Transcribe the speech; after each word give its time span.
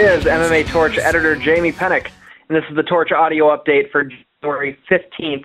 Is 0.00 0.24
MMA 0.24 0.66
Torch 0.68 0.96
editor 0.96 1.36
Jamie 1.36 1.72
Penick, 1.72 2.10
and 2.48 2.56
this 2.56 2.64
is 2.70 2.74
the 2.74 2.82
Torch 2.82 3.12
audio 3.12 3.54
update 3.54 3.90
for 3.90 4.08
January 4.40 4.78
15th, 4.90 5.42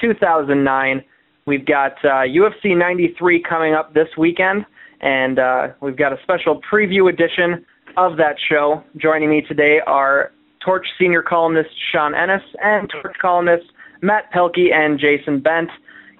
2009. 0.00 1.02
We've 1.44 1.66
got 1.66 1.94
uh, 2.04 2.22
UFC 2.22 2.78
93 2.78 3.42
coming 3.42 3.74
up 3.74 3.94
this 3.94 4.06
weekend, 4.16 4.64
and 5.00 5.40
uh, 5.40 5.68
we've 5.80 5.96
got 5.96 6.12
a 6.12 6.22
special 6.22 6.60
preview 6.72 7.12
edition 7.12 7.66
of 7.96 8.16
that 8.18 8.36
show. 8.48 8.84
Joining 8.96 9.28
me 9.28 9.42
today 9.42 9.80
are 9.88 10.30
Torch 10.64 10.86
senior 11.00 11.22
columnist 11.22 11.70
Sean 11.90 12.14
Ennis 12.14 12.42
and 12.62 12.88
Torch 12.88 13.16
columnist 13.20 13.66
Matt 14.02 14.32
Pelkey 14.32 14.72
and 14.72 15.00
Jason 15.00 15.40
Bent. 15.40 15.68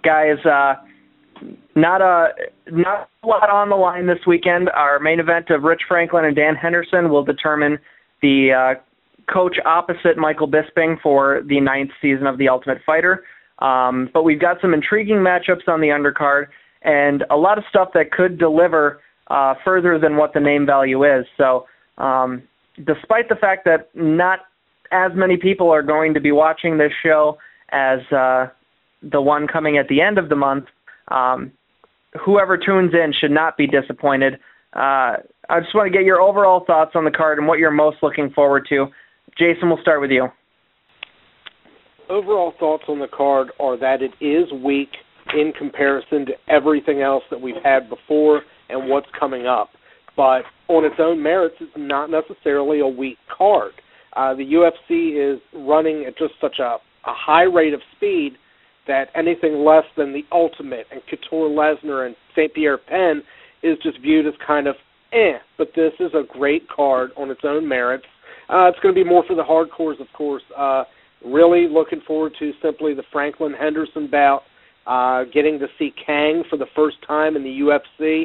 Guys, 0.03 0.45
uh, 0.45 0.75
not 1.75 2.01
a 2.01 2.29
not 2.71 3.09
a 3.23 3.27
lot 3.27 3.51
on 3.51 3.69
the 3.69 3.77
line 3.77 4.07
this 4.07 4.19
weekend. 4.27 4.69
Our 4.71 4.99
main 4.99 5.21
event 5.21 5.51
of 5.51 5.63
Rich 5.63 5.83
Franklin 5.89 6.25
and 6.25 6.35
Dan 6.35 6.55
Henderson 6.55 7.11
will 7.11 7.25
determine 7.25 7.79
the 8.23 8.77
uh, 8.77 9.33
coach 9.33 9.57
opposite 9.65 10.17
Michael 10.17 10.49
Bisping 10.49 11.01
for 11.01 11.43
the 11.47 11.61
ninth 11.61 11.91
season 12.01 12.27
of 12.27 12.39
The 12.39 12.49
Ultimate 12.49 12.79
Fighter. 12.87 13.25
Um, 13.59 14.11
but 14.13 14.23
we've 14.23 14.41
got 14.41 14.61
some 14.61 14.75
intriguing 14.75 15.17
matchups 15.17 15.67
on 15.67 15.81
the 15.81 15.89
undercard 15.89 16.47
and 16.83 17.25
a 17.31 17.37
lot 17.37 17.59
of 17.59 17.65
stuff 17.69 17.89
that 17.95 18.13
could 18.13 18.39
deliver 18.39 19.01
uh, 19.29 19.55
further 19.65 19.99
than 19.99 20.17
what 20.17 20.33
the 20.35 20.41
name 20.41 20.67
value 20.67 21.05
is. 21.05 21.27
So, 21.37 21.67
um, 21.99 22.43
despite 22.85 23.29
the 23.29 23.35
fact 23.35 23.65
that 23.65 23.89
not 23.95 24.41
as 24.93 25.13
many 25.15 25.37
people 25.37 25.71
are 25.71 25.83
going 25.83 26.15
to 26.15 26.21
be 26.21 26.33
watching 26.33 26.79
this 26.79 26.93
show 27.03 27.39
as 27.71 28.01
uh, 28.13 28.47
the 29.03 29.21
one 29.21 29.49
coming 29.49 29.79
at 29.79 29.89
the 29.89 30.01
end 30.01 30.19
of 30.19 30.29
the 30.29 30.37
month, 30.37 30.67
um, 31.09 31.53
whoever 32.25 32.57
tunes 32.57 32.93
in 32.95 33.13
should 33.19 33.31
not 33.31 33.57
be 33.57 33.67
disappointed. 33.67 34.35
Uh, 34.75 35.17
I 35.49 35.61
just 35.61 35.75
want 35.75 35.91
to 35.91 35.97
get 35.97 36.05
your 36.05 36.21
overall 36.21 36.65
thoughts 36.67 36.93
on 36.95 37.05
the 37.05 37.11
card 37.11 37.39
and 37.39 37.47
what 37.47 37.59
you're 37.59 37.71
most 37.71 37.99
looking 38.03 38.31
forward 38.31 38.67
to. 38.69 38.87
Jason, 39.39 39.69
we'll 39.69 39.81
start 39.81 40.01
with 40.01 40.11
you. 40.11 40.29
Overall 42.09 42.53
thoughts 42.59 42.85
on 42.89 42.99
the 42.99 43.09
card 43.09 43.49
are 43.59 43.77
that 43.79 43.99
it 44.01 44.13
is 44.25 44.51
weak 44.65 44.91
in 45.35 45.53
comparison 45.59 46.27
to 46.27 46.33
everything 46.49 47.01
else 47.01 47.25
that 47.31 47.41
we've 47.41 47.63
had 47.65 47.89
before 47.89 48.43
and 48.69 48.89
what's 48.89 49.09
coming 49.19 49.47
up. 49.47 49.71
But 50.17 50.43
on 50.69 50.85
its 50.85 50.97
own 50.99 51.23
merits, 51.23 51.57
it's 51.61 51.73
not 51.77 52.11
necessarily 52.11 52.81
a 52.81 52.87
weak 52.87 53.19
card. 53.37 53.73
Uh, 54.15 54.35
the 54.35 54.45
UFC 54.45 55.35
is 55.35 55.41
running 55.53 56.05
at 56.07 56.17
just 56.17 56.35
such 56.41 56.59
a, 56.59 56.77
a 56.77 56.79
high 57.05 57.43
rate 57.43 57.75
of 57.75 57.81
speed 57.97 58.37
that 58.87 59.09
anything 59.15 59.65
less 59.65 59.85
than 59.97 60.13
the 60.13 60.25
ultimate 60.33 60.87
and 60.91 61.01
Couture 61.09 61.49
Lesnar 61.49 62.07
and 62.07 62.17
St. 62.35 62.53
Pierre 62.55 62.79
Penn 62.79 63.23
is 63.63 63.79
just 63.83 64.01
viewed 64.01 64.27
as 64.27 64.35
kind 64.47 64.67
of 64.67 64.77
eh. 65.13 65.39
But 65.59 65.69
this 65.75 65.93
is 66.01 66.13
a 66.15 66.23
great 66.29 66.69
card 66.69 67.11
on 67.17 67.31
its 67.31 67.41
own 67.45 67.69
merits. 67.69 68.07
Uh, 68.49 68.69
it's 68.69 68.79
going 68.81 68.95
to 68.95 69.05
be 69.05 69.09
more 69.09 69.25
for 69.27 69.35
the 69.35 69.43
hardcores, 69.43 70.01
of 70.01 70.07
course. 70.13 70.43
Uh, 70.57 70.85
really 71.25 71.67
looking 71.69 72.01
forward 72.07 72.33
to 72.39 72.53
simply 72.63 72.95
the 72.95 73.03
Franklin 73.13 73.53
Henderson 73.53 74.09
bout, 74.09 74.43
uh, 74.87 75.25
getting 75.33 75.59
to 75.59 75.67
see 75.79 75.93
Kang 76.05 76.45
for 76.49 76.57
the 76.57 76.67
first 76.77 76.97
time 77.07 77.35
in 77.35 77.43
the 77.43 77.51
UFC, 77.51 78.25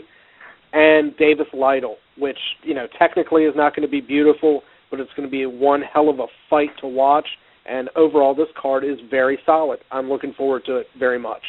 and 0.73 1.16
Davis 1.18 1.48
Lytle, 1.53 1.98
which 2.18 2.38
you 2.64 2.73
know 2.73 2.88
technically 3.00 3.44
is 3.44 3.56
not 3.56 3.75
going 3.75 3.88
to 3.88 3.92
be 3.92 4.02
beautiful, 4.02 4.62
but 4.90 5.00
it's 5.00 5.12
going 5.16 5.28
to 5.28 5.31
be 5.31 5.46
one 5.46 5.81
hell 5.81 6.09
of 6.09 6.20
a 6.20 6.28
fight 6.50 6.70
to 6.81 6.88
watch 6.88 7.28
and 7.66 7.90
overall, 7.95 8.34
this 8.34 8.48
card 8.59 8.84
is 8.84 8.98
very 9.09 9.40
solid. 9.45 9.80
I'm 9.91 10.09
looking 10.09 10.34
forward 10.34 10.63
to 10.66 10.78
it 10.78 10.88
very 10.97 11.19
much. 11.19 11.41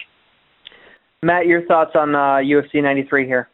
Matt, 1.22 1.46
your 1.46 1.64
thoughts 1.66 1.92
on 1.94 2.14
uh, 2.14 2.40
UFC 2.42 2.82
93 2.82 3.26
here? 3.26 3.48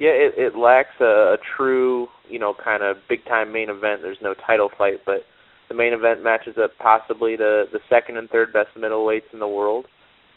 Yeah, 0.00 0.10
it, 0.10 0.34
it 0.36 0.56
lacks 0.56 0.94
a, 1.00 1.34
a 1.34 1.36
true, 1.56 2.08
you 2.28 2.38
know, 2.38 2.54
kind 2.62 2.82
of 2.82 2.96
big 3.08 3.24
time 3.24 3.52
main 3.52 3.70
event. 3.70 4.00
There's 4.02 4.18
no 4.22 4.34
title 4.46 4.68
fight, 4.76 5.00
but 5.06 5.22
the 5.68 5.74
main 5.74 5.92
event 5.92 6.22
matches 6.22 6.56
up 6.62 6.70
possibly 6.78 7.36
the 7.36 7.64
the 7.72 7.80
second 7.88 8.16
and 8.16 8.28
third 8.30 8.52
best 8.52 8.68
middleweights 8.76 9.32
in 9.32 9.38
the 9.38 9.48
world. 9.48 9.86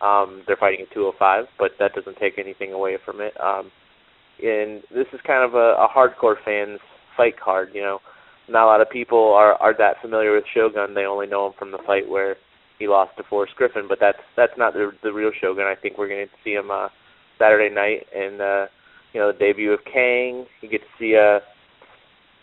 Um, 0.01 0.43
they're 0.47 0.57
fighting 0.57 0.81
at 0.81 0.93
205, 0.93 1.45
but 1.59 1.71
that 1.79 1.93
doesn't 1.93 2.17
take 2.17 2.39
anything 2.39 2.73
away 2.73 2.97
from 3.05 3.21
it. 3.21 3.33
Um, 3.39 3.71
and 4.41 4.81
this 4.89 5.05
is 5.13 5.19
kind 5.25 5.43
of 5.43 5.53
a, 5.53 5.77
a 5.77 5.87
hardcore 5.87 6.35
fans 6.43 6.79
fight 7.15 7.39
card. 7.39 7.69
You 7.73 7.81
know, 7.81 7.99
not 8.49 8.65
a 8.65 8.67
lot 8.67 8.81
of 8.81 8.89
people 8.89 9.33
are 9.33 9.53
are 9.55 9.73
that 9.77 10.01
familiar 10.01 10.33
with 10.33 10.45
Shogun. 10.53 10.93
They 10.93 11.05
only 11.05 11.27
know 11.27 11.47
him 11.47 11.53
from 11.57 11.71
the 11.71 11.79
fight 11.85 12.09
where 12.09 12.35
he 12.79 12.87
lost 12.87 13.15
to 13.17 13.23
Forrest 13.23 13.55
Griffin, 13.55 13.85
but 13.87 13.99
that's 13.99 14.19
that's 14.35 14.57
not 14.57 14.73
the 14.73 14.91
the 15.03 15.13
real 15.13 15.31
Shogun. 15.39 15.65
I 15.65 15.75
think 15.75 15.97
we're 15.97 16.09
going 16.09 16.25
to 16.25 16.33
see 16.43 16.53
him 16.53 16.71
uh, 16.71 16.89
Saturday 17.37 17.73
night, 17.73 18.07
and 18.15 18.41
uh, 18.41 18.65
you 19.13 19.19
know 19.19 19.31
the 19.31 19.37
debut 19.37 19.71
of 19.71 19.79
Kang. 19.85 20.45
You 20.61 20.69
get 20.69 20.81
to 20.81 20.87
see 20.99 21.15
uh, 21.15 21.39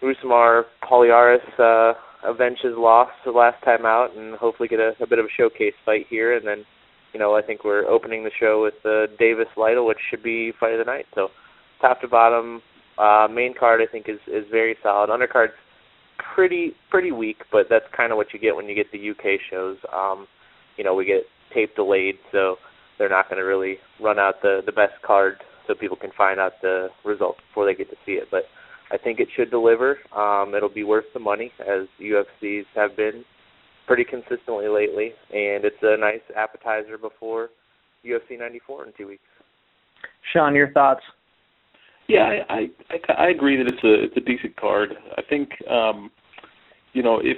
Rousimar 0.02 0.64
Palhares 0.82 1.42
uh, 1.58 1.94
avenge 2.24 2.58
his 2.62 2.74
loss 2.76 3.10
the 3.24 3.32
last 3.32 3.62
time 3.64 3.84
out, 3.84 4.16
and 4.16 4.36
hopefully 4.36 4.68
get 4.68 4.80
a, 4.80 4.92
a 5.00 5.06
bit 5.06 5.18
of 5.18 5.26
a 5.26 5.34
showcase 5.36 5.74
fight 5.84 6.06
here. 6.08 6.36
And 6.36 6.46
then, 6.46 6.64
you 7.12 7.20
know, 7.20 7.34
I 7.34 7.42
think 7.42 7.64
we're 7.64 7.86
opening 7.86 8.24
the 8.24 8.30
show 8.38 8.62
with 8.62 8.74
uh, 8.84 9.12
Davis 9.18 9.48
Lytle, 9.56 9.86
which 9.86 9.98
should 10.10 10.22
be 10.22 10.52
fight 10.58 10.72
of 10.72 10.78
the 10.78 10.90
night. 10.90 11.06
So, 11.14 11.28
top 11.80 12.00
to 12.02 12.08
bottom, 12.08 12.62
uh, 12.98 13.28
main 13.30 13.54
card 13.58 13.80
I 13.80 13.90
think 13.90 14.08
is 14.08 14.20
is 14.26 14.44
very 14.50 14.76
solid. 14.82 15.10
Undercard's 15.10 15.54
pretty 16.34 16.72
pretty 16.90 17.12
weak, 17.12 17.38
but 17.52 17.66
that's 17.68 17.84
kind 17.96 18.12
of 18.12 18.16
what 18.16 18.28
you 18.32 18.40
get 18.40 18.56
when 18.56 18.68
you 18.68 18.74
get 18.74 18.90
the 18.92 19.10
UK 19.10 19.40
shows. 19.50 19.76
Um, 19.92 20.26
you 20.76 20.84
know, 20.84 20.94
we 20.94 21.04
get 21.04 21.22
tape 21.54 21.74
delayed, 21.76 22.16
so 22.32 22.56
they're 22.98 23.08
not 23.08 23.28
going 23.28 23.38
to 23.38 23.46
really 23.46 23.76
run 24.00 24.18
out 24.18 24.42
the 24.42 24.60
the 24.64 24.72
best 24.72 24.94
card 25.04 25.36
so 25.66 25.74
people 25.74 25.96
can 25.96 26.10
find 26.16 26.40
out 26.40 26.52
the 26.62 26.88
results 27.04 27.40
before 27.48 27.66
they 27.66 27.74
get 27.74 27.90
to 27.90 27.96
see 28.06 28.12
it. 28.12 28.28
But 28.30 28.44
I 28.90 28.96
think 28.96 29.20
it 29.20 29.28
should 29.36 29.50
deliver. 29.50 29.98
Um, 30.16 30.54
it'll 30.54 30.68
be 30.68 30.84
worth 30.84 31.04
the 31.12 31.20
money 31.20 31.52
as 31.60 31.86
UFCs 32.00 32.64
have 32.74 32.96
been 32.96 33.24
pretty 33.86 34.04
consistently 34.04 34.68
lately, 34.68 35.12
and 35.30 35.64
it's 35.64 35.76
a 35.82 35.96
nice 35.98 36.20
appetizer 36.36 36.98
before 36.98 37.50
UFC 38.04 38.38
94 38.38 38.86
in 38.86 38.92
two 38.96 39.08
weeks. 39.08 39.22
Sean, 40.32 40.54
your 40.54 40.70
thoughts? 40.72 41.02
Yeah, 42.08 42.42
I, 42.48 42.70
I 42.90 43.12
I 43.12 43.28
agree 43.28 43.56
that 43.56 43.66
it's 43.66 43.84
a 43.84 44.04
it's 44.04 44.16
a 44.16 44.20
decent 44.20 44.56
card. 44.56 44.94
I 45.16 45.22
think 45.22 45.50
um, 45.70 46.10
you 46.94 47.02
know 47.02 47.20
if 47.22 47.36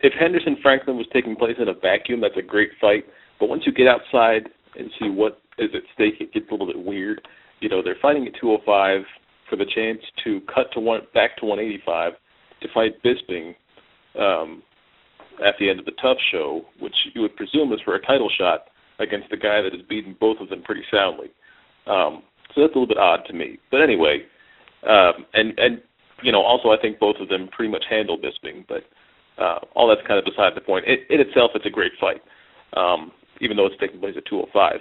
if 0.00 0.12
Henderson 0.18 0.56
Franklin 0.62 0.96
was 0.96 1.06
taking 1.12 1.36
place 1.36 1.56
in 1.60 1.68
a 1.68 1.74
vacuum, 1.74 2.20
that's 2.20 2.36
a 2.36 2.42
great 2.42 2.70
fight. 2.80 3.04
But 3.38 3.48
once 3.48 3.62
you 3.66 3.72
get 3.72 3.86
outside 3.86 4.48
and 4.76 4.90
see 4.98 5.08
what 5.08 5.40
is 5.58 5.70
at 5.74 5.82
stake, 5.94 6.14
it 6.20 6.32
gets 6.32 6.46
a 6.48 6.52
little 6.52 6.66
bit 6.66 6.84
weird. 6.84 7.26
You 7.60 7.68
know, 7.68 7.82
they're 7.82 7.96
fighting 8.02 8.26
at 8.26 8.34
205 8.40 9.02
for 9.48 9.56
the 9.56 9.66
chance 9.66 10.00
to 10.24 10.40
cut 10.52 10.72
to 10.72 10.80
one 10.80 11.00
back 11.14 11.36
to 11.38 11.46
185 11.46 12.12
to 12.62 12.68
fight 12.74 13.02
Bisping 13.02 13.54
um, 14.18 14.62
at 15.44 15.54
the 15.58 15.68
end 15.70 15.78
of 15.78 15.84
the 15.84 15.92
TUF 15.92 16.16
Show, 16.32 16.62
which 16.78 16.94
you 17.14 17.22
would 17.22 17.36
presume 17.36 17.72
is 17.72 17.80
for 17.84 17.94
a 17.94 18.00
title 18.00 18.30
shot 18.36 18.68
against 18.98 19.30
the 19.30 19.36
guy 19.36 19.62
that 19.62 19.72
has 19.72 19.82
beaten 19.88 20.16
both 20.18 20.38
of 20.40 20.48
them 20.48 20.62
pretty 20.62 20.84
soundly. 20.90 21.30
Um, 21.86 22.22
so 22.54 22.62
that's 22.62 22.74
a 22.74 22.78
little 22.78 22.86
bit 22.86 22.98
odd 22.98 23.24
to 23.26 23.32
me. 23.32 23.58
But 23.70 23.82
anyway, 23.82 24.22
um, 24.88 25.26
and 25.34 25.58
and 25.58 25.82
you 26.22 26.32
know, 26.32 26.42
also 26.42 26.70
I 26.70 26.76
think 26.80 26.98
both 26.98 27.16
of 27.20 27.28
them 27.28 27.48
pretty 27.48 27.70
much 27.70 27.84
handle 27.88 28.18
Bisping, 28.18 28.64
but 28.68 28.84
uh, 29.42 29.58
all 29.74 29.88
that's 29.88 30.06
kind 30.06 30.18
of 30.18 30.24
beside 30.24 30.54
the 30.54 30.60
point. 30.60 30.84
It, 30.86 31.00
in 31.08 31.20
itself, 31.20 31.52
it's 31.54 31.66
a 31.66 31.70
great 31.70 31.92
fight, 32.00 32.22
um, 32.76 33.12
even 33.40 33.56
though 33.56 33.66
it's 33.66 33.80
taking 33.80 34.00
place 34.00 34.14
at 34.16 34.26
205. 34.26 34.80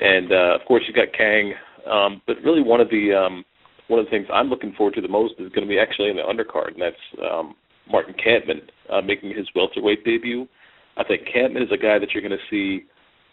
And 0.00 0.32
uh, 0.32 0.58
of 0.60 0.66
course, 0.66 0.82
you've 0.86 0.96
got 0.96 1.16
Kang, 1.16 1.54
um, 1.90 2.22
but 2.26 2.36
really 2.44 2.62
one 2.62 2.80
of 2.80 2.90
the 2.90 3.12
um, 3.14 3.44
one 3.88 4.00
of 4.00 4.06
the 4.06 4.10
things 4.10 4.26
I'm 4.32 4.48
looking 4.48 4.72
forward 4.72 4.94
to 4.94 5.00
the 5.00 5.08
most 5.08 5.34
is 5.38 5.52
going 5.52 5.66
to 5.66 5.70
be 5.70 5.78
actually 5.78 6.10
in 6.10 6.16
the 6.16 6.22
undercard, 6.22 6.72
and 6.72 6.82
that's 6.82 6.96
um, 7.30 7.54
Martin 7.90 8.14
Kampmann 8.14 8.68
uh, 8.90 9.02
making 9.02 9.30
his 9.36 9.46
welterweight 9.54 10.04
debut. 10.04 10.48
I 10.96 11.04
think 11.04 11.22
Kampmann 11.34 11.62
is 11.62 11.72
a 11.72 11.76
guy 11.76 11.98
that 11.98 12.10
you're 12.12 12.22
going 12.22 12.38
to 12.38 12.50
see. 12.50 12.86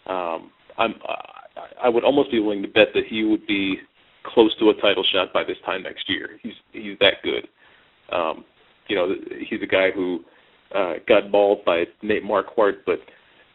Um, 0.07 0.51
I'm 0.78 0.96
I 1.81 1.89
would 1.89 2.03
almost 2.03 2.31
be 2.31 2.39
willing 2.39 2.62
to 2.62 2.68
bet 2.68 2.89
that 2.94 3.06
he 3.07 3.24
would 3.24 3.45
be 3.45 3.77
close 4.24 4.56
to 4.59 4.69
a 4.69 4.81
title 4.81 5.03
shot 5.03 5.33
by 5.33 5.44
this 5.44 5.57
time 5.65 5.83
next 5.83 6.09
year. 6.09 6.39
He's 6.42 6.53
he's 6.71 6.98
that 7.00 7.15
good. 7.24 7.48
Um, 8.12 8.45
you 8.88 8.95
know, 8.95 9.15
he's 9.50 9.62
a 9.62 9.68
guy 9.68 9.92
who 9.92 10.24
uh, 10.75 10.94
got 11.07 11.30
mauled 11.30 11.63
by 11.65 11.86
Nate 12.01 12.24
Marquardt, 12.24 12.80
but 12.86 13.00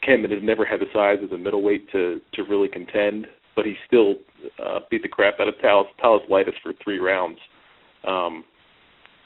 Kampmann 0.06 0.30
has 0.30 0.42
never 0.42 0.64
had 0.64 0.80
the 0.80 0.86
size 0.92 1.18
as 1.24 1.30
a 1.32 1.38
middleweight 1.38 1.90
to 1.92 2.20
to 2.34 2.42
really 2.44 2.68
contend. 2.68 3.26
But 3.54 3.64
he 3.64 3.74
still 3.86 4.16
uh, 4.62 4.80
beat 4.90 5.02
the 5.02 5.08
crap 5.08 5.40
out 5.40 5.48
of 5.48 5.54
Thales 5.62 5.86
Thales 6.00 6.22
for 6.62 6.72
three 6.84 6.98
rounds. 6.98 7.38
Um, 8.06 8.44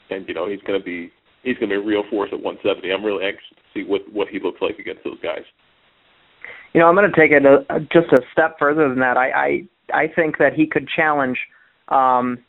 and 0.09 0.27
you 0.27 0.33
know 0.33 0.49
he's 0.49 0.61
going 0.61 0.79
to 0.79 0.85
be 0.85 1.11
he's 1.43 1.57
going 1.57 1.69
to 1.69 1.75
be 1.79 1.81
a 1.81 1.85
real 1.85 2.03
force 2.09 2.29
at 2.31 2.39
170. 2.39 2.91
I'm 2.91 3.03
really 3.03 3.25
anxious 3.25 3.49
to 3.49 3.63
see 3.73 3.83
what 3.87 4.01
what 4.11 4.27
he 4.27 4.39
looks 4.39 4.61
like 4.61 4.79
against 4.79 5.03
those 5.03 5.19
guys. 5.21 5.43
You 6.73 6.79
know, 6.79 6.87
I'm 6.87 6.95
going 6.95 7.11
to 7.11 7.19
take 7.19 7.31
it 7.31 7.45
a, 7.45 7.79
just 7.91 8.13
a 8.13 8.21
step 8.31 8.57
further 8.57 8.87
than 8.87 8.99
that. 8.99 9.17
I 9.17 9.31
I, 9.31 9.63
I 9.93 10.07
think 10.07 10.37
that 10.37 10.53
he 10.53 10.65
could 10.65 10.87
challenge 10.87 11.37
um, 11.89 12.39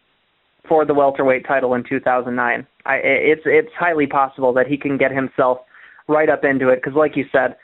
for 0.69 0.84
the 0.84 0.94
welterweight 0.94 1.46
title 1.46 1.74
in 1.74 1.84
2009. 1.88 2.66
I, 2.84 2.94
it's 2.96 3.42
it's 3.44 3.72
highly 3.78 4.06
possible 4.06 4.52
that 4.54 4.66
he 4.66 4.76
can 4.76 4.96
get 4.96 5.10
himself 5.10 5.58
right 6.08 6.28
up 6.28 6.44
into 6.44 6.69
it 6.69 6.76
because, 6.76 6.94
like 6.94 7.16
you 7.16 7.24
said, 7.32 7.56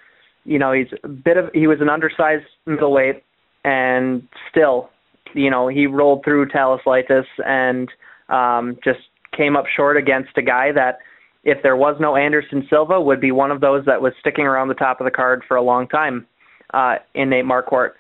you 0.45 0.59
know, 0.59 0.73
he's 0.73 0.89
a 1.05 1.09
bit 1.09 1.37
of 1.37 1.51
he 1.55 1.67
was 1.67 1.81
an 1.81 1.89
undersized 1.89 2.47
middleweight, 2.67 3.23
and 3.65 4.27
still, 4.51 4.91
you 5.35 5.51
know, 5.51 5.69
he 5.69 5.87
rolled 5.87 6.25
through 6.25 6.49
Thales 6.49 6.81
Leites 6.87 7.27
and 7.47 7.89
um, 8.29 8.77
just 8.83 9.01
came 9.37 9.57
up 9.57 9.67
short 9.77 9.97
against 9.97 10.31
a 10.37 10.43
guy 10.43 10.73
that, 10.73 10.99
if 11.45 11.63
there 11.63 11.77
was 11.77 11.97
no 12.01 12.17
Anderson 12.17 12.67
Silva, 12.69 13.01
would 13.01 13.21
be 13.21 13.31
one 13.31 13.53
of 13.53 13.61
those 13.61 13.85
that 13.87 14.03
was 14.03 14.13
sticking 14.19 14.45
around 14.45 14.67
the 14.67 14.75
top 14.75 15.01
of 15.01 15.05
the 15.05 15.11
card 15.11 15.45
for 15.47 15.57
a 15.57 15.63
long 15.63 15.87
time 15.87 16.27
uh, 16.75 16.97
in 17.15 17.31
Nate 17.31 17.45
Marquardt. 17.45 17.91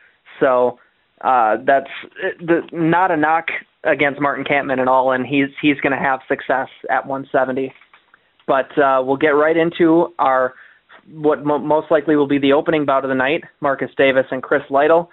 So 0.40 0.78
uh, 1.22 1.56
that's 1.66 1.90
the, 2.40 2.60
not 2.72 3.10
a 3.10 3.16
knock 3.16 3.46
against 3.84 4.20
Martin 4.20 4.44
Kampmann 4.44 4.80
at 4.80 4.88
all, 4.88 5.12
and 5.12 5.26
he's 5.26 5.48
he's 5.60 5.80
going 5.80 5.92
to 5.92 5.98
have 5.98 6.20
success 6.28 6.68
at 6.90 7.06
170. 7.06 7.72
But 8.46 8.76
uh, 8.78 9.02
we'll 9.04 9.16
get 9.16 9.28
right 9.28 9.56
into 9.56 10.14
our 10.18 10.54
what 11.12 11.44
mo- 11.44 11.58
most 11.58 11.90
likely 11.90 12.16
will 12.16 12.26
be 12.26 12.38
the 12.38 12.52
opening 12.52 12.84
bout 12.84 13.04
of 13.04 13.08
the 13.08 13.14
night, 13.14 13.44
Marcus 13.60 13.90
Davis 13.96 14.26
and 14.30 14.42
Chris 14.42 14.62
Lytle. 14.70 15.10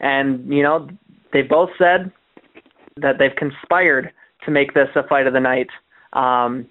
And, 0.00 0.52
you 0.52 0.62
know, 0.62 0.88
they 1.32 1.42
both 1.42 1.70
said 1.78 2.12
that 2.96 3.14
they've 3.18 3.34
conspired 3.36 4.12
to 4.44 4.50
make 4.50 4.74
this 4.74 4.88
a 4.96 5.06
fight 5.06 5.26
of 5.26 5.32
the 5.32 5.40
night. 5.40 5.68
Um, 6.12 6.66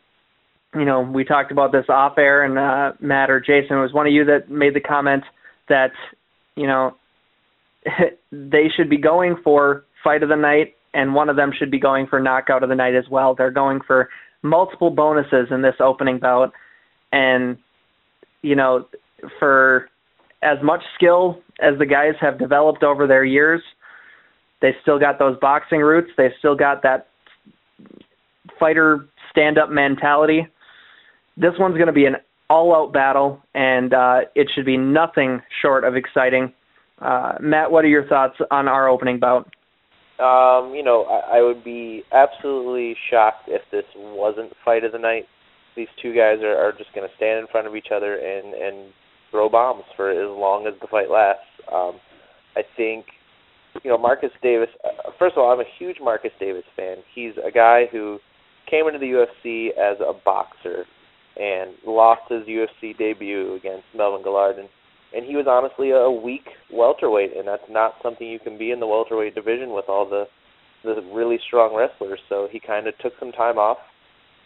you 0.76 0.86
know, 0.86 1.02
we 1.02 1.24
talked 1.24 1.52
about 1.52 1.72
this 1.72 1.86
off 1.90 2.18
air, 2.18 2.44
and 2.44 2.58
uh, 2.58 2.94
Matt 3.00 3.30
or 3.30 3.40
Jason 3.40 3.78
was 3.78 3.94
one 3.94 4.08
of 4.08 4.14
you 4.14 4.26
that 4.26 4.50
made 4.50 4.74
the 4.74 4.80
comment 4.80 5.24
that, 5.70 5.92
you 6.56 6.68
know, 6.68 6.96
they 8.32 8.70
should 8.76 8.90
be 8.90 8.98
going 8.98 9.38
for 9.44 9.86
fight 10.04 10.24
of 10.24 10.30
the 10.30 10.36
night, 10.36 10.76
and 10.94 11.14
one 11.14 11.30
of 11.30 11.36
them 11.36 11.52
should 11.58 11.72
be 11.72 11.80
going 11.80 12.08
for 12.08 12.20
knockout 12.20 12.64
of 12.64 12.70
the 12.70 12.76
night 12.76 12.96
as 12.96 13.06
well. 13.10 13.36
They're 13.36 13.52
going 13.52 13.80
for 13.86 14.10
multiple 14.44 14.90
bonuses 14.90 15.48
in 15.52 15.62
this 15.62 15.76
opening 15.80 16.20
bout, 16.20 16.52
and 17.12 17.58
you 18.42 18.56
know, 18.56 18.88
for 19.40 19.90
as 20.42 20.58
much 20.64 20.82
skill 20.96 21.40
as 21.62 21.78
the 21.78 21.86
guys 21.86 22.14
have 22.20 22.40
developed 22.40 22.84
over 22.84 23.06
their 23.06 23.24
years, 23.24 23.62
they 24.62 24.76
still 24.82 25.00
got 25.00 25.20
those 25.20 25.38
boxing 25.40 25.82
roots. 25.82 26.10
They 26.18 26.30
still 26.40 26.56
got 26.56 26.82
that 26.84 27.08
fighter 28.60 29.08
stand-up 29.30 29.70
mentality. 29.70 30.48
This 31.38 31.54
one's 31.58 31.76
going 31.76 31.88
to 31.88 31.94
be 31.94 32.06
an 32.06 32.16
all-out 32.52 32.92
battle, 32.92 33.42
and 33.56 33.94
uh, 33.94 34.20
it 34.36 34.52
should 34.54 34.66
be 34.66 34.76
nothing 34.76 35.42
short 35.62 35.86
of 35.86 35.96
exciting. 35.96 36.52
Uh, 37.00 37.34
Matt, 37.40 37.72
what 37.72 37.86
are 37.86 37.88
your 37.88 38.06
thoughts 38.08 38.36
on 38.52 38.68
our 38.68 38.90
opening 38.90 39.20
bout? 39.20 39.46
Um, 40.20 40.76
you 40.76 40.84
know, 40.84 41.06
I, 41.06 41.38
I 41.38 41.42
would 41.42 41.64
be 41.64 42.04
absolutely 42.12 42.98
shocked 43.10 43.46
if 43.48 43.62
this 43.72 43.86
wasn't 43.96 44.52
fight 44.66 44.84
of 44.84 44.92
the 44.92 45.00
night 45.00 45.24
these 45.78 45.88
two 46.02 46.14
guys 46.14 46.40
are, 46.44 46.58
are 46.58 46.74
just 46.74 46.94
going 46.94 47.08
to 47.08 47.16
stand 47.16 47.40
in 47.40 47.48
front 47.48 47.66
of 47.66 47.76
each 47.78 47.88
other 47.96 48.16
and 48.16 48.54
and 48.54 48.92
throw 49.32 49.48
bombs 49.48 49.86
for 49.96 50.12
as 50.12 50.30
long 50.38 50.68
as 50.68 50.74
the 50.82 50.88
fight 50.88 51.10
lasts. 51.10 51.48
Um, 51.72 51.94
I 52.58 52.64
think, 52.76 53.06
you 53.82 53.90
know, 53.90 53.98
Marcus 53.98 54.32
Davis. 54.44 54.68
Uh, 54.84 55.12
first 55.18 55.38
of 55.38 55.44
all, 55.44 55.54
I'm 55.54 55.62
a 55.62 55.70
huge 55.80 55.96
Marcus 56.02 56.32
Davis 56.38 56.66
fan. 56.76 56.98
He's 57.16 57.32
a 57.38 57.50
guy 57.50 57.86
who 57.90 58.20
came 58.70 58.88
into 58.88 59.00
the 59.00 59.06
UFC 59.06 59.70
as 59.70 59.98
a 60.02 60.12
boxer 60.26 60.84
and 61.40 61.72
lost 61.86 62.22
his 62.30 62.44
UFC 62.44 62.98
debut 62.98 63.56
against 63.56 63.86
Melvin 63.96 64.24
Guillard, 64.24 64.58
and 65.14 65.26
he 65.26 65.36
was 65.36 65.46
honestly 65.48 65.92
a 65.92 66.10
weak 66.10 66.48
welterweight, 66.72 67.36
and 67.36 67.48
that's 67.48 67.70
not 67.70 67.96
something 68.02 68.28
you 68.28 68.40
can 68.40 68.58
be 68.58 68.72
in 68.72 68.80
the 68.80 68.88
welterweight 68.88 69.36
division 69.36 69.74
with 69.74 69.86
all 69.88 70.08
the 70.10 70.26
the 70.84 71.02
really 71.14 71.38
strong 71.46 71.76
wrestlers. 71.76 72.20
So 72.28 72.48
he 72.52 72.60
kind 72.60 72.88
of 72.88 72.98
took 72.98 73.14
some 73.20 73.32
time 73.32 73.60
off, 73.60 73.78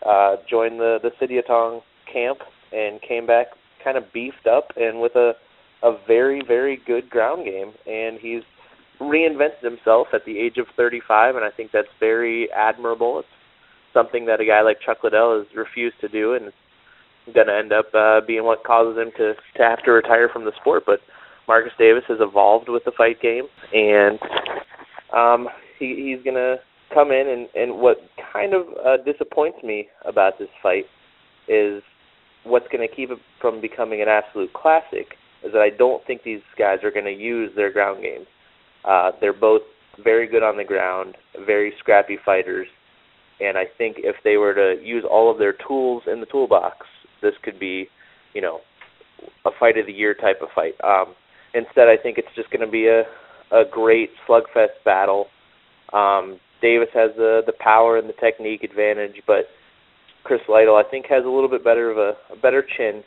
uh, 0.05 0.35
joined 0.49 0.79
the 0.79 0.99
the 1.01 1.11
Sityodtong 1.21 1.81
camp 2.11 2.39
and 2.73 2.99
came 3.01 3.25
back 3.25 3.47
kind 3.83 3.97
of 3.97 4.11
beefed 4.13 4.47
up 4.47 4.69
and 4.75 4.99
with 4.99 5.15
a 5.15 5.33
a 5.83 5.95
very 6.07 6.41
very 6.47 6.79
good 6.85 7.09
ground 7.09 7.45
game 7.45 7.71
and 7.85 8.17
he's 8.19 8.41
reinvented 8.99 9.61
himself 9.61 10.07
at 10.13 10.25
the 10.25 10.39
age 10.39 10.57
of 10.57 10.65
35 10.75 11.35
and 11.35 11.45
I 11.45 11.51
think 11.51 11.71
that's 11.71 11.87
very 11.99 12.49
admirable. 12.51 13.19
It's 13.19 13.27
something 13.93 14.25
that 14.25 14.39
a 14.39 14.45
guy 14.45 14.61
like 14.61 14.77
Chuck 14.83 15.03
Liddell 15.03 15.37
has 15.37 15.47
refused 15.55 15.99
to 16.01 16.07
do 16.07 16.33
and 16.33 16.45
it's 16.45 16.55
going 17.33 17.47
to 17.47 17.55
end 17.55 17.73
up 17.73 17.87
uh, 17.93 18.21
being 18.25 18.43
what 18.43 18.63
causes 18.63 18.97
him 18.97 19.11
to 19.17 19.33
to 19.57 19.63
have 19.63 19.81
to 19.83 19.91
retire 19.91 20.29
from 20.31 20.45
the 20.45 20.51
sport 20.59 20.83
but 20.85 20.99
Marcus 21.47 21.73
Davis 21.77 22.03
has 22.07 22.17
evolved 22.19 22.69
with 22.69 22.83
the 22.85 22.91
fight 22.97 23.21
game 23.21 23.45
and 23.73 24.19
um 25.15 25.47
he 25.79 26.13
he's 26.15 26.23
going 26.23 26.35
to 26.35 26.57
come 26.93 27.11
in 27.11 27.27
and 27.27 27.47
and 27.55 27.79
what 27.79 27.97
kind 28.33 28.53
of 28.53 28.67
uh, 28.85 28.97
disappoints 29.03 29.57
me 29.63 29.87
about 30.05 30.37
this 30.39 30.49
fight 30.61 30.85
is 31.47 31.81
what's 32.43 32.67
going 32.71 32.87
to 32.87 32.95
keep 32.95 33.09
it 33.11 33.17
from 33.41 33.59
becoming 33.59 34.01
an 34.01 34.07
absolute 34.07 34.53
classic 34.53 35.17
is 35.43 35.51
that 35.51 35.61
I 35.61 35.69
don't 35.75 36.05
think 36.05 36.23
these 36.23 36.41
guys 36.57 36.79
are 36.83 36.91
going 36.91 37.05
to 37.05 37.11
use 37.11 37.51
their 37.55 37.71
ground 37.71 38.01
game. 38.01 38.25
Uh, 38.83 39.11
they're 39.19 39.33
both 39.33 39.61
very 40.03 40.27
good 40.27 40.43
on 40.43 40.57
the 40.57 40.63
ground, 40.63 41.15
very 41.45 41.73
scrappy 41.79 42.17
fighters, 42.25 42.67
and 43.39 43.57
I 43.57 43.65
think 43.77 43.97
if 43.99 44.15
they 44.23 44.37
were 44.37 44.53
to 44.53 44.81
use 44.83 45.03
all 45.09 45.31
of 45.31 45.37
their 45.37 45.53
tools 45.67 46.03
in 46.11 46.19
the 46.19 46.25
toolbox, 46.25 46.85
this 47.21 47.33
could 47.43 47.59
be, 47.59 47.87
you 48.33 48.41
know, 48.41 48.59
a 49.45 49.51
fight 49.59 49.77
of 49.77 49.85
the 49.85 49.93
year 49.93 50.13
type 50.13 50.41
of 50.41 50.49
fight. 50.53 50.75
Um, 50.83 51.15
instead, 51.53 51.87
I 51.87 51.97
think 52.01 52.17
it's 52.17 52.33
just 52.35 52.49
going 52.51 52.65
to 52.65 52.71
be 52.71 52.87
a 52.87 53.03
a 53.51 53.63
great 53.69 54.09
slugfest 54.27 54.83
battle. 54.83 55.27
Um, 55.93 56.39
Davis 56.61 56.89
has 56.93 57.11
the 57.15 57.41
the 57.45 57.53
power 57.59 57.97
and 57.97 58.09
the 58.09 58.13
technique 58.13 58.63
advantage, 58.63 59.21
but 59.27 59.45
Chris 60.23 60.41
Lytle 60.49 60.75
I 60.75 60.83
think 60.89 61.05
has 61.07 61.23
a 61.25 61.29
little 61.29 61.49
bit 61.49 61.63
better 61.63 61.91
of 61.91 61.97
a, 61.97 62.13
a 62.33 62.35
better 62.41 62.63
chin. 62.75 63.03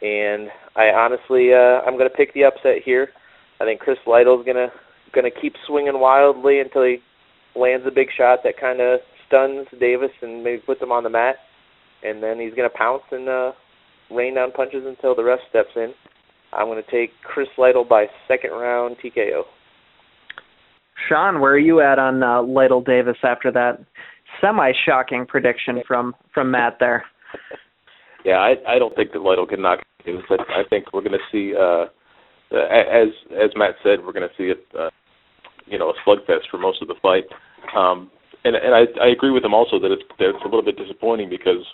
And 0.00 0.48
I 0.76 0.88
honestly 0.94 1.52
uh, 1.52 1.82
I'm 1.86 1.98
going 1.98 2.10
to 2.10 2.16
pick 2.16 2.34
the 2.34 2.44
upset 2.44 2.82
here. 2.84 3.08
I 3.60 3.64
think 3.64 3.80
Chris 3.80 3.98
Lytle's 4.06 4.44
going 4.44 4.56
to 4.56 4.68
going 5.12 5.30
to 5.30 5.40
keep 5.40 5.54
swinging 5.66 6.00
wildly 6.00 6.60
until 6.60 6.84
he 6.84 6.98
lands 7.54 7.86
a 7.86 7.90
big 7.90 8.08
shot 8.16 8.40
that 8.44 8.58
kind 8.58 8.80
of 8.80 9.00
stuns 9.26 9.66
Davis 9.78 10.10
and 10.22 10.42
maybe 10.42 10.62
puts 10.64 10.80
him 10.80 10.92
on 10.92 11.04
the 11.04 11.10
mat, 11.10 11.36
and 12.04 12.22
then 12.22 12.38
he's 12.40 12.54
going 12.54 12.68
to 12.68 12.76
pounce 12.76 13.02
and 13.10 13.28
uh, 13.28 13.52
rain 14.10 14.34
down 14.34 14.52
punches 14.52 14.84
until 14.86 15.14
the 15.14 15.24
ref 15.24 15.40
steps 15.48 15.70
in. 15.76 15.92
I'm 16.52 16.66
going 16.66 16.82
to 16.82 16.90
take 16.90 17.10
Chris 17.22 17.48
Lytle 17.56 17.84
by 17.84 18.06
second 18.28 18.50
round 18.50 18.96
TKO. 19.02 19.42
Sean, 21.08 21.40
where 21.40 21.52
are 21.52 21.58
you 21.58 21.80
at 21.80 21.98
on 21.98 22.22
uh, 22.22 22.42
Lytle 22.42 22.82
Davis 22.82 23.16
after 23.22 23.50
that 23.52 23.78
semi-shocking 24.40 25.26
prediction 25.26 25.82
from 25.86 26.14
from 26.34 26.50
Matt 26.50 26.76
there? 26.80 27.04
Yeah, 28.24 28.36
I 28.36 28.54
I 28.68 28.78
don't 28.78 28.94
think 28.94 29.10
that 29.12 29.22
Lytle 29.22 29.48
can 29.48 29.62
knock 29.62 29.80
Davis. 30.06 30.22
I, 30.30 30.60
I 30.60 30.62
think 30.70 30.92
we're 30.92 31.02
going 31.02 31.18
to 31.18 31.26
see, 31.32 31.54
uh, 31.58 31.86
as 32.54 33.08
as 33.32 33.50
Matt 33.56 33.74
said, 33.82 33.98
we're 34.04 34.12
going 34.12 34.28
to 34.28 34.34
see 34.38 34.54
it, 34.54 34.64
uh, 34.78 34.90
you 35.66 35.76
know, 35.76 35.90
a 35.90 35.94
slugfest 36.06 36.46
for 36.48 36.58
most 36.58 36.80
of 36.82 36.86
the 36.86 36.94
fight. 37.02 37.24
Um, 37.76 38.12
and 38.44 38.54
and 38.54 38.74
I 38.74 38.82
I 39.02 39.08
agree 39.08 39.30
with 39.30 39.44
him 39.44 39.54
also 39.54 39.80
that 39.80 39.90
it's 39.90 40.02
that 40.18 40.30
it's 40.30 40.44
a 40.44 40.48
little 40.48 40.62
bit 40.62 40.76
disappointing 40.76 41.30
because 41.30 41.66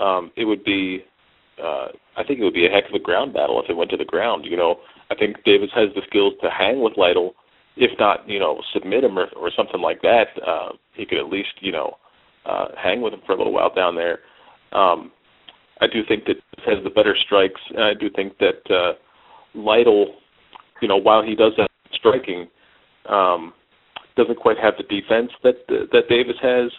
um, 0.00 0.30
it 0.36 0.44
would 0.44 0.64
be. 0.64 1.04
Uh, 1.62 1.88
I 2.18 2.24
think 2.24 2.38
it 2.38 2.44
would 2.44 2.52
be 2.52 2.66
a 2.66 2.70
heck 2.70 2.84
of 2.86 2.94
a 2.94 2.98
ground 2.98 3.32
battle 3.32 3.62
if 3.62 3.70
it 3.70 3.76
went 3.76 3.90
to 3.90 3.96
the 3.96 4.04
ground. 4.04 4.44
You 4.44 4.58
know, 4.58 4.76
I 5.10 5.14
think 5.14 5.42
Davis 5.44 5.70
has 5.74 5.88
the 5.94 6.02
skills 6.06 6.34
to 6.42 6.50
hang 6.50 6.82
with 6.82 6.98
Lytle, 6.98 7.34
if 7.76 7.98
not, 7.98 8.28
you 8.28 8.38
know, 8.38 8.60
submit 8.72 9.04
him 9.04 9.18
or, 9.18 9.26
or 9.36 9.50
something 9.56 9.80
like 9.80 10.02
that, 10.02 10.28
uh, 10.46 10.70
he 10.94 11.04
could 11.04 11.18
at 11.18 11.28
least, 11.28 11.52
you 11.60 11.72
know, 11.72 11.96
uh, 12.46 12.68
hang 12.76 13.02
with 13.02 13.12
him 13.12 13.20
for 13.26 13.32
a 13.32 13.36
little 13.36 13.52
while 13.52 13.72
down 13.74 13.94
there. 13.94 14.20
Um, 14.72 15.12
I 15.80 15.86
do 15.86 16.00
think 16.08 16.24
that 16.24 16.36
has 16.64 16.82
the 16.84 16.90
better 16.90 17.14
strikes, 17.26 17.60
and 17.70 17.84
I 17.84 17.92
do 17.94 18.08
think 18.08 18.38
that 18.38 18.70
uh, 18.70 18.92
Lytle, 19.54 20.14
you 20.80 20.88
know, 20.88 20.96
while 20.96 21.22
he 21.22 21.34
does 21.34 21.52
have 21.58 21.68
striking, 21.92 22.48
um, 23.08 23.52
doesn't 24.16 24.38
quite 24.38 24.56
have 24.58 24.74
the 24.78 24.84
defense 24.84 25.30
that 25.42 25.66
that 25.68 26.08
Davis 26.08 26.36
has, 26.40 26.70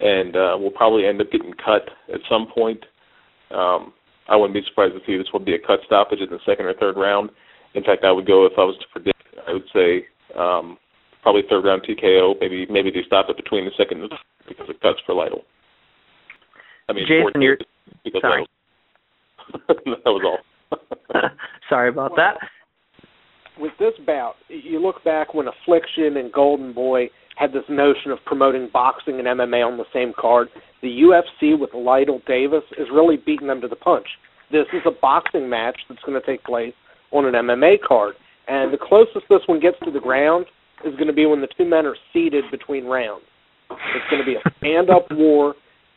and 0.00 0.36
uh, 0.36 0.56
will 0.58 0.70
probably 0.70 1.06
end 1.06 1.20
up 1.20 1.30
getting 1.30 1.52
cut 1.52 1.88
at 2.12 2.20
some 2.28 2.46
point. 2.54 2.84
Um, 3.50 3.92
I 4.28 4.36
wouldn't 4.36 4.54
be 4.54 4.62
surprised 4.68 4.94
to 4.94 5.00
see 5.06 5.16
this 5.16 5.32
will 5.32 5.40
be 5.40 5.54
a 5.54 5.58
cut 5.58 5.80
stoppage 5.86 6.20
in 6.20 6.30
the 6.30 6.38
second 6.46 6.66
or 6.66 6.74
third 6.74 6.96
round. 6.96 7.30
In 7.74 7.82
fact, 7.82 8.04
I 8.04 8.12
would 8.12 8.26
go 8.26 8.46
if 8.46 8.52
I 8.58 8.64
was 8.64 8.76
to 8.78 8.86
predict. 8.92 9.22
I 9.46 9.52
would 9.52 9.68
say 9.72 10.06
um, 10.38 10.78
probably 11.22 11.42
third 11.48 11.64
round 11.64 11.82
TKO. 11.82 12.34
Maybe 12.40 12.66
maybe 12.70 12.90
they 12.90 13.02
stop 13.06 13.26
it 13.28 13.36
between 13.36 13.64
the 13.64 13.70
second 13.76 14.02
and 14.02 14.12
because 14.46 14.68
it 14.68 14.80
cuts 14.80 14.98
for 15.06 15.14
Lytle. 15.14 15.42
I 16.88 16.92
mean, 16.92 17.06
Jason, 17.06 17.42
you're 17.42 17.58
sorry. 18.20 18.46
that 19.68 19.78
was 20.06 20.22
all. 20.24 20.78
sorry 21.68 21.88
about 21.88 22.12
that. 22.16 22.34
With 23.58 23.72
this 23.78 23.94
bout, 24.06 24.34
you 24.48 24.80
look 24.80 25.02
back 25.04 25.34
when 25.34 25.46
Affliction 25.48 26.16
and 26.16 26.32
Golden 26.32 26.72
Boy 26.72 27.10
had 27.38 27.52
this 27.52 27.64
notion 27.68 28.10
of 28.10 28.18
promoting 28.26 28.68
boxing 28.72 29.18
and 29.18 29.26
MMA 29.26 29.64
on 29.64 29.78
the 29.78 29.84
same 29.92 30.12
card. 30.18 30.48
The 30.82 30.88
UFC 30.88 31.58
with 31.58 31.70
Lytle 31.74 32.20
Davis 32.26 32.64
is 32.78 32.88
really 32.92 33.16
beating 33.16 33.46
them 33.46 33.60
to 33.60 33.68
the 33.68 33.76
punch. 33.76 34.06
This 34.50 34.66
is 34.72 34.82
a 34.86 34.90
boxing 34.90 35.48
match 35.48 35.78
that's 35.88 36.02
going 36.02 36.20
to 36.20 36.26
take 36.26 36.42
place 36.44 36.74
on 37.12 37.26
an 37.26 37.34
MMA 37.34 37.76
card. 37.86 38.14
And 38.48 38.72
the 38.72 38.78
closest 38.78 39.26
this 39.28 39.40
one 39.46 39.60
gets 39.60 39.76
to 39.84 39.90
the 39.90 40.00
ground 40.00 40.46
is 40.84 40.94
going 40.94 41.06
to 41.06 41.12
be 41.12 41.26
when 41.26 41.40
the 41.40 41.48
two 41.56 41.64
men 41.64 41.86
are 41.86 41.96
seated 42.12 42.44
between 42.50 42.86
rounds. 42.86 43.24
It's 43.70 44.10
going 44.10 44.22
to 44.22 44.26
be 44.26 44.36
a 44.36 44.52
stand-up 44.58 45.06
war 45.12 45.54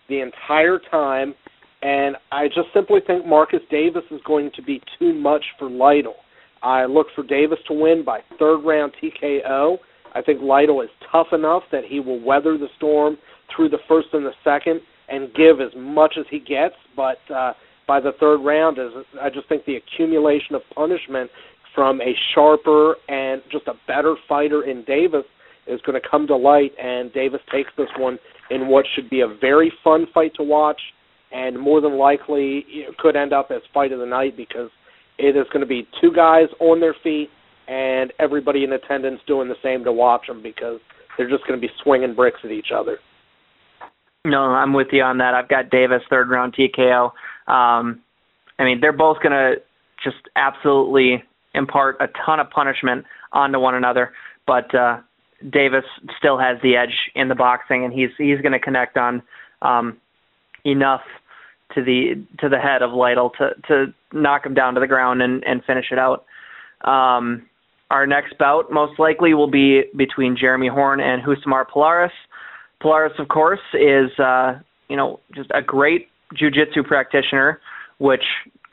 the 0.09 0.19
entire 0.19 0.79
time, 0.91 1.33
and 1.81 2.17
I 2.31 2.47
just 2.47 2.67
simply 2.73 2.99
think 3.05 3.25
Marcus 3.25 3.61
Davis 3.69 4.03
is 4.11 4.19
going 4.25 4.51
to 4.55 4.61
be 4.61 4.81
too 4.99 5.13
much 5.13 5.43
for 5.57 5.69
Lytle. 5.69 6.15
I 6.61 6.85
look 6.85 7.07
for 7.15 7.23
Davis 7.23 7.59
to 7.67 7.73
win 7.73 8.03
by 8.05 8.19
third 8.37 8.59
round 8.65 8.93
TKO. 9.01 9.77
I 10.13 10.21
think 10.21 10.41
Lytle 10.41 10.81
is 10.81 10.89
tough 11.11 11.27
enough 11.33 11.63
that 11.71 11.83
he 11.87 11.99
will 11.99 12.19
weather 12.19 12.57
the 12.57 12.67
storm 12.77 13.17
through 13.55 13.69
the 13.69 13.79
first 13.87 14.09
and 14.13 14.25
the 14.25 14.33
second 14.43 14.81
and 15.09 15.33
give 15.33 15.59
as 15.59 15.71
much 15.75 16.15
as 16.17 16.25
he 16.29 16.39
gets, 16.39 16.75
but 16.95 17.17
uh, 17.33 17.53
by 17.87 17.99
the 17.99 18.11
third 18.19 18.37
round, 18.37 18.77
is 18.77 18.91
I 19.21 19.29
just 19.29 19.49
think 19.49 19.65
the 19.65 19.75
accumulation 19.75 20.55
of 20.55 20.61
punishment 20.73 21.29
from 21.75 22.01
a 22.01 22.13
sharper 22.33 22.95
and 23.09 23.41
just 23.51 23.67
a 23.67 23.73
better 23.87 24.15
fighter 24.27 24.63
in 24.63 24.83
Davis 24.85 25.25
is 25.67 25.81
going 25.85 25.99
to 26.01 26.07
come 26.09 26.27
to 26.27 26.35
light, 26.35 26.71
and 26.81 27.11
Davis 27.13 27.41
takes 27.51 27.69
this 27.77 27.89
one 27.97 28.17
in 28.49 28.67
what 28.67 28.85
should 28.95 29.09
be 29.09 29.21
a 29.21 29.27
very 29.27 29.71
fun 29.83 30.05
fight 30.13 30.33
to 30.35 30.43
watch, 30.43 30.79
and 31.31 31.59
more 31.59 31.81
than 31.81 31.97
likely 31.97 32.65
could 32.97 33.15
end 33.15 33.33
up 33.33 33.51
as 33.51 33.61
fight 33.73 33.91
of 33.91 33.99
the 33.99 34.05
night 34.05 34.35
because 34.35 34.69
it 35.17 35.35
is 35.35 35.45
going 35.53 35.61
to 35.61 35.67
be 35.67 35.87
two 36.01 36.11
guys 36.13 36.47
on 36.59 36.79
their 36.79 36.95
feet 37.03 37.29
and 37.71 38.11
everybody 38.19 38.65
in 38.65 38.73
attendance 38.73 39.21
doing 39.25 39.47
the 39.47 39.55
same 39.63 39.85
to 39.85 39.93
watch 39.93 40.27
them 40.27 40.43
because 40.43 40.81
they're 41.17 41.29
just 41.29 41.47
going 41.47 41.59
to 41.59 41.65
be 41.65 41.71
swinging 41.81 42.13
bricks 42.13 42.39
at 42.43 42.51
each 42.51 42.67
other. 42.75 42.97
No, 44.25 44.41
I'm 44.41 44.73
with 44.73 44.89
you 44.91 45.01
on 45.03 45.19
that. 45.19 45.33
I've 45.33 45.47
got 45.47 45.69
Davis 45.69 46.01
third 46.09 46.29
round 46.29 46.53
TKO. 46.53 47.05
Um, 47.47 48.01
I 48.59 48.65
mean, 48.65 48.81
they're 48.81 48.91
both 48.91 49.17
going 49.23 49.31
to 49.31 49.55
just 50.03 50.17
absolutely 50.35 51.23
impart 51.55 51.95
a 52.01 52.07
ton 52.25 52.41
of 52.41 52.49
punishment 52.49 53.05
onto 53.31 53.57
one 53.57 53.75
another, 53.75 54.11
but 54.45 54.73
uh, 54.75 54.99
Davis 55.49 55.85
still 56.17 56.37
has 56.37 56.57
the 56.61 56.75
edge 56.75 56.95
in 57.15 57.29
the 57.29 57.35
boxing, 57.35 57.85
and 57.85 57.93
he's 57.93 58.09
he's 58.17 58.41
going 58.41 58.51
to 58.51 58.59
connect 58.59 58.97
on 58.97 59.23
um, 59.61 59.97
enough 60.65 61.01
to 61.73 61.83
the 61.83 62.23
to 62.39 62.49
the 62.49 62.59
head 62.59 62.81
of 62.81 62.91
Lytle 62.91 63.31
to 63.37 63.49
to 63.67 63.93
knock 64.11 64.45
him 64.45 64.53
down 64.53 64.73
to 64.73 64.81
the 64.81 64.87
ground 64.87 65.21
and 65.21 65.43
and 65.45 65.63
finish 65.63 65.85
it 65.91 65.97
out. 65.97 66.25
Um, 66.87 67.47
our 67.91 68.07
next 68.07 68.37
bout 68.37 68.71
most 68.71 68.97
likely 68.99 69.33
will 69.33 69.49
be 69.51 69.83
between 69.97 70.37
Jeremy 70.39 70.69
Horn 70.69 71.01
and 71.01 71.21
Rousimar 71.23 71.65
Palhares. 71.67 72.09
Palhares, 72.81 73.19
of 73.19 73.27
course, 73.27 73.59
is 73.73 74.09
uh, 74.17 74.53
you 74.87 74.95
know 74.95 75.19
just 75.35 75.51
a 75.53 75.61
great 75.61 76.07
jiu-jitsu 76.35 76.83
practitioner, 76.83 77.59
which 77.97 78.23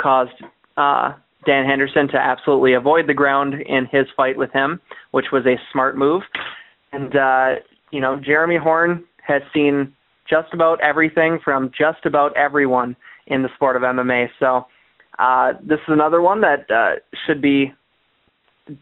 caused 0.01 0.31
uh, 0.77 1.13
Dan 1.45 1.67
Henderson 1.67 2.07
to 2.09 2.17
absolutely 2.17 2.75
avoid 2.75 3.09
the 3.09 3.15
ground 3.15 3.55
in 3.55 3.87
his 3.91 4.07
fight 4.17 4.39
with 4.39 4.53
him, 4.53 4.81
which 5.11 5.27
was 5.33 5.45
a 5.47 5.57
smart 5.73 5.99
move. 5.99 6.23
And 6.93 7.17
uh, 7.17 7.55
you 7.91 8.01
know, 8.01 8.21
Jeremy 8.25 8.57
Horn 8.57 9.05
has 9.27 9.43
seen 9.53 9.93
just 10.31 10.53
about 10.53 10.81
everything 10.81 11.39
from 11.43 11.71
just 11.77 12.07
about 12.07 12.37
everyone 12.37 12.95
in 13.27 13.43
the 13.43 13.49
sport 13.57 13.77
of 13.77 13.83
MMA. 13.83 14.29
So 14.39 14.67
uh, 15.19 15.55
this 15.61 15.79
is 15.79 15.89
another 15.89 16.23
one 16.23 16.41
that 16.43 16.71
uh, 16.71 17.01
should 17.27 17.43
be 17.43 17.73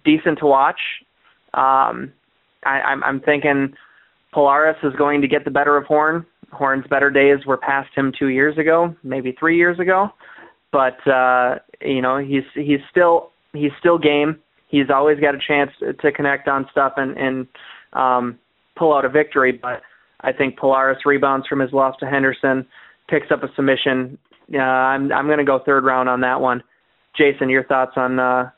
decent 0.04 0.38
to 0.40 0.46
watch. 0.46 0.80
Um, 1.54 2.12
I, 2.64 2.80
I'm, 2.80 3.02
I'm 3.04 3.20
thinking 3.20 3.74
Palhares 4.34 4.84
is 4.84 4.94
going 4.96 5.20
to 5.22 5.28
get 5.28 5.44
the 5.44 5.50
better 5.50 5.76
of 5.76 5.84
Horn. 5.86 6.26
Horn's 6.52 6.86
better 6.88 7.10
days 7.10 7.44
were 7.46 7.56
past 7.56 7.88
him 7.94 8.12
two 8.16 8.28
years 8.28 8.56
ago, 8.58 8.94
maybe 9.02 9.34
three 9.38 9.56
years 9.56 9.78
ago. 9.78 10.10
But 10.72 11.06
uh, 11.10 11.56
you 11.80 12.02
know, 12.02 12.18
he's 12.18 12.44
he's 12.54 12.80
still 12.90 13.30
he's 13.52 13.72
still 13.78 13.98
game. 13.98 14.38
He's 14.68 14.90
always 14.92 15.18
got 15.20 15.34
a 15.34 15.38
chance 15.46 15.70
to 16.00 16.12
connect 16.12 16.48
on 16.48 16.66
stuff 16.70 16.94
and 16.96 17.16
and 17.16 17.46
um, 17.92 18.38
pull 18.76 18.94
out 18.94 19.04
a 19.04 19.08
victory. 19.08 19.52
But 19.52 19.82
I 20.20 20.32
think 20.32 20.58
Palhares 20.58 21.04
rebounds 21.04 21.46
from 21.46 21.60
his 21.60 21.72
loss 21.72 21.96
to 22.00 22.06
Henderson, 22.06 22.66
picks 23.08 23.30
up 23.30 23.42
a 23.42 23.48
submission. 23.54 24.18
Uh, 24.52 24.58
I'm 24.58 25.12
I'm 25.12 25.26
going 25.26 25.38
to 25.38 25.44
go 25.44 25.60
third 25.64 25.84
round 25.84 26.08
on 26.08 26.20
that 26.20 26.40
one. 26.40 26.62
Jason, 27.16 27.48
your 27.48 27.64
thoughts 27.64 27.92
on 27.96 28.18
uh, 28.18 28.50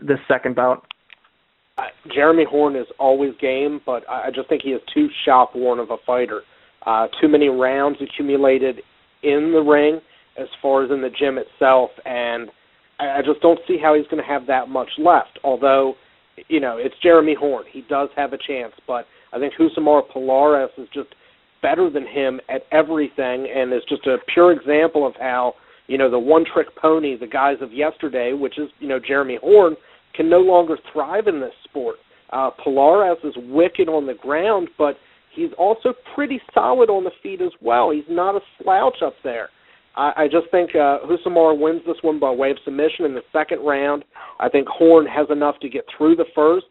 this 0.00 0.18
second 0.28 0.54
bout? 0.54 0.86
Uh, 1.78 1.84
Jeremy 2.14 2.44
Horn 2.48 2.76
is 2.76 2.86
always 2.98 3.32
game, 3.40 3.80
but 3.86 4.08
I 4.08 4.30
just 4.34 4.48
think 4.48 4.62
he 4.62 4.70
is 4.70 4.82
too 4.92 5.08
shop 5.24 5.52
worn 5.54 5.78
of 5.78 5.90
a 5.90 5.96
fighter. 6.06 6.42
Uh, 6.86 7.08
too 7.20 7.28
many 7.28 7.48
rounds 7.48 7.98
accumulated 8.00 8.82
in 9.22 9.52
the 9.52 9.60
ring 9.60 10.00
as 10.38 10.48
far 10.62 10.84
as 10.84 10.90
in 10.90 11.02
the 11.02 11.10
gym 11.10 11.38
itself, 11.38 11.90
and 12.04 12.50
I, 12.98 13.18
I 13.18 13.22
just 13.24 13.40
don't 13.40 13.58
see 13.66 13.78
how 13.82 13.94
he's 13.94 14.06
going 14.06 14.22
to 14.22 14.28
have 14.28 14.46
that 14.46 14.68
much 14.68 14.88
left. 14.98 15.38
Although, 15.44 15.94
you 16.48 16.60
know, 16.60 16.76
it's 16.78 16.94
Jeremy 17.02 17.34
Horn, 17.38 17.64
he 17.70 17.82
does 17.88 18.08
have 18.16 18.32
a 18.32 18.38
chance, 18.38 18.72
but 18.86 19.06
I 19.32 19.38
think 19.38 19.54
Rousimar 19.54 20.02
Palhares 20.10 20.70
is 20.78 20.88
just 20.92 21.08
better 21.62 21.90
than 21.90 22.06
him 22.06 22.40
at 22.48 22.62
everything, 22.72 23.48
and 23.54 23.72
is 23.72 23.82
just 23.88 24.06
a 24.06 24.16
pure 24.32 24.52
example 24.52 25.06
of 25.06 25.14
how 25.18 25.54
you 25.86 25.98
know 25.98 26.10
the 26.10 26.18
one-trick 26.18 26.68
pony, 26.76 27.16
the 27.18 27.26
guys 27.26 27.56
of 27.60 27.72
yesterday, 27.72 28.32
which 28.32 28.58
is 28.58 28.70
you 28.78 28.88
know 28.88 28.98
Jeremy 28.98 29.38
Horn, 29.42 29.76
can 30.14 30.28
no 30.28 30.40
longer 30.40 30.76
thrive 30.92 31.26
in 31.26 31.40
this 31.40 31.54
sport. 31.64 31.96
Uh, 32.32 32.50
Palhares 32.64 33.24
is 33.24 33.34
wicked 33.36 33.88
on 33.88 34.06
the 34.06 34.14
ground, 34.14 34.68
but 34.78 34.96
he's 35.34 35.50
also 35.58 35.92
pretty 36.14 36.40
solid 36.54 36.90
on 36.90 37.04
the 37.04 37.10
feet 37.22 37.40
as 37.40 37.52
well. 37.60 37.90
He's 37.90 38.04
not 38.08 38.36
a 38.36 38.40
slouch 38.62 38.96
up 39.04 39.14
there. 39.24 39.48
I, 39.96 40.12
I 40.16 40.24
just 40.26 40.50
think 40.50 40.70
uh, 40.74 40.98
Rousimar 41.06 41.58
wins 41.58 41.82
this 41.86 41.96
one 42.02 42.20
by 42.20 42.30
way 42.30 42.50
of 42.50 42.58
submission 42.64 43.04
in 43.04 43.14
the 43.14 43.22
second 43.32 43.60
round. 43.60 44.04
I 44.38 44.48
think 44.48 44.68
Horn 44.68 45.06
has 45.06 45.26
enough 45.30 45.58
to 45.60 45.68
get 45.68 45.84
through 45.96 46.16
the 46.16 46.26
first, 46.34 46.66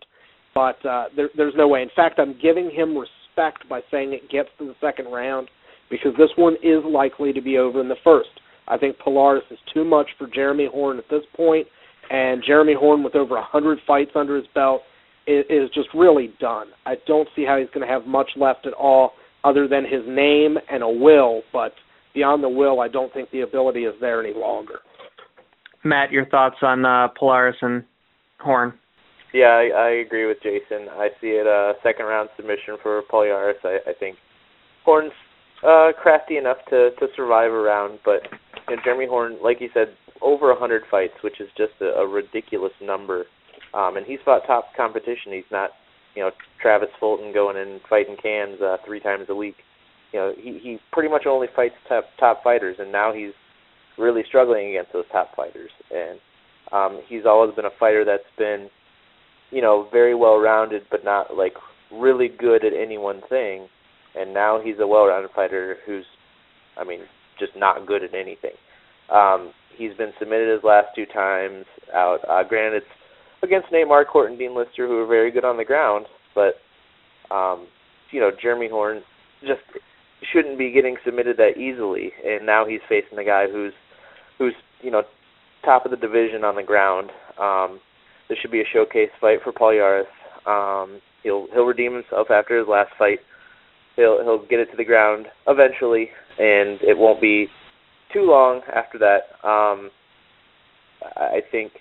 but 0.55 0.83
uh, 0.85 1.05
there, 1.15 1.29
there's 1.35 1.53
no 1.57 1.67
way. 1.67 1.81
In 1.81 1.89
fact, 1.95 2.19
I'm 2.19 2.39
giving 2.41 2.71
him 2.71 2.97
respect 2.97 3.67
by 3.69 3.81
saying 3.91 4.13
it 4.13 4.29
gets 4.29 4.49
to 4.59 4.65
the 4.65 4.75
second 4.81 5.11
round 5.11 5.49
because 5.89 6.11
this 6.17 6.29
one 6.35 6.55
is 6.63 6.83
likely 6.85 7.33
to 7.33 7.41
be 7.41 7.57
over 7.57 7.81
in 7.81 7.89
the 7.89 7.95
first. 8.03 8.29
I 8.67 8.77
think 8.77 8.97
Palhares 8.97 9.51
is 9.51 9.57
too 9.73 9.83
much 9.83 10.07
for 10.17 10.27
Jeremy 10.27 10.67
Horn 10.71 10.99
at 10.99 11.09
this 11.09 11.23
point, 11.35 11.67
and 12.09 12.43
Jeremy 12.45 12.73
Horn 12.77 13.03
with 13.03 13.15
over 13.15 13.35
100 13.35 13.79
fights 13.85 14.11
under 14.15 14.35
his 14.35 14.47
belt 14.53 14.81
is, 15.27 15.45
is 15.49 15.69
just 15.73 15.89
really 15.93 16.33
done. 16.39 16.67
I 16.85 16.95
don't 17.07 17.27
see 17.35 17.45
how 17.45 17.57
he's 17.57 17.69
going 17.73 17.85
to 17.85 17.91
have 17.91 18.05
much 18.05 18.31
left 18.35 18.65
at 18.65 18.73
all 18.73 19.13
other 19.43 19.67
than 19.67 19.83
his 19.83 20.01
name 20.07 20.57
and 20.69 20.83
a 20.83 20.89
will, 20.89 21.41
but– 21.53 21.73
beyond 22.13 22.43
the 22.43 22.49
will, 22.49 22.81
I 22.81 22.87
don't 22.87 23.13
think 23.13 23.31
the 23.31 23.41
ability 23.41 23.81
is 23.81 23.93
there 24.01 24.23
any 24.23 24.37
longer. 24.37 24.79
Matt, 25.83 26.11
your 26.11 26.25
thoughts 26.25 26.57
on 26.61 26.85
uh, 26.85 27.07
Palhares 27.19 27.53
and 27.61 27.83
Horn? 28.39 28.73
Yeah, 29.33 29.45
I, 29.45 29.69
I 29.69 29.89
agree 30.05 30.25
with 30.27 30.37
Jason. 30.41 30.89
I 30.91 31.09
see 31.21 31.27
it 31.27 31.45
a 31.45 31.71
uh, 31.71 31.73
second 31.83 32.05
round 32.05 32.29
submission 32.35 32.77
for 32.81 33.03
Palhares. 33.11 33.53
I, 33.63 33.77
I 33.89 33.93
think 33.99 34.17
Horn's 34.83 35.13
uh, 35.65 35.91
crafty 36.01 36.37
enough 36.37 36.57
to 36.69 36.91
to 36.99 37.07
survive 37.15 37.51
a 37.51 37.59
round, 37.59 37.99
but 38.05 38.23
you 38.69 38.75
know, 38.75 38.81
Jeremy 38.83 39.07
Horn, 39.07 39.37
like 39.41 39.61
you 39.61 39.69
said, 39.73 39.95
over 40.21 40.51
a 40.51 40.59
hundred 40.59 40.83
fights, 40.89 41.13
which 41.23 41.39
is 41.39 41.49
just 41.57 41.73
a, 41.81 41.99
a 41.99 42.07
ridiculous 42.07 42.73
number. 42.81 43.25
Um, 43.73 43.97
and 43.97 44.05
he's 44.05 44.19
fought 44.25 44.47
top 44.47 44.75
competition. 44.75 45.31
He's 45.31 45.43
not, 45.51 45.69
you 46.15 46.23
know, 46.23 46.31
Travis 46.59 46.89
Fulton 46.99 47.31
going 47.31 47.55
and 47.55 47.79
fighting 47.87 48.15
cans 48.21 48.59
uh, 48.61 48.77
three 48.85 48.99
times 48.99 49.25
a 49.29 49.35
week 49.35 49.55
you 50.11 50.19
know, 50.19 50.33
he 50.37 50.59
he 50.61 50.77
pretty 50.91 51.09
much 51.09 51.25
only 51.27 51.47
fights 51.55 51.75
top 51.87 52.05
top 52.19 52.43
fighters, 52.43 52.77
and 52.79 52.91
now 52.91 53.13
he's 53.13 53.33
really 53.97 54.23
struggling 54.27 54.69
against 54.69 54.93
those 54.93 55.05
top 55.11 55.35
fighters. 55.35 55.71
And 55.91 56.19
um, 56.71 57.01
he's 57.07 57.25
always 57.25 57.53
been 57.55 57.65
a 57.65 57.79
fighter 57.79 58.05
that's 58.05 58.23
been, 58.37 58.69
you 59.51 59.61
know, 59.61 59.87
very 59.91 60.15
well 60.15 60.37
rounded, 60.37 60.83
but 60.89 61.03
not 61.03 61.35
like 61.35 61.53
really 61.91 62.27
good 62.27 62.65
at 62.65 62.73
any 62.73 62.97
one 62.97 63.21
thing. 63.29 63.67
And 64.15 64.33
now 64.33 64.59
he's 64.63 64.75
a 64.79 64.87
well-rounded 64.87 65.31
fighter 65.35 65.77
who's, 65.85 66.05
I 66.77 66.83
mean, 66.83 67.01
just 67.39 67.51
not 67.55 67.85
good 67.85 68.03
at 68.03 68.13
anything. 68.13 68.57
Um, 69.13 69.53
he's 69.75 69.93
been 69.97 70.11
submitted 70.19 70.53
his 70.53 70.63
last 70.63 70.87
two 70.95 71.05
times 71.05 71.65
out. 71.93 72.19
Uh, 72.29 72.43
granted, 72.43 72.83
it's 72.83 72.85
against 73.43 73.71
Nate 73.71 73.87
Marquardt 73.87 74.27
and 74.27 74.37
Dean 74.37 74.55
Lister, 74.55 74.87
who 74.87 74.97
are 74.99 75.07
very 75.07 75.31
good 75.31 75.45
on 75.45 75.57
the 75.57 75.65
ground, 75.65 76.05
but 76.35 76.55
um, 77.33 77.67
you 78.11 78.19
know, 78.19 78.31
Jeremy 78.41 78.69
Horn 78.69 79.01
just 79.41 79.61
shouldn't 80.33 80.57
be 80.57 80.71
getting 80.71 80.97
submitted 81.05 81.37
that 81.37 81.57
easily, 81.57 82.11
and 82.25 82.45
now 82.45 82.65
he's 82.65 82.81
facing 82.89 83.17
a 83.17 83.23
guy 83.23 83.45
who's 83.49 83.73
who's 84.37 84.53
you 84.81 84.91
know 84.91 85.03
top 85.63 85.85
of 85.85 85.91
the 85.91 85.97
division 85.97 86.43
on 86.43 86.55
the 86.55 86.63
ground. 86.63 87.11
Um, 87.39 87.79
this 88.27 88.37
should 88.39 88.51
be 88.51 88.61
a 88.61 88.65
showcase 88.71 89.09
fight 89.19 89.39
for 89.43 89.51
Palhares. 89.53 90.05
Um, 90.45 91.01
he'll 91.23 91.47
he'll 91.53 91.65
redeem 91.65 91.93
himself 91.93 92.29
after 92.31 92.57
his 92.57 92.67
last 92.67 92.91
fight. 92.97 93.19
He'll 93.99 94.23
he'll 94.23 94.45
get 94.47 94.59
it 94.59 94.71
to 94.71 94.77
the 94.77 94.85
ground 94.85 95.27
eventually, 95.45 96.09
and 96.37 96.79
it 96.81 96.97
won't 96.97 97.19
be 97.19 97.47
too 98.13 98.21
long 98.21 98.61
after 98.73 98.97
that. 98.99 99.35
Um, 99.45 99.91
I 101.17 101.41
think 101.51 101.73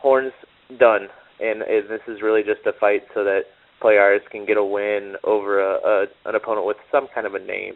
Horn's 0.00 0.32
done, 0.78 1.08
and, 1.40 1.60
and 1.60 1.90
this 1.90 2.00
is 2.08 2.22
really 2.22 2.42
just 2.42 2.66
a 2.66 2.72
fight 2.80 3.02
so 3.12 3.24
that 3.24 3.42
Palhares 3.82 4.20
can 4.30 4.46
get 4.46 4.56
a 4.56 4.64
win 4.64 5.16
over 5.24 5.60
a, 5.60 5.74
a 5.84 6.06
an 6.24 6.34
opponent 6.34 6.66
with 6.66 6.78
some 6.90 7.08
kind 7.14 7.26
of 7.26 7.34
a 7.34 7.38
name, 7.38 7.74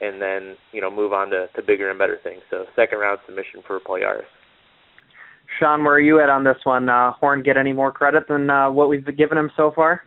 and 0.00 0.20
then 0.22 0.56
you 0.72 0.80
know 0.80 0.90
move 0.90 1.12
on 1.12 1.28
to, 1.28 1.48
to 1.56 1.62
bigger 1.62 1.90
and 1.90 1.98
better 1.98 2.18
things. 2.24 2.40
So 2.50 2.64
second 2.74 3.00
round 3.00 3.18
submission 3.26 3.60
for 3.66 3.80
Palhares. 3.80 4.24
Sean, 5.60 5.84
where 5.84 5.92
are 5.92 6.00
you 6.00 6.20
at 6.20 6.30
on 6.30 6.42
this 6.42 6.56
one? 6.64 6.88
Uh, 6.88 7.12
Horn 7.12 7.42
get 7.42 7.58
any 7.58 7.74
more 7.74 7.92
credit 7.92 8.26
than 8.28 8.48
uh, 8.48 8.70
what 8.70 8.88
we've 8.88 9.04
given 9.16 9.36
him 9.36 9.50
so 9.58 9.72
far? 9.76 10.02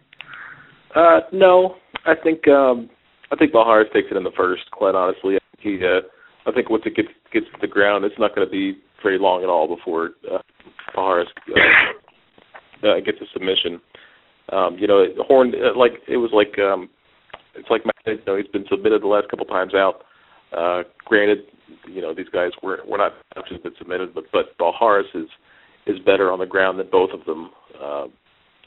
Uh, 0.97 1.21
no, 1.31 1.75
I 2.07 2.15
think 2.15 2.47
um, 2.47 2.89
I 3.31 3.35
think 3.35 3.51
Palhares 3.51 3.93
takes 3.93 4.07
it 4.09 4.17
in 4.17 4.23
the 4.23 4.31
first. 4.31 4.71
Quite 4.71 4.95
honestly, 4.95 5.37
he 5.59 5.79
uh, 5.85 6.01
I 6.47 6.51
think 6.51 6.71
once 6.71 6.83
it 6.87 6.95
gets 6.95 7.09
gets 7.31 7.45
to 7.53 7.61
the 7.61 7.67
ground, 7.67 8.03
it's 8.03 8.17
not 8.17 8.33
going 8.33 8.47
to 8.47 8.51
be 8.51 8.79
very 9.03 9.19
long 9.19 9.43
at 9.43 9.49
all 9.49 9.67
before 9.67 10.11
uh, 10.31 10.39
Palhares 10.95 11.27
uh, 11.55 12.87
uh, 12.87 12.99
gets 13.01 13.21
a 13.21 13.25
submission. 13.31 13.79
Um, 14.51 14.75
you 14.79 14.87
know, 14.87 15.05
Horn 15.27 15.53
uh, 15.53 15.77
like 15.77 16.01
it 16.07 16.17
was 16.17 16.31
like 16.33 16.57
um, 16.57 16.89
it's 17.53 17.69
like 17.69 17.83
you 18.07 18.17
know 18.25 18.35
he's 18.35 18.47
been 18.47 18.65
submitted 18.67 19.03
the 19.03 19.07
last 19.07 19.29
couple 19.29 19.45
times 19.45 19.75
out. 19.75 20.03
Uh, 20.51 20.81
granted, 21.05 21.43
you 21.87 22.01
know 22.01 22.11
these 22.11 22.29
guys 22.29 22.53
were 22.63 22.79
were 22.87 22.97
not 22.97 23.13
just 23.47 23.61
been 23.61 23.75
submitted, 23.77 24.15
but 24.15 24.23
but 24.33 24.57
Palhares 24.57 25.13
is 25.13 25.29
is 25.85 25.99
better 25.99 26.31
on 26.31 26.39
the 26.39 26.47
ground 26.47 26.79
than 26.79 26.89
both 26.89 27.11
of 27.11 27.23
them 27.25 27.51
uh, 27.79 28.07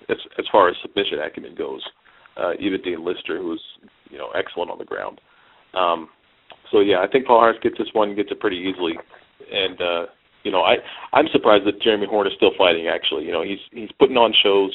as 0.09 0.19
as 0.39 0.45
far 0.53 0.69
as 0.69 0.77
submission 0.81 1.19
acumen 1.19 1.57
goes. 1.57 1.83
Uh, 2.37 2.53
even 2.59 2.81
Dean 2.83 3.05
Lister, 3.05 3.39
who 3.39 3.49
was 3.49 3.61
you 4.11 4.19
know 4.19 4.31
excellent 4.35 4.71
on 4.71 4.79
the 4.79 4.85
ground. 4.85 5.21
Um, 5.75 6.09
so 6.71 6.81
yeah, 6.81 7.01
I 7.01 7.09
think 7.09 7.27
Palhares 7.27 7.61
gets 7.63 7.79
this 7.79 7.89
one, 7.93 8.15
gets 8.15 8.31
it 8.31 8.41
pretty 8.41 8.57
easily, 8.57 8.95
and 9.53 9.81
uh, 9.81 10.07
you 10.43 10.51
know 10.51 10.63
I 10.63 10.77
I'm 11.13 11.29
surprised 11.33 11.67
that 11.67 11.83
Jeremy 11.83 12.07
Horn 12.07 12.27
is 12.27 12.33
still 12.37 12.53
fighting. 12.57 12.89
Actually, 12.89 13.25
you 13.25 13.33
know 13.33 13.43
he's 13.43 13.59
he's 13.73 13.91
putting 13.99 14.17
on 14.17 14.33
shows. 14.43 14.73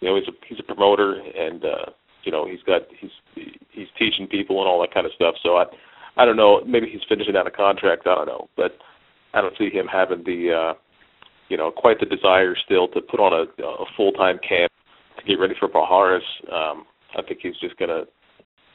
You 0.00 0.08
know 0.08 0.16
he's 0.16 0.28
a 0.28 0.32
he's 0.46 0.58
a 0.58 0.62
promoter, 0.62 1.14
and 1.14 1.64
uh, 1.64 1.86
you 2.24 2.32
know 2.32 2.46
he's 2.46 2.62
got 2.66 2.82
he's 2.98 3.10
he's 3.70 3.88
teaching 3.98 4.26
people 4.26 4.60
and 4.60 4.68
all 4.68 4.80
that 4.80 4.92
kind 4.92 5.06
of 5.06 5.12
stuff. 5.12 5.36
So 5.42 5.56
I 5.56 5.64
I 6.16 6.24
don't 6.24 6.36
know. 6.36 6.62
Maybe 6.66 6.88
he's 6.90 7.02
finishing 7.08 7.36
out 7.36 7.46
a 7.46 7.50
contract. 7.50 8.06
I 8.06 8.14
don't 8.14 8.26
know, 8.26 8.48
but 8.56 8.78
I 9.34 9.40
don't 9.40 9.56
see 9.58 9.70
him 9.70 9.86
having 9.86 10.24
the 10.24 10.52
uh, 10.52 10.74
you 11.48 11.56
know 11.56 11.70
quite 11.70 12.00
the 12.00 12.06
desire 12.06 12.56
still 12.64 12.88
to 12.88 13.00
put 13.00 13.20
on 13.20 13.32
a, 13.32 13.62
a 13.62 13.84
full 13.96 14.12
time 14.12 14.38
camp 14.46 14.72
to 15.18 15.24
get 15.24 15.38
ready 15.38 15.54
for 15.58 15.68
Palhares. 15.68 16.20
Um, 16.52 16.84
I 17.16 17.22
think 17.22 17.40
he's 17.42 17.56
just 17.58 17.76
gonna 17.76 18.04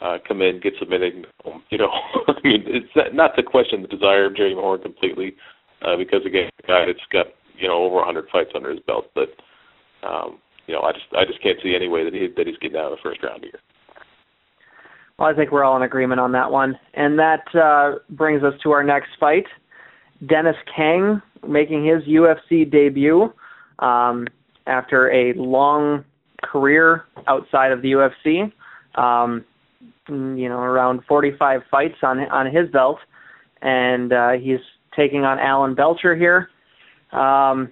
uh, 0.01 0.17
come 0.27 0.41
in, 0.41 0.59
get 0.59 0.73
submitted. 0.79 1.27
You 1.69 1.77
know, 1.77 1.89
I 2.27 2.33
mean, 2.43 2.63
it's 2.67 3.13
not 3.13 3.35
to 3.35 3.43
question 3.43 3.81
the 3.81 3.87
desire 3.87 4.25
of 4.25 4.35
Jerry 4.35 4.53
Horn 4.53 4.81
completely, 4.81 5.35
uh, 5.81 5.97
because 5.97 6.25
again, 6.25 6.49
a 6.63 6.67
guy 6.67 6.85
that's 6.85 6.99
got 7.11 7.27
you 7.57 7.67
know 7.67 7.83
over 7.83 7.95
100 7.95 8.25
fights 8.31 8.51
under 8.55 8.71
his 8.71 8.79
belt, 8.81 9.07
but 9.15 9.29
um, 10.07 10.39
you 10.67 10.73
know, 10.73 10.81
I 10.81 10.91
just 10.91 11.05
I 11.17 11.25
just 11.25 11.41
can't 11.41 11.57
see 11.63 11.75
any 11.75 11.87
way 11.87 12.03
that 12.03 12.13
he 12.13 12.27
that 12.35 12.47
he's 12.47 12.57
getting 12.57 12.77
out 12.77 12.91
of 12.91 12.97
the 12.97 13.03
first 13.03 13.21
round 13.23 13.43
here. 13.43 13.59
Well, 15.19 15.29
I 15.29 15.35
think 15.35 15.51
we're 15.51 15.63
all 15.63 15.75
in 15.77 15.83
agreement 15.83 16.19
on 16.19 16.31
that 16.31 16.51
one, 16.51 16.79
and 16.95 17.19
that 17.19 17.43
uh, 17.53 17.99
brings 18.09 18.43
us 18.43 18.53
to 18.63 18.71
our 18.71 18.83
next 18.83 19.09
fight. 19.19 19.45
Dennis 20.27 20.55
Kang 20.75 21.21
making 21.47 21.85
his 21.85 22.03
UFC 22.03 22.69
debut 22.69 23.33
um, 23.79 24.27
after 24.67 25.11
a 25.11 25.33
long 25.33 26.05
career 26.41 27.05
outside 27.27 27.71
of 27.71 27.81
the 27.81 27.91
UFC. 27.91 28.51
Um, 28.99 29.45
you 30.07 30.49
know, 30.49 30.59
around 30.59 31.01
45 31.07 31.61
fights 31.69 31.95
on 32.03 32.19
on 32.19 32.47
his 32.47 32.69
belt, 32.69 32.99
and 33.61 34.11
uh, 34.11 34.31
he's 34.31 34.59
taking 34.95 35.23
on 35.23 35.39
Alan 35.39 35.75
Belcher 35.75 36.15
here. 36.15 36.49
Um, 37.17 37.71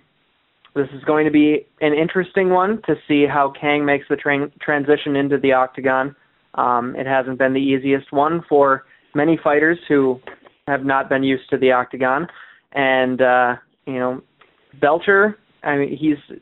this 0.76 0.88
is 0.94 1.04
going 1.04 1.26
to 1.26 1.32
be 1.32 1.66
an 1.82 1.94
interesting 1.94 2.50
one 2.50 2.82
to 2.84 2.96
see 3.08 3.26
how 3.26 3.52
Kang 3.60 3.86
makes 3.86 4.06
the 4.10 4.16
tra- 4.16 4.52
transition 4.62 5.16
into 5.16 5.38
the 5.38 5.54
octagon. 5.54 6.16
Um, 6.56 6.96
it 6.96 7.08
hasn't 7.08 7.38
been 7.38 7.54
the 7.54 7.60
easiest 7.60 8.12
one 8.12 8.44
for 8.48 8.86
many 9.16 9.38
fighters 9.44 9.78
who 9.88 10.20
have 10.68 10.86
not 10.86 11.10
been 11.10 11.24
used 11.24 11.50
to 11.50 11.58
the 11.58 11.72
octagon, 11.72 12.28
and 12.74 13.22
uh, 13.22 13.56
you 13.86 14.00
know, 14.00 14.22
Belcher. 14.80 15.38
I 15.64 15.78
mean, 15.78 15.98
he's 15.98 16.38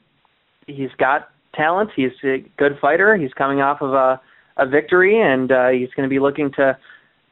he's 0.68 0.92
got 1.00 1.30
talent. 1.58 1.90
He's 1.96 2.12
a 2.24 2.46
good 2.58 2.78
fighter. 2.80 3.18
He's 3.18 3.34
coming 3.34 3.60
off 3.62 3.82
of 3.82 3.94
a 3.94 4.22
a 4.58 4.66
victory, 4.66 5.22
and 5.22 5.52
uh, 5.52 5.70
he's 5.70 5.90
going 5.96 6.08
to 6.08 6.10
be 6.10 6.20
looking 6.20 6.52
to 6.54 6.78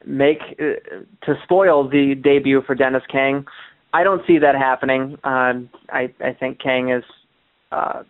make 0.05 0.39
uh, 0.60 1.25
to 1.25 1.36
spoil 1.44 1.88
the 1.88 2.15
debut 2.15 2.62
for 2.65 2.75
Dennis 2.75 3.03
Kang. 3.12 3.46
I 3.94 4.03
don't 4.03 4.22
see 4.27 4.38
that 4.39 4.55
happening. 4.55 5.17
Um, 5.24 5.70
I 5.90 6.14
I 6.20 6.33
think 6.40 6.59
Kang 6.59 6.90
is 6.90 7.03
uh, 7.72 8.03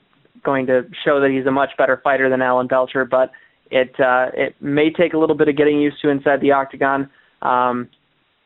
going 0.43 0.65
to 0.67 0.83
show 1.03 1.19
that 1.21 1.31
he's 1.31 1.45
a 1.45 1.51
much 1.51 1.71
better 1.77 1.99
fighter 2.03 2.29
than 2.29 2.41
Alan 2.41 2.67
Belcher, 2.67 3.05
but 3.05 3.31
it 3.71 3.93
uh, 3.99 4.27
it 4.33 4.55
may 4.61 4.89
take 4.91 5.13
a 5.13 5.17
little 5.17 5.35
bit 5.35 5.47
of 5.47 5.57
getting 5.57 5.79
used 5.79 6.01
to 6.01 6.09
inside 6.09 6.41
the 6.41 6.51
octagon. 6.51 7.09
Um, 7.41 7.89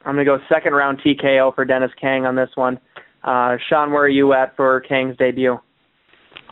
I'm 0.06 0.16
going 0.16 0.26
to 0.26 0.26
go 0.26 0.40
second 0.48 0.74
round 0.74 1.02
TKO 1.02 1.54
for 1.56 1.66
Dennis 1.66 1.92
Kang 2.00 2.26
on 2.26 2.36
this 2.36 2.50
one. 2.56 2.80
Uh, 3.24 3.58
Sean, 3.68 3.92
where 3.92 4.04
are 4.04 4.10
you 4.10 4.34
at 4.34 4.56
for 4.56 4.80
Kang's 4.82 5.18
debut? 5.18 5.60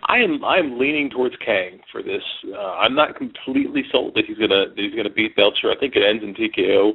I 0.08 0.20
am 0.20 0.43
I 0.43 0.58
am 0.58 0.80
leaning 0.80 1.10
towards 1.10 1.36
Kang 1.46 1.82
for 1.91 2.02
this. 2.02 2.24
Uh, 2.48 2.76
I'm 2.76 2.96
not 2.96 3.17
completely 3.17 3.84
sold 3.91 4.15
that 4.15 4.26
he's 4.26 4.38
gonna 4.38 4.70
that 4.70 4.78
he's 4.78 4.96
gonna 4.96 5.10
beat 5.10 5.36
Belcher. 5.36 5.70
I 5.70 5.78
think 5.78 5.96
it 5.96 6.04
ends 6.04 6.24
in 6.24 6.34
TKO, 6.34 6.93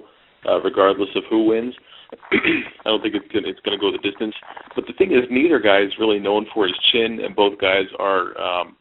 uh, 0.49 0.61
regardless 0.63 1.11
of 1.15 1.25
who 1.29 1.47
wins. 1.47 1.75
I 2.33 2.63
don't 2.85 3.03
think 3.03 3.15
it's 3.15 3.31
gonna 3.33 3.49
it's 3.49 3.61
gonna 3.61 3.79
go 3.79 3.93
the 3.93 3.99
distance. 3.99 4.35
But 4.75 4.87
the 4.87 4.95
thing 4.95 5.13
is, 5.13 5.25
neither 5.31 5.61
guy 5.61 5.83
is 5.83 5.93
really 5.99 6.19
known 6.19 6.47
for 6.55 6.67
his 6.67 6.77
chin, 6.91 7.21
and 7.21 7.37
both 7.37 7.59
guys 7.61 7.87
are, 7.99 8.39
um, 8.41 8.77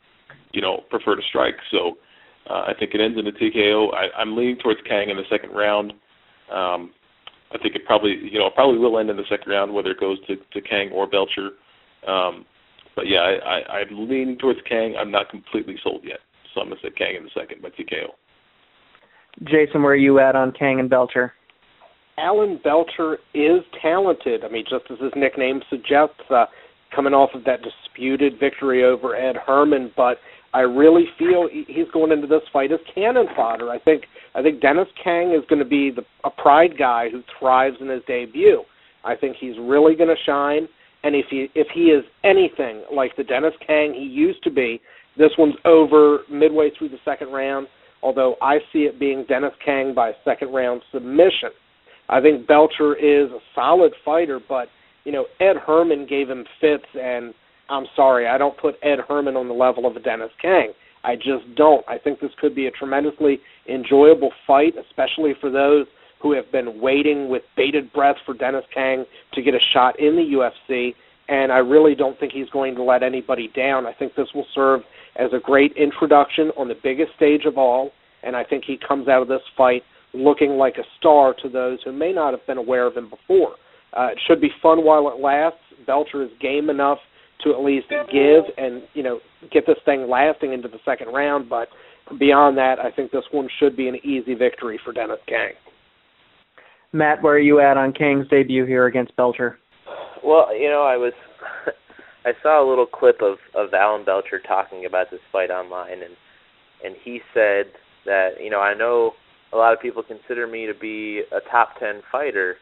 you 0.54 0.62
know, 0.62 0.84
prefer 0.90 1.16
to 1.16 1.22
strike. 1.28 1.56
So 1.70 1.98
uh, 2.50 2.64
I 2.68 2.74
think 2.80 2.94
it 2.94 3.02
ends 3.02 3.20
in 3.20 3.28
a 3.28 3.32
TKO. 3.32 3.94
I, 3.94 4.08
I'm 4.18 4.38
leaning 4.38 4.58
towards 4.58 4.80
Kang 4.88 5.10
in 5.10 5.18
the 5.18 5.28
second 5.30 5.52
round. 5.52 5.92
Um, 6.50 6.92
I 7.54 7.58
think 7.62 7.76
it 7.76 7.86
probably 7.86 8.12
you 8.12 8.40
know 8.40 8.50
probably 8.50 8.80
will 8.80 8.98
end 8.98 9.10
in 9.10 9.18
the 9.18 9.28
second 9.30 9.52
round, 9.52 9.74
whether 9.74 9.92
it 9.92 10.00
goes 10.00 10.26
to, 10.28 10.38
to 10.38 10.62
Kang 10.62 10.90
or 10.92 11.06
Belcher. 11.06 11.52
Um, 12.08 12.46
but 12.96 13.08
yeah, 13.08 13.20
I, 13.20 13.60
I, 13.60 13.80
I'm 13.80 14.10
leaning 14.10 14.38
towards 14.38 14.60
Kang. 14.68 14.96
I'm 15.00 15.12
not 15.12 15.30
completely 15.30 15.76
sold 15.84 16.02
yet, 16.04 16.20
so 16.54 16.62
I'm 16.62 16.70
gonna 16.70 16.80
say 16.82 16.90
Kang 16.92 17.16
in 17.16 17.24
the 17.24 17.30
second 17.34 17.62
by 17.62 17.70
TKO. 17.70 18.10
Jason, 19.44 19.82
where 19.82 19.94
are 19.94 19.96
you 19.96 20.20
at 20.20 20.36
on 20.36 20.52
Kang 20.52 20.80
and 20.80 20.90
Belcher? 20.90 21.34
Alan 22.18 22.60
Belcher 22.64 23.18
is 23.34 23.62
talented. 23.82 24.44
I 24.44 24.50
mean, 24.50 24.66
just 24.70 24.86
as 24.92 25.00
his 25.00 25.12
nickname 25.16 25.62
suggests, 25.70 26.20
uh, 26.30 26.46
coming 26.94 27.14
off 27.14 27.30
of 27.34 27.44
that 27.46 27.60
disputed 27.62 28.40
victory 28.40 28.84
over 28.84 29.16
Ed 29.16 29.36
Herman, 29.46 29.92
but 29.96 30.18
I 30.54 30.62
really 30.62 31.06
feel 31.18 31.48
he's 31.52 31.90
going 31.94 32.12
into 32.12 32.28
this 32.28 32.42
fight 32.52 32.72
as 32.72 32.80
cannon 32.94 33.28
fodder. 33.36 33.70
I 33.70 33.80
think 33.80 34.04
I 34.36 34.42
think 34.42 34.62
Dennis 34.62 34.88
Kang 35.02 35.32
is 35.32 35.46
going 35.50 35.60
to 35.60 35.68
be 35.68 35.92
the, 35.92 36.04
a 36.24 36.30
pride 36.30 36.78
guy 36.78 37.10
who 37.10 37.22
thrives 37.40 37.78
in 37.80 37.88
his 37.88 38.02
debut. 38.08 38.64
I 39.04 39.16
think 39.16 39.38
he's 39.40 39.56
really 39.60 39.96
going 39.96 40.10
to 40.10 40.24
shine. 40.26 40.68
And 41.04 41.16
if 41.16 41.26
he 41.30 41.48
if 41.56 41.68
he 41.74 41.86
is 41.86 42.04
anything 42.24 42.84
like 42.94 43.16
the 43.16 43.24
Dennis 43.24 43.54
Kang 43.66 43.94
he 43.94 44.06
used 44.06 44.44
to 44.44 44.52
be, 44.52 44.82
this 45.18 45.32
one's 45.38 45.56
over 45.66 46.20
midway 46.30 46.70
through 46.78 46.90
the 46.90 47.00
second 47.04 47.32
round. 47.32 47.68
Although 48.04 48.36
I 48.42 48.58
see 48.74 48.80
it 48.80 49.00
being 49.00 49.26
Dennis 49.28 49.54
Kang 49.64 49.94
by 49.94 50.14
second 50.26 50.54
round 50.54 50.82
submission. 50.92 51.50
I 52.10 52.20
think 52.20 52.48
Belcher 52.48 52.96
is 52.96 53.32
a 53.32 53.40
solid 53.56 53.94
fighter, 54.04 54.40
but 54.48 54.68
you 55.06 55.12
know 55.12 55.26
Ed 55.40 55.58
Herman 55.66 56.08
gave 56.08 56.30
him 56.30 56.46
fits, 56.60 56.86
and 56.94 57.34
I'm 57.70 57.86
sorry, 57.96 58.28
I 58.28 58.38
don't 58.38 58.58
put 58.58 58.76
Ed 58.84 59.00
Herman 59.08 59.36
on 59.36 59.48
the 59.48 59.54
level 59.54 59.86
of 59.88 59.96
a 59.96 60.00
Dennis 60.00 60.32
Kang. 60.42 60.74
I 61.04 61.16
just 61.16 61.56
don't. 61.56 61.88
I 61.88 61.98
think 61.98 62.20
this 62.20 62.32
could 62.40 62.54
be 62.54 62.68
a 62.68 62.72
tremendously 62.72 63.40
enjoyable 63.68 64.32
fight, 64.46 64.74
especially 64.78 65.34
for 65.40 65.50
those 65.50 65.88
who 66.22 66.34
have 66.34 66.52
been 66.52 66.80
waiting 66.80 67.30
with 67.30 67.44
bated 67.56 67.92
breath 67.94 68.18
for 68.26 68.34
Dennis 68.34 68.66
Kang 68.74 69.06
to 69.34 69.42
get 69.42 69.56
a 69.56 69.60
shot 69.74 70.00
in 70.00 70.16
the 70.16 70.22
UFC. 70.22 70.94
And 71.28 71.52
I 71.52 71.58
really 71.58 71.96
don't 71.96 72.20
think 72.20 72.34
he's 72.34 72.50
going 72.50 72.76
to 72.76 72.84
let 72.84 73.04
anybody 73.04 73.50
down. 73.56 73.86
I 73.86 73.94
think 73.94 74.16
this 74.16 74.28
will 74.36 74.46
serve 74.54 74.82
as 75.16 75.32
a 75.34 75.40
great 75.40 75.74
introduction 75.74 76.52
on 76.58 76.68
the 76.68 76.76
biggest 76.82 77.14
stage 77.16 77.46
of 77.46 77.58
all. 77.58 77.92
And 78.24 78.36
I 78.36 78.44
think 78.44 78.66
he 78.66 78.78
comes 78.78 79.08
out 79.08 79.22
of 79.22 79.28
this 79.28 79.42
fight 79.58 79.84
looking 80.14 80.52
like 80.52 80.78
a 80.78 80.84
star 81.00 81.34
to 81.42 81.50
those 81.50 81.80
who 81.84 81.92
may 81.92 82.12
not 82.12 82.34
have 82.34 82.46
been 82.46 82.58
aware 82.58 82.86
of 82.86 82.96
him 82.96 83.10
before. 83.10 83.56
Uh, 83.94 84.10
it 84.12 84.20
should 84.28 84.42
be 84.42 84.52
fun 84.62 84.84
while 84.84 85.08
it 85.10 85.22
lasts. 85.22 85.60
Belcher 85.86 86.24
is 86.24 86.30
game 86.40 86.70
enough 86.70 87.00
to 87.44 87.54
at 87.54 87.64
least 87.64 87.88
give 88.12 88.44
and 88.58 88.84
you 88.94 89.02
know 89.02 89.20
get 89.52 89.66
this 89.66 89.78
thing 89.84 90.08
lasting 90.08 90.54
into 90.54 90.68
the 90.68 90.80
second 90.86 91.08
round. 91.08 91.50
But 91.50 91.70
beyond 92.20 92.58
that, 92.58 92.80
I 92.80 92.92
think 92.92 93.12
this 93.12 93.24
one 93.32 93.50
should 93.60 93.76
be 93.76 93.88
an 93.88 93.96
easy 94.04 94.36
victory 94.36 94.80
for 94.84 94.94
Dennis 94.94 95.20
Kang. 95.28 95.54
Matt, 96.94 97.24
where 97.24 97.36
are 97.36 97.40
you 97.40 97.60
at 97.60 97.78
on 97.78 97.94
Kang's 97.94 98.28
debut 98.28 98.66
here 98.66 98.86
against 98.86 99.16
Belcher? 99.16 99.58
Well, 100.24 100.56
you 100.56 100.70
know, 100.70 100.84
I 100.84 100.98
was 100.98 101.14
I 102.26 102.34
saw 102.44 102.64
a 102.64 102.68
little 102.68 102.86
clip 102.86 103.22
of 103.22 103.38
of 103.56 103.74
Alan 103.74 104.06
Belcher 104.06 104.40
talking 104.40 104.86
about 104.86 105.08
this 105.10 105.22
fight 105.32 105.50
online, 105.50 106.04
and 106.04 106.16
and 106.84 106.96
he 107.04 107.22
said 107.34 107.72
that 108.06 108.32
you 108.42 108.50
know 108.50 108.60
I 108.60 108.74
know 108.74 109.14
a 109.54 109.58
lot 109.58 109.74
of 109.74 109.80
people 109.80 110.04
consider 110.04 110.48
me 110.48 110.66
to 110.66 110.74
be 110.74 111.24
a 111.32 111.40
top 111.50 111.80
ten 111.80 112.02
fighter, 112.12 112.58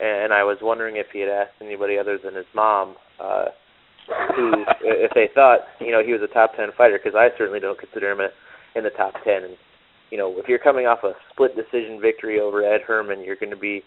and 0.00 0.32
I 0.32 0.44
was 0.44 0.58
wondering 0.60 0.96
if 0.96 1.06
he 1.12 1.20
had 1.20 1.30
asked 1.30 1.60
anybody 1.60 1.98
other 1.98 2.18
than 2.22 2.34
his 2.34 2.46
mom 2.54 2.96
uh, 3.18 3.46
who 4.36 4.64
if 4.82 5.12
they 5.14 5.28
thought 5.34 5.60
you 5.80 5.90
know 5.90 6.02
he 6.04 6.12
was 6.12 6.22
a 6.22 6.32
top 6.32 6.54
ten 6.56 6.68
fighter 6.76 7.00
because 7.02 7.16
I 7.16 7.36
certainly 7.38 7.60
don't 7.60 7.78
consider 7.78 8.12
him 8.12 8.20
a, 8.20 8.28
in 8.78 8.84
the 8.84 8.90
top 8.90 9.14
ten. 9.24 9.44
And 9.44 9.56
you 10.12 10.18
know, 10.18 10.34
if 10.36 10.46
you're 10.46 10.58
coming 10.58 10.84
off 10.84 11.04
a 11.04 11.14
split 11.32 11.56
decision 11.56 11.98
victory 11.98 12.38
over 12.38 12.62
Ed 12.62 12.82
Herman, 12.86 13.24
you're 13.24 13.40
going 13.40 13.50
to 13.50 13.56
be 13.56 13.82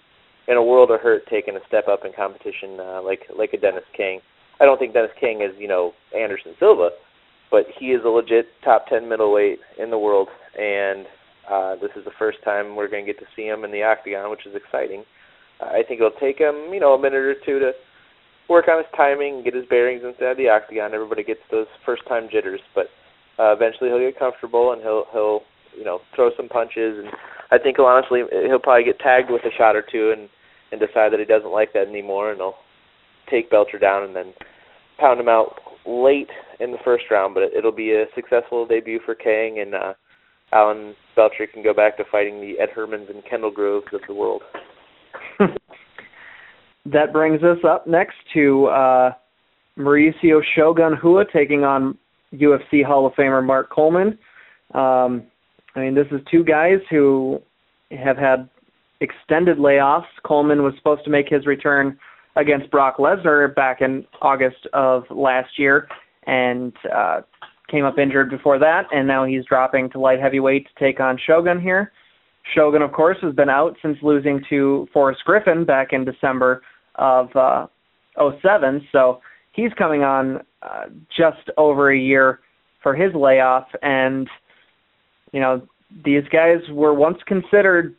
in 0.47 0.57
a 0.57 0.63
world 0.63 0.89
of 0.89 0.99
hurt 0.99 1.21
taking 1.29 1.55
a 1.55 1.59
step 1.67 1.87
up 1.87 2.01
in 2.03 2.13
competition 2.13 2.79
uh, 2.79 3.01
like 3.03 3.21
like 3.37 3.53
a 3.53 3.59
Dennis 3.59 3.85
Kang. 3.95 4.19
I 4.59 4.65
don't 4.65 4.79
think 4.79 4.93
Dennis 4.93 5.13
Kang 5.19 5.41
is 5.41 5.53
you 5.59 5.67
know 5.67 5.93
Anderson 6.17 6.55
Silva, 6.59 6.89
but 7.51 7.67
he 7.77 7.93
is 7.93 8.01
a 8.03 8.09
legit 8.09 8.47
top 8.63 8.87
ten 8.87 9.07
middleweight 9.07 9.59
in 9.77 9.91
the 9.91 9.99
world, 9.99 10.27
and 10.57 11.05
uh, 11.47 11.75
this 11.75 11.91
is 11.95 12.03
the 12.03 12.17
first 12.17 12.39
time 12.43 12.75
we're 12.75 12.89
going 12.89 13.05
to 13.05 13.13
get 13.13 13.19
to 13.19 13.29
see 13.35 13.45
him 13.45 13.63
in 13.63 13.71
the 13.71 13.83
octagon, 13.83 14.31
which 14.31 14.47
is 14.47 14.55
exciting. 14.55 15.03
I 15.61 15.83
think 15.87 16.01
it'll 16.01 16.19
take 16.19 16.39
him 16.39 16.73
you 16.73 16.79
know 16.79 16.95
a 16.95 16.99
minute 16.99 17.21
or 17.21 17.35
two 17.45 17.59
to 17.59 17.71
work 18.49 18.65
on 18.67 18.79
his 18.79 18.89
timing, 18.97 19.43
get 19.43 19.53
his 19.53 19.65
bearings 19.69 20.01
inside 20.03 20.37
the 20.37 20.49
octagon. 20.49 20.95
Everybody 20.95 21.23
gets 21.23 21.45
those 21.51 21.67
first 21.85 22.01
time 22.07 22.29
jitters, 22.31 22.61
but 22.73 22.87
uh, 23.37 23.53
eventually 23.53 23.91
he'll 23.91 23.99
get 23.99 24.17
comfortable 24.17 24.73
and 24.73 24.81
he'll 24.81 25.05
he'll 25.13 25.41
you 25.77 25.83
know 25.83 25.99
throw 26.15 26.31
some 26.37 26.49
punches 26.49 26.97
and 26.97 27.09
I 27.51 27.57
think 27.57 27.77
he'll 27.77 27.85
honestly 27.85 28.21
he'll 28.47 28.59
probably 28.59 28.85
get 28.85 28.99
tagged 28.99 29.29
with 29.29 29.43
a 29.45 29.51
shot 29.57 29.75
or 29.75 29.83
two 29.83 30.13
and 30.15 30.29
and 30.71 30.79
decide 30.79 31.11
that 31.11 31.19
he 31.19 31.25
doesn't 31.25 31.51
like 31.51 31.73
that 31.73 31.87
anymore, 31.87 32.31
and 32.31 32.39
he'll 32.39 32.55
take 33.29 33.49
Belcher 33.49 33.79
down 33.79 34.03
and 34.03 34.15
then 34.15 34.33
pound 34.99 35.19
him 35.19 35.29
out 35.29 35.55
late 35.85 36.29
in 36.59 36.71
the 36.71 36.77
first 36.83 37.05
round. 37.11 37.33
But 37.33 37.43
it, 37.43 37.53
it'll 37.57 37.71
be 37.71 37.91
a 37.91 38.05
successful 38.15 38.65
debut 38.65 38.99
for 39.05 39.15
Kang, 39.15 39.59
and 39.59 39.75
uh, 39.75 39.93
Alan 40.51 40.95
Belcher 41.15 41.47
can 41.47 41.63
go 41.63 41.73
back 41.73 41.97
to 41.97 42.03
fighting 42.11 42.41
the 42.41 42.59
Ed 42.59 42.69
Hermans 42.75 43.09
and 43.09 43.23
Kendall 43.29 43.51
Groves 43.51 43.87
of 43.93 44.01
the 44.07 44.13
world. 44.13 44.41
that 46.85 47.13
brings 47.13 47.43
us 47.43 47.59
up 47.67 47.87
next 47.87 48.15
to 48.33 48.65
uh, 48.65 49.11
Mauricio 49.77 50.41
Shogun 50.55 50.95
Hua 51.01 51.25
taking 51.31 51.63
on 51.63 51.97
UFC 52.33 52.83
Hall 52.83 53.05
of 53.05 53.13
Famer 53.13 53.45
Mark 53.45 53.69
Coleman. 53.69 54.17
Um, 54.73 55.23
I 55.75 55.81
mean, 55.81 55.95
this 55.95 56.07
is 56.11 56.21
two 56.31 56.43
guys 56.43 56.79
who 56.89 57.41
have 57.91 58.17
had 58.17 58.49
extended 59.01 59.57
layoffs. 59.57 60.05
Coleman 60.25 60.63
was 60.63 60.73
supposed 60.77 61.03
to 61.03 61.09
make 61.09 61.27
his 61.29 61.45
return 61.45 61.97
against 62.35 62.71
Brock 62.71 62.97
Lesnar 62.97 63.53
back 63.53 63.81
in 63.81 64.05
August 64.21 64.67
of 64.73 65.03
last 65.09 65.57
year 65.57 65.87
and 66.27 66.73
uh, 66.93 67.21
came 67.69 67.85
up 67.85 67.97
injured 67.97 68.29
before 68.29 68.59
that, 68.59 68.85
and 68.91 69.07
now 69.07 69.25
he's 69.25 69.45
dropping 69.45 69.89
to 69.91 69.99
light 69.99 70.19
heavyweight 70.19 70.67
to 70.67 70.83
take 70.83 70.99
on 70.99 71.19
Shogun 71.25 71.61
here. 71.61 71.91
Shogun, 72.53 72.81
of 72.81 72.91
course, 72.91 73.17
has 73.21 73.33
been 73.33 73.49
out 73.49 73.75
since 73.81 73.97
losing 74.01 74.43
to 74.49 74.87
Forrest 74.93 75.21
Griffin 75.25 75.65
back 75.65 75.93
in 75.93 76.05
December 76.05 76.61
of 76.95 77.35
uh, 77.35 77.67
07, 78.41 78.87
so 78.91 79.19
he's 79.51 79.71
coming 79.77 80.03
on 80.03 80.41
uh, 80.61 80.85
just 81.15 81.49
over 81.57 81.91
a 81.91 81.97
year 81.97 82.39
for 82.83 82.95
his 82.95 83.13
layoff, 83.15 83.67
and 83.81 84.27
you 85.35 85.41
know 85.41 85.61
these 86.05 86.23
guys 86.31 86.59
were 86.71 86.93
once 86.93 87.17
considered 87.27 87.93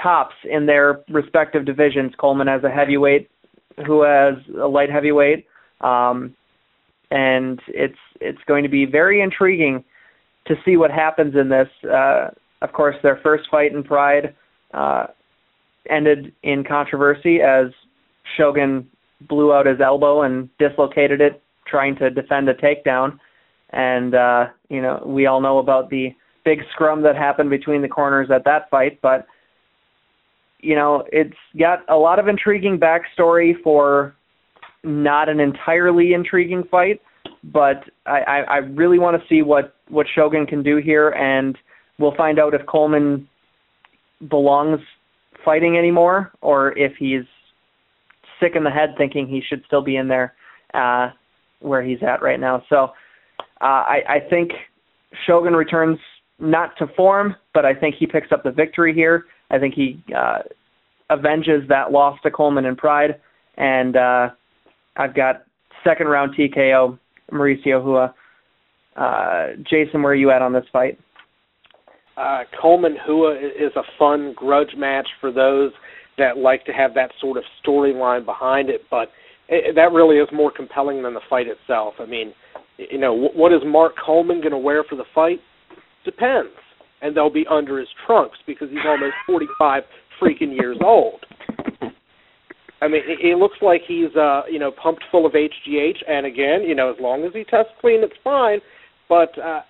tops 0.00 0.34
in 0.44 0.66
their 0.66 1.00
respective 1.08 1.64
divisions. 1.64 2.12
Coleman 2.18 2.46
as 2.46 2.62
a 2.62 2.68
heavyweight, 2.68 3.30
who 3.86 4.02
has 4.02 4.34
a 4.60 4.68
light 4.68 4.90
heavyweight, 4.90 5.46
um, 5.80 6.34
and 7.10 7.58
it's 7.68 7.98
it's 8.20 8.42
going 8.46 8.64
to 8.64 8.68
be 8.68 8.84
very 8.84 9.22
intriguing 9.22 9.82
to 10.46 10.56
see 10.62 10.76
what 10.76 10.90
happens 10.90 11.34
in 11.34 11.48
this. 11.48 11.68
Uh, 11.90 12.28
of 12.60 12.72
course, 12.74 12.96
their 13.02 13.18
first 13.22 13.44
fight 13.50 13.72
in 13.72 13.82
Pride 13.82 14.34
uh, 14.74 15.06
ended 15.88 16.34
in 16.42 16.64
controversy 16.64 17.40
as 17.40 17.68
Shogun 18.36 18.86
blew 19.26 19.54
out 19.54 19.64
his 19.64 19.80
elbow 19.80 20.20
and 20.20 20.50
dislocated 20.58 21.22
it 21.22 21.42
trying 21.66 21.96
to 21.96 22.10
defend 22.10 22.46
a 22.50 22.54
takedown. 22.54 23.18
And 23.70 24.14
uh, 24.14 24.48
you 24.68 24.82
know, 24.82 25.02
we 25.06 25.24
all 25.24 25.40
know 25.40 25.56
about 25.56 25.88
the 25.88 26.14
big 26.44 26.60
scrum 26.72 27.02
that 27.02 27.16
happened 27.16 27.50
between 27.50 27.82
the 27.82 27.88
corners 27.88 28.30
at 28.30 28.44
that 28.44 28.68
fight, 28.70 29.00
but 29.02 29.26
you 30.60 30.74
know, 30.74 31.04
it's 31.12 31.36
got 31.58 31.80
a 31.90 31.96
lot 31.96 32.18
of 32.18 32.26
intriguing 32.26 32.78
backstory 32.78 33.52
for 33.62 34.14
not 34.82 35.28
an 35.28 35.38
entirely 35.38 36.14
intriguing 36.14 36.64
fight, 36.70 37.02
but 37.44 37.84
I, 38.06 38.20
I, 38.20 38.38
I 38.40 38.56
really 38.58 38.98
want 38.98 39.20
to 39.20 39.28
see 39.28 39.42
what, 39.42 39.74
what 39.88 40.06
Shogun 40.14 40.46
can 40.46 40.62
do 40.62 40.76
here, 40.76 41.10
and 41.10 41.56
we'll 41.98 42.16
find 42.16 42.38
out 42.38 42.54
if 42.54 42.64
Coleman 42.66 43.28
belongs 44.30 44.80
fighting 45.44 45.76
anymore 45.76 46.32
or 46.40 46.76
if 46.78 46.92
he's 46.98 47.24
sick 48.40 48.52
in 48.56 48.64
the 48.64 48.70
head 48.70 48.94
thinking 48.96 49.26
he 49.26 49.42
should 49.46 49.62
still 49.66 49.82
be 49.82 49.96
in 49.96 50.08
there 50.08 50.34
uh, 50.72 51.10
where 51.60 51.82
he's 51.82 52.02
at 52.02 52.22
right 52.22 52.40
now. 52.40 52.62
So 52.68 52.92
uh, 53.60 53.64
I, 53.64 54.00
I 54.08 54.18
think 54.30 54.52
Shogun 55.26 55.54
returns 55.54 55.98
not 56.38 56.76
to 56.78 56.86
form, 56.96 57.36
but 57.52 57.64
I 57.64 57.74
think 57.74 57.96
he 57.98 58.06
picks 58.06 58.32
up 58.32 58.42
the 58.42 58.50
victory 58.50 58.92
here. 58.92 59.26
I 59.50 59.58
think 59.58 59.74
he 59.74 60.02
uh, 60.16 60.38
avenges 61.10 61.68
that 61.68 61.92
loss 61.92 62.18
to 62.22 62.30
Coleman 62.30 62.66
and 62.66 62.76
Pride, 62.76 63.20
and 63.56 63.96
uh, 63.96 64.28
I've 64.96 65.14
got 65.14 65.44
second 65.84 66.08
round 66.08 66.34
TKO 66.36 66.98
Mauricio 67.32 67.82
Hua. 67.82 68.14
Uh, 68.96 69.56
Jason, 69.68 70.02
where 70.02 70.12
are 70.12 70.16
you 70.16 70.30
at 70.30 70.42
on 70.42 70.52
this 70.52 70.64
fight? 70.72 70.98
Uh, 72.16 72.44
Coleman 72.60 72.96
Hua 73.04 73.34
is 73.34 73.72
a 73.76 73.82
fun 73.98 74.34
grudge 74.36 74.74
match 74.76 75.08
for 75.20 75.32
those 75.32 75.72
that 76.16 76.38
like 76.38 76.64
to 76.64 76.72
have 76.72 76.94
that 76.94 77.10
sort 77.20 77.36
of 77.36 77.44
storyline 77.64 78.24
behind 78.24 78.70
it, 78.70 78.82
but 78.90 79.08
it, 79.48 79.74
that 79.74 79.92
really 79.92 80.16
is 80.16 80.28
more 80.32 80.50
compelling 80.50 81.02
than 81.02 81.12
the 81.12 81.20
fight 81.28 81.46
itself. 81.48 81.94
I 81.98 82.06
mean, 82.06 82.32
you 82.78 82.98
know, 82.98 83.14
what 83.14 83.52
is 83.52 83.60
Mark 83.66 83.94
Coleman 84.04 84.40
going 84.40 84.52
to 84.52 84.58
wear 84.58 84.84
for 84.84 84.96
the 84.96 85.04
fight? 85.14 85.40
Depends 86.04 86.50
and 87.04 87.14
they'll 87.14 87.30
be 87.30 87.46
under 87.50 87.78
his 87.78 87.88
trunks 88.06 88.38
because 88.46 88.68
he's 88.70 88.84
almost 88.86 89.14
45 89.26 89.82
freaking 90.20 90.56
years 90.56 90.78
old. 90.82 91.24
I 92.80 92.88
mean, 92.88 93.02
it 93.06 93.38
looks 93.38 93.58
like 93.62 93.82
he's 93.86 94.14
uh, 94.16 94.42
you 94.50 94.58
know 94.58 94.70
pumped 94.70 95.04
full 95.10 95.26
of 95.26 95.32
HGH, 95.32 95.96
and 96.08 96.26
again, 96.26 96.62
you 96.62 96.74
know, 96.74 96.90
as 96.90 96.96
long 97.00 97.24
as 97.24 97.32
he 97.32 97.44
tests 97.44 97.72
clean, 97.80 98.02
it's 98.02 98.14
fine. 98.24 98.60
But 99.08 99.38
uh, 99.38 99.60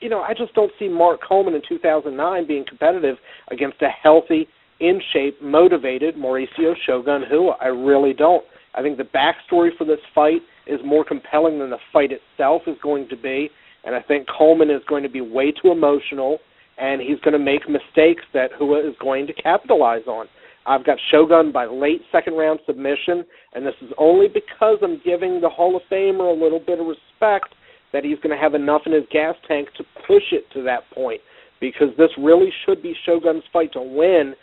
you 0.00 0.08
know, 0.08 0.20
I 0.20 0.32
just 0.32 0.54
don't 0.54 0.72
see 0.78 0.88
Mark 0.88 1.20
Coleman 1.26 1.54
in 1.54 1.62
2009 1.68 2.46
being 2.46 2.64
competitive 2.66 3.16
against 3.50 3.82
a 3.82 3.88
healthy, 3.88 4.48
in 4.80 5.00
shape, 5.12 5.40
motivated 5.42 6.16
Mauricio 6.16 6.74
Shogun 6.86 7.22
Rua. 7.30 7.56
I 7.60 7.66
really 7.66 8.14
don't. 8.14 8.44
I 8.74 8.82
think 8.82 8.96
the 8.98 9.04
backstory 9.04 9.70
for 9.76 9.84
this 9.84 10.00
fight 10.14 10.42
is 10.66 10.80
more 10.84 11.04
compelling 11.04 11.58
than 11.58 11.70
the 11.70 11.78
fight 11.92 12.10
itself 12.10 12.62
is 12.66 12.76
going 12.82 13.08
to 13.08 13.16
be, 13.16 13.48
and 13.86 13.94
I 13.94 14.02
think 14.02 14.26
Coleman 14.28 14.68
is 14.68 14.82
going 14.88 15.04
to 15.04 15.08
be 15.08 15.20
way 15.20 15.52
too 15.52 15.70
emotional 15.70 16.38
and 16.78 17.00
he's 17.00 17.20
going 17.20 17.32
to 17.32 17.38
make 17.38 17.68
mistakes 17.68 18.24
that 18.34 18.50
Hua 18.58 18.80
is 18.80 18.94
going 19.00 19.26
to 19.28 19.32
capitalize 19.32 20.06
on. 20.06 20.26
I've 20.66 20.84
got 20.84 20.98
Shogun 21.10 21.52
by 21.52 21.66
late 21.66 22.02
second 22.10 22.34
round 22.34 22.58
submission, 22.66 23.24
and 23.54 23.64
this 23.64 23.74
is 23.80 23.90
only 23.98 24.26
because 24.28 24.78
I'm 24.82 25.00
giving 25.04 25.40
the 25.40 25.48
Hall 25.48 25.76
of 25.76 25.82
Famer 25.90 26.36
a 26.36 26.42
little 26.42 26.58
bit 26.58 26.80
of 26.80 26.86
respect 26.86 27.54
that 27.92 28.04
he's 28.04 28.18
going 28.18 28.36
to 28.36 28.42
have 28.42 28.54
enough 28.54 28.82
in 28.84 28.92
his 28.92 29.04
gas 29.10 29.36
tank 29.46 29.68
to 29.78 29.84
push 30.06 30.24
it 30.32 30.44
to 30.52 30.62
that 30.64 30.82
point. 30.92 31.20
Because 31.60 31.88
this 31.96 32.10
really 32.18 32.52
should 32.66 32.82
be 32.82 32.94
Shogun's 33.06 33.44
fight 33.52 33.72
to 33.72 33.80
win 33.80 34.34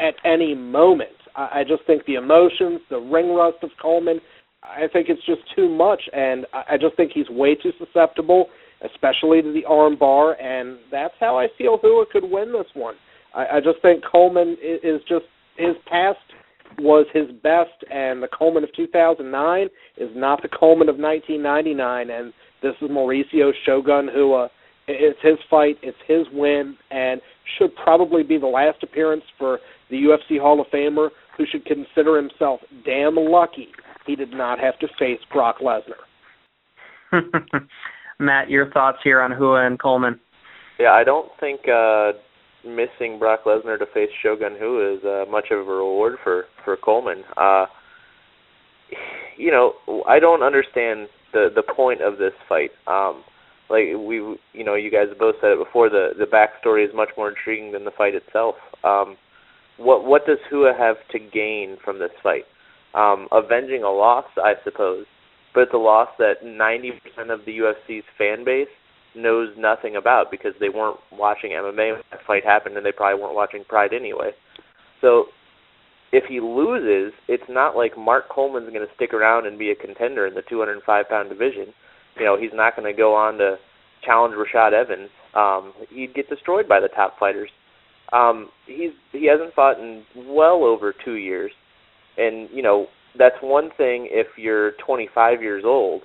at 0.00 0.14
any 0.24 0.54
moment. 0.54 1.10
I, 1.36 1.60
I 1.60 1.64
just 1.64 1.84
think 1.86 2.04
the 2.06 2.14
emotions, 2.14 2.80
the 2.90 2.98
ring 2.98 3.34
rust 3.34 3.58
of 3.62 3.70
Coleman, 3.80 4.20
I 4.64 4.88
think 4.92 5.08
it's 5.08 5.24
just 5.24 5.42
too 5.54 5.68
much, 5.68 6.02
and 6.12 6.46
I, 6.52 6.74
I 6.74 6.76
just 6.78 6.96
think 6.96 7.12
he's 7.14 7.28
way 7.28 7.54
too 7.54 7.72
susceptible 7.78 8.48
especially 8.82 9.42
to 9.42 9.52
the 9.52 9.64
arm 9.64 9.96
bar, 9.96 10.40
and 10.40 10.78
that's 10.90 11.14
how 11.20 11.38
I 11.38 11.48
feel 11.56 11.78
Hua 11.78 12.04
could 12.10 12.24
win 12.24 12.52
this 12.52 12.66
one. 12.74 12.94
I, 13.34 13.56
I 13.56 13.60
just 13.60 13.80
think 13.82 14.04
Coleman 14.04 14.56
is, 14.62 14.80
is 14.82 15.00
just 15.08 15.24
his 15.56 15.74
past 15.86 16.18
was 16.78 17.06
his 17.12 17.30
best, 17.42 17.84
and 17.90 18.22
the 18.22 18.28
Coleman 18.28 18.62
of 18.62 18.72
2009 18.74 19.68
is 19.96 20.10
not 20.14 20.42
the 20.42 20.48
Coleman 20.48 20.88
of 20.88 20.96
1999, 20.96 22.10
and 22.10 22.32
this 22.62 22.74
is 22.80 22.90
Mauricio 22.90 23.52
Shogun 23.64 24.08
Hua. 24.12 24.48
It's 24.86 25.18
his 25.22 25.38
fight, 25.50 25.78
it's 25.82 25.98
his 26.06 26.26
win, 26.32 26.76
and 26.90 27.20
should 27.58 27.74
probably 27.76 28.22
be 28.22 28.38
the 28.38 28.46
last 28.46 28.82
appearance 28.82 29.24
for 29.38 29.58
the 29.90 29.96
UFC 29.96 30.40
Hall 30.40 30.60
of 30.60 30.66
Famer, 30.68 31.10
who 31.36 31.44
should 31.50 31.64
consider 31.64 32.16
himself 32.16 32.60
damn 32.84 33.16
lucky 33.16 33.68
he 34.06 34.16
did 34.16 34.32
not 34.32 34.58
have 34.58 34.78
to 34.80 34.88
face 34.98 35.20
Brock 35.32 35.58
Lesnar. 35.60 36.00
Matt, 38.18 38.50
your 38.50 38.70
thoughts 38.70 38.98
here 39.04 39.20
on 39.20 39.32
Rua 39.32 39.66
and 39.66 39.80
Coleman? 39.80 40.18
Yeah, 40.78 40.92
I 40.92 41.04
don't 41.04 41.30
think 41.40 41.62
uh, 41.68 42.12
missing 42.64 43.18
Brock 43.18 43.40
Lesnar 43.46 43.78
to 43.78 43.86
face 43.86 44.10
Shogun 44.22 44.54
Rua 44.54 44.96
is 44.96 45.04
uh, 45.04 45.30
much 45.30 45.46
of 45.50 45.58
a 45.58 45.70
reward 45.70 46.16
for 46.22 46.44
for 46.64 46.76
Coleman. 46.76 47.22
Uh, 47.36 47.66
you 49.36 49.50
know, 49.50 49.74
I 50.06 50.18
don't 50.18 50.42
understand 50.42 51.08
the 51.32 51.48
the 51.54 51.62
point 51.62 52.00
of 52.00 52.18
this 52.18 52.32
fight. 52.48 52.70
Um, 52.86 53.22
like 53.70 53.84
we, 53.98 54.16
you 54.52 54.64
know, 54.64 54.74
you 54.74 54.90
guys 54.90 55.08
both 55.18 55.36
said 55.40 55.50
it 55.50 55.64
before. 55.64 55.88
The 55.88 56.10
the 56.18 56.26
backstory 56.26 56.84
is 56.84 56.94
much 56.94 57.10
more 57.16 57.28
intriguing 57.28 57.72
than 57.72 57.84
the 57.84 57.90
fight 57.90 58.14
itself. 58.14 58.56
Um, 58.82 59.16
what 59.76 60.04
what 60.04 60.26
does 60.26 60.38
Rua 60.50 60.74
have 60.76 60.96
to 61.12 61.18
gain 61.18 61.76
from 61.84 61.98
this 61.98 62.10
fight? 62.22 62.44
Um, 62.94 63.28
avenging 63.30 63.82
a 63.82 63.90
loss, 63.90 64.24
I 64.36 64.54
suppose 64.64 65.04
but 65.58 65.62
it's 65.62 65.74
a 65.74 65.76
loss 65.76 66.06
that 66.20 66.44
90% 66.44 67.34
of 67.34 67.40
the 67.44 67.58
UFC's 67.58 68.04
fan 68.16 68.44
base 68.44 68.68
knows 69.16 69.48
nothing 69.58 69.96
about 69.96 70.30
because 70.30 70.52
they 70.60 70.68
weren't 70.68 71.00
watching 71.10 71.50
MMA 71.50 71.94
when 71.94 72.02
that 72.12 72.20
fight 72.24 72.44
happened, 72.44 72.76
and 72.76 72.86
they 72.86 72.92
probably 72.92 73.20
weren't 73.20 73.34
watching 73.34 73.64
Pride 73.68 73.92
anyway. 73.92 74.30
So 75.00 75.24
if 76.12 76.22
he 76.28 76.38
loses, 76.38 77.12
it's 77.26 77.42
not 77.48 77.74
like 77.74 77.98
Mark 77.98 78.28
Coleman's 78.28 78.68
going 78.68 78.86
to 78.86 78.94
stick 78.94 79.12
around 79.12 79.48
and 79.48 79.58
be 79.58 79.72
a 79.72 79.74
contender 79.74 80.28
in 80.28 80.34
the 80.36 80.42
205 80.48 81.08
pound 81.08 81.28
division. 81.28 81.74
You 82.16 82.24
know, 82.24 82.38
he's 82.40 82.54
not 82.54 82.76
going 82.76 82.86
to 82.86 82.96
go 82.96 83.12
on 83.16 83.38
to 83.38 83.56
challenge 84.04 84.36
Rashad 84.36 84.72
Evans. 84.72 85.10
Um, 85.34 85.72
he'd 85.90 86.14
get 86.14 86.28
destroyed 86.28 86.68
by 86.68 86.78
the 86.78 86.86
top 86.86 87.18
fighters. 87.18 87.50
Um, 88.12 88.50
he's 88.64 88.92
he 89.10 89.26
hasn't 89.26 89.54
fought 89.54 89.80
in 89.80 90.04
well 90.14 90.62
over 90.62 90.94
two 91.04 91.14
years, 91.14 91.50
and 92.16 92.48
you 92.52 92.62
know 92.62 92.86
that's 93.16 93.36
one 93.40 93.70
thing 93.76 94.08
if 94.10 94.26
you're 94.36 94.72
25 94.84 95.42
years 95.42 95.64
old. 95.64 96.02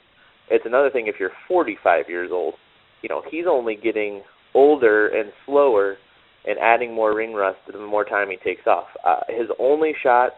It's 0.49 0.65
another 0.65 0.89
thing 0.89 1.07
if 1.07 1.15
you're 1.19 1.31
45 1.47 2.05
years 2.09 2.29
old. 2.31 2.55
You 3.01 3.09
know, 3.09 3.21
he's 3.29 3.45
only 3.49 3.75
getting 3.75 4.21
older 4.53 5.07
and 5.07 5.31
slower 5.45 5.97
and 6.45 6.57
adding 6.59 6.93
more 6.93 7.15
ring 7.15 7.33
rust 7.33 7.59
the 7.71 7.77
more 7.79 8.05
time 8.05 8.29
he 8.29 8.37
takes 8.37 8.67
off. 8.67 8.87
Uh, 9.05 9.21
his 9.29 9.47
only 9.59 9.93
shot 10.01 10.31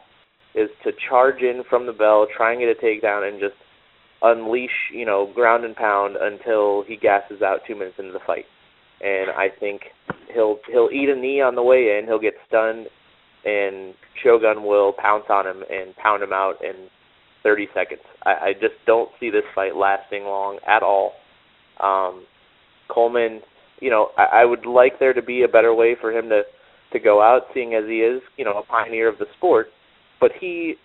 is 0.54 0.70
to 0.84 0.92
charge 1.10 1.42
in 1.42 1.64
from 1.70 1.86
the 1.86 1.94
bell, 1.94 2.28
try 2.36 2.52
and 2.54 2.62
get 2.62 2.70
a 2.70 2.86
takedown, 2.86 3.28
and 3.28 3.40
just 3.40 3.56
unleash, 4.22 4.70
you 4.94 5.06
know, 5.06 5.32
ground 5.34 5.66
and 5.66 5.76
pound 5.76 6.16
until 6.20 6.84
he 6.88 6.96
gasses 6.96 7.42
out 7.42 7.60
two 7.68 7.76
minutes 7.76 7.98
into 8.00 8.14
the 8.14 8.20
fight. 8.26 8.46
And 9.02 9.32
I 9.32 9.48
think 9.60 9.82
he'll 10.34 10.60
he'll 10.72 10.90
eat 10.92 11.10
a 11.10 11.16
knee 11.16 11.42
on 11.42 11.56
the 11.56 11.64
way 11.64 11.98
in, 12.00 12.06
he'll 12.06 12.20
get 12.20 12.34
stunned, 12.48 12.88
and 13.46 13.94
Shogun 14.24 14.64
will 14.64 14.94
pounce 14.94 15.26
on 15.30 15.46
him 15.46 15.64
and 15.70 15.96
pound 15.96 16.24
him 16.24 16.34
out 16.34 16.56
in 16.64 16.88
30 17.44 17.68
seconds. 17.74 18.02
I, 18.26 18.30
I 18.30 18.54
just 18.54 18.74
don't 18.88 19.10
see 19.20 19.30
this 19.30 19.44
fight 19.54 19.76
lasting 19.76 20.24
long 20.24 20.60
at 20.68 20.82
all. 20.82 21.14
Um, 21.80 22.26
Coleman, 22.90 23.42
you 23.80 23.90
know, 23.90 24.10
I, 24.18 24.42
I 24.42 24.46
would 24.46 24.66
like 24.66 25.00
there 25.00 25.14
to 25.14 25.22
be 25.22 25.44
a 25.44 25.48
better 25.48 25.74
way 25.74 25.96
for 26.00 26.12
him 26.12 26.30
to 26.30 26.42
to 26.94 27.00
go 27.00 27.22
out, 27.22 27.42
seeing 27.54 27.74
as 27.74 27.84
he 27.88 27.98
is, 27.98 28.22
you 28.38 28.46
know, 28.46 28.60
a 28.60 28.64
pioneer 28.64 29.10
of 29.10 29.18
the 29.18 29.26
sport. 29.38 29.68
But 30.22 30.32
he, 30.40 30.76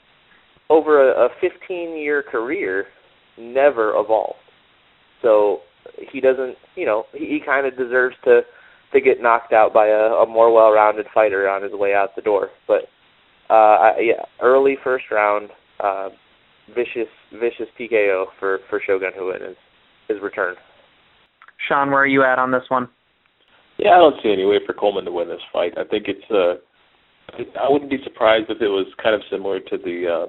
over 0.68 1.12
a, 1.12 1.26
a 1.26 1.28
15 1.40 1.96
year 1.96 2.22
career, 2.22 2.86
never 3.38 3.90
evolved. 3.90 4.38
So 5.22 5.60
he 6.10 6.20
doesn't, 6.20 6.56
you 6.74 6.84
know, 6.84 7.04
he, 7.12 7.26
he 7.26 7.40
kind 7.44 7.66
of 7.66 7.76
deserves 7.76 8.16
to 8.24 8.40
to 8.92 9.00
get 9.00 9.22
knocked 9.22 9.52
out 9.52 9.72
by 9.72 9.86
a, 9.86 10.22
a 10.22 10.26
more 10.26 10.52
well-rounded 10.52 11.06
fighter 11.14 11.48
on 11.48 11.62
his 11.62 11.72
way 11.72 11.94
out 11.94 12.16
the 12.16 12.22
door. 12.22 12.48
But 12.66 12.88
uh, 13.48 13.52
I, 13.52 13.92
yeah, 14.00 14.24
early 14.42 14.76
first 14.82 15.04
round, 15.10 15.50
uh, 15.82 16.08
vicious 16.68 17.10
vicious 17.32 17.68
TKO 17.78 18.26
for 18.38 18.58
for 18.68 18.80
Shogun 18.84 19.12
Rua 19.16 19.34
his 19.34 19.56
his 20.08 20.22
return. 20.22 20.54
Sean, 21.68 21.90
where 21.90 22.00
are 22.00 22.06
you 22.06 22.24
at 22.24 22.38
on 22.38 22.50
this 22.50 22.64
one? 22.68 22.88
Yeah, 23.78 23.90
I 23.90 23.98
don't 23.98 24.16
see 24.22 24.32
any 24.32 24.44
way 24.44 24.58
for 24.66 24.72
Coleman 24.72 25.04
to 25.04 25.12
win 25.12 25.28
this 25.28 25.40
fight. 25.52 25.72
I 25.76 25.84
think 25.84 26.06
it's 26.08 26.30
uh 26.30 26.60
I 27.58 27.70
wouldn't 27.70 27.90
be 27.90 28.02
surprised 28.04 28.50
if 28.50 28.60
it 28.60 28.68
was 28.68 28.86
kind 29.02 29.14
of 29.14 29.22
similar 29.30 29.60
to 29.60 29.76
the 29.78 30.04
uh 30.06 30.26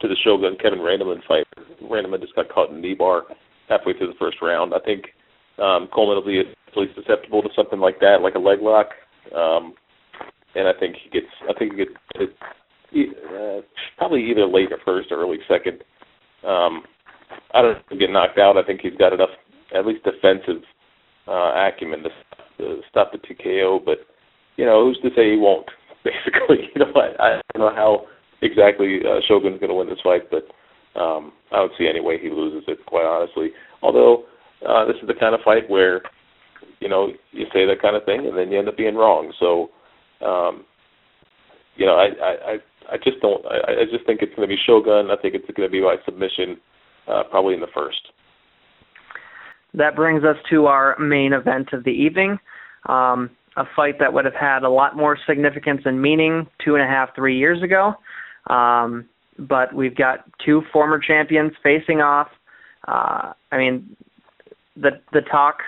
to 0.00 0.08
the 0.08 0.16
Shogun 0.24 0.56
Kevin 0.60 0.80
Randleman 0.80 1.22
fight. 1.26 1.46
Randleman 1.82 2.20
just 2.20 2.34
got 2.34 2.48
caught 2.48 2.70
in 2.70 2.76
the 2.76 2.80
knee 2.80 2.94
bar 2.94 3.22
halfway 3.68 3.96
through 3.96 4.08
the 4.08 4.18
first 4.18 4.38
round. 4.42 4.74
I 4.74 4.80
think 4.80 5.04
um 5.62 5.88
Coleman 5.94 6.16
will 6.16 6.26
be 6.26 6.42
least 6.76 6.94
susceptible 6.96 7.42
to 7.42 7.48
something 7.54 7.78
like 7.78 8.00
that, 8.00 8.20
like 8.22 8.34
a 8.34 8.38
leg 8.38 8.58
lock. 8.60 8.88
Um 9.34 9.74
and 10.54 10.68
I 10.68 10.72
think 10.78 10.96
he 11.02 11.10
gets 11.10 11.30
I 11.48 11.52
think 11.58 11.72
he 11.72 11.78
gets 11.78 12.32
uh, 13.34 13.60
probably 13.98 14.24
either 14.30 14.46
late 14.46 14.70
or 14.70 14.78
first 14.84 15.10
or 15.10 15.22
early 15.22 15.38
second. 15.48 15.82
Um 16.46 16.82
I 17.52 17.62
don't 17.62 17.78
know 17.90 17.98
get 17.98 18.10
knocked 18.10 18.38
out. 18.38 18.56
I 18.56 18.64
think 18.64 18.80
he's 18.80 18.96
got 18.96 19.12
enough 19.12 19.30
at 19.74 19.86
least 19.86 20.04
defensive 20.04 20.62
uh, 21.26 21.52
acumen 21.54 22.02
to, 22.02 22.10
to 22.58 22.80
stop 22.88 23.12
the 23.12 23.18
TKO. 23.18 23.84
But 23.84 23.98
you 24.56 24.64
know, 24.64 24.84
who's 24.84 24.98
to 25.00 25.10
say 25.16 25.32
he 25.32 25.36
won't? 25.36 25.66
Basically, 26.04 26.68
you 26.74 26.80
know, 26.84 26.92
I, 26.94 27.38
I 27.38 27.40
don't 27.54 27.66
know 27.66 27.74
how 27.74 28.06
exactly 28.42 29.00
uh, 29.00 29.20
Shogun's 29.26 29.58
going 29.58 29.70
to 29.70 29.74
win 29.74 29.88
this 29.88 30.02
fight, 30.04 30.30
but 30.30 30.44
um, 31.00 31.32
I 31.50 31.56
don't 31.56 31.72
see 31.78 31.88
any 31.88 32.00
way 32.00 32.18
he 32.18 32.28
loses 32.28 32.64
it. 32.68 32.84
Quite 32.86 33.06
honestly, 33.06 33.50
although 33.82 34.24
uh, 34.66 34.84
this 34.86 34.96
is 35.02 35.08
the 35.08 35.14
kind 35.14 35.34
of 35.34 35.40
fight 35.44 35.68
where 35.68 36.02
you 36.80 36.88
know 36.88 37.08
you 37.32 37.46
say 37.52 37.66
that 37.66 37.82
kind 37.82 37.96
of 37.96 38.04
thing 38.04 38.26
and 38.26 38.36
then 38.36 38.50
you 38.50 38.58
end 38.58 38.68
up 38.68 38.76
being 38.76 38.94
wrong. 38.94 39.32
So, 39.40 39.70
um, 40.24 40.64
you 41.76 41.86
know, 41.86 41.94
I 41.94 42.08
I 42.22 42.56
I 42.92 42.96
just 42.96 43.20
don't. 43.20 43.44
I, 43.46 43.82
I 43.82 43.84
just 43.90 44.06
think 44.06 44.20
it's 44.22 44.34
going 44.34 44.48
to 44.48 44.54
be 44.54 44.60
Shogun. 44.66 45.10
I 45.10 45.16
think 45.20 45.34
it's 45.34 45.46
going 45.56 45.68
to 45.68 45.72
be 45.72 45.80
by 45.80 45.96
submission, 46.04 46.58
uh, 47.08 47.24
probably 47.30 47.54
in 47.54 47.60
the 47.60 47.72
first. 47.74 48.00
That 49.74 49.96
brings 49.96 50.22
us 50.22 50.36
to 50.50 50.66
our 50.66 50.96
main 50.98 51.32
event 51.32 51.72
of 51.72 51.84
the 51.84 51.90
evening. 51.90 52.38
Um, 52.88 53.30
a 53.56 53.64
fight 53.76 53.98
that 54.00 54.12
would 54.12 54.24
have 54.24 54.34
had 54.34 54.62
a 54.62 54.68
lot 54.68 54.96
more 54.96 55.16
significance 55.28 55.82
and 55.84 56.00
meaning 56.00 56.46
two 56.64 56.74
and 56.74 56.82
a 56.82 56.86
half, 56.86 57.14
three 57.14 57.38
years 57.38 57.62
ago. 57.62 57.94
Um, 58.48 59.08
but 59.38 59.74
we've 59.74 59.96
got 59.96 60.24
two 60.44 60.62
former 60.72 60.98
champions 60.98 61.52
facing 61.62 62.00
off. 62.00 62.28
Uh, 62.86 63.32
I 63.50 63.58
mean, 63.58 63.96
the 64.76 65.00
the 65.12 65.20
talk 65.20 65.58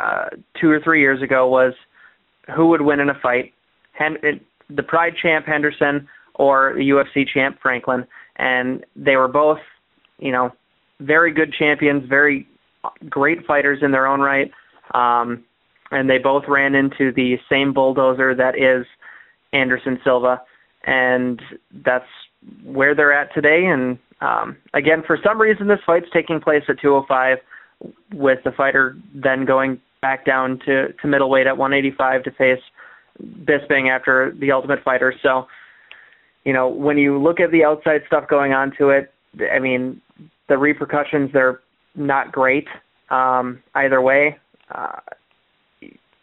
uh, 0.00 0.28
two 0.60 0.70
or 0.70 0.80
three 0.80 1.00
years 1.00 1.22
ago 1.22 1.48
was 1.48 1.74
who 2.54 2.66
would 2.68 2.82
win 2.82 3.00
in 3.00 3.08
a 3.08 3.18
fight, 3.20 3.52
Hen- 3.92 4.18
the 4.68 4.82
Pride 4.82 5.14
champ 5.20 5.46
Henderson 5.46 6.08
or 6.34 6.72
the 6.74 6.88
UFC 6.90 7.26
champ 7.26 7.58
Franklin, 7.60 8.06
and 8.36 8.84
they 8.96 9.16
were 9.16 9.28
both, 9.28 9.60
you 10.18 10.32
know, 10.32 10.50
very 11.00 11.32
good 11.32 11.52
champions, 11.52 12.08
very 12.08 12.46
great 13.08 13.44
fighters 13.46 13.80
in 13.82 13.92
their 13.92 14.06
own 14.06 14.20
right. 14.20 14.50
Um, 14.94 15.44
and 15.90 16.08
they 16.08 16.18
both 16.18 16.44
ran 16.48 16.74
into 16.74 17.12
the 17.12 17.38
same 17.50 17.72
bulldozer 17.72 18.34
that 18.34 18.58
is 18.58 18.86
Anderson 19.52 20.00
Silva, 20.02 20.40
and 20.84 21.40
that's 21.84 22.08
where 22.64 22.94
they're 22.94 23.12
at 23.12 23.32
today. 23.34 23.66
And 23.66 23.98
um, 24.20 24.56
again, 24.74 25.02
for 25.06 25.18
some 25.22 25.40
reason, 25.40 25.68
this 25.68 25.80
fight's 25.86 26.10
taking 26.12 26.40
place 26.40 26.62
at 26.68 26.80
205, 26.80 27.38
with 28.12 28.38
the 28.44 28.52
fighter 28.52 28.96
then 29.14 29.44
going 29.44 29.80
back 30.00 30.24
down 30.24 30.58
to, 30.66 30.92
to 30.92 31.06
middleweight 31.06 31.46
at 31.46 31.56
185 31.56 32.24
to 32.24 32.30
face 32.32 32.62
Bisping 33.44 33.90
after 33.90 34.34
the 34.38 34.50
Ultimate 34.50 34.82
Fighter. 34.82 35.14
So, 35.22 35.46
you 36.44 36.52
know, 36.52 36.68
when 36.68 36.98
you 36.98 37.18
look 37.18 37.40
at 37.40 37.52
the 37.52 37.64
outside 37.64 38.02
stuff 38.06 38.28
going 38.28 38.52
on 38.52 38.72
to 38.78 38.90
it, 38.90 39.12
I 39.52 39.58
mean, 39.58 40.00
the 40.48 40.58
repercussions 40.58 41.30
they're 41.32 41.60
not 41.94 42.32
great 42.32 42.66
um, 43.10 43.62
either 43.74 44.00
way. 44.00 44.38
Uh, 44.74 44.98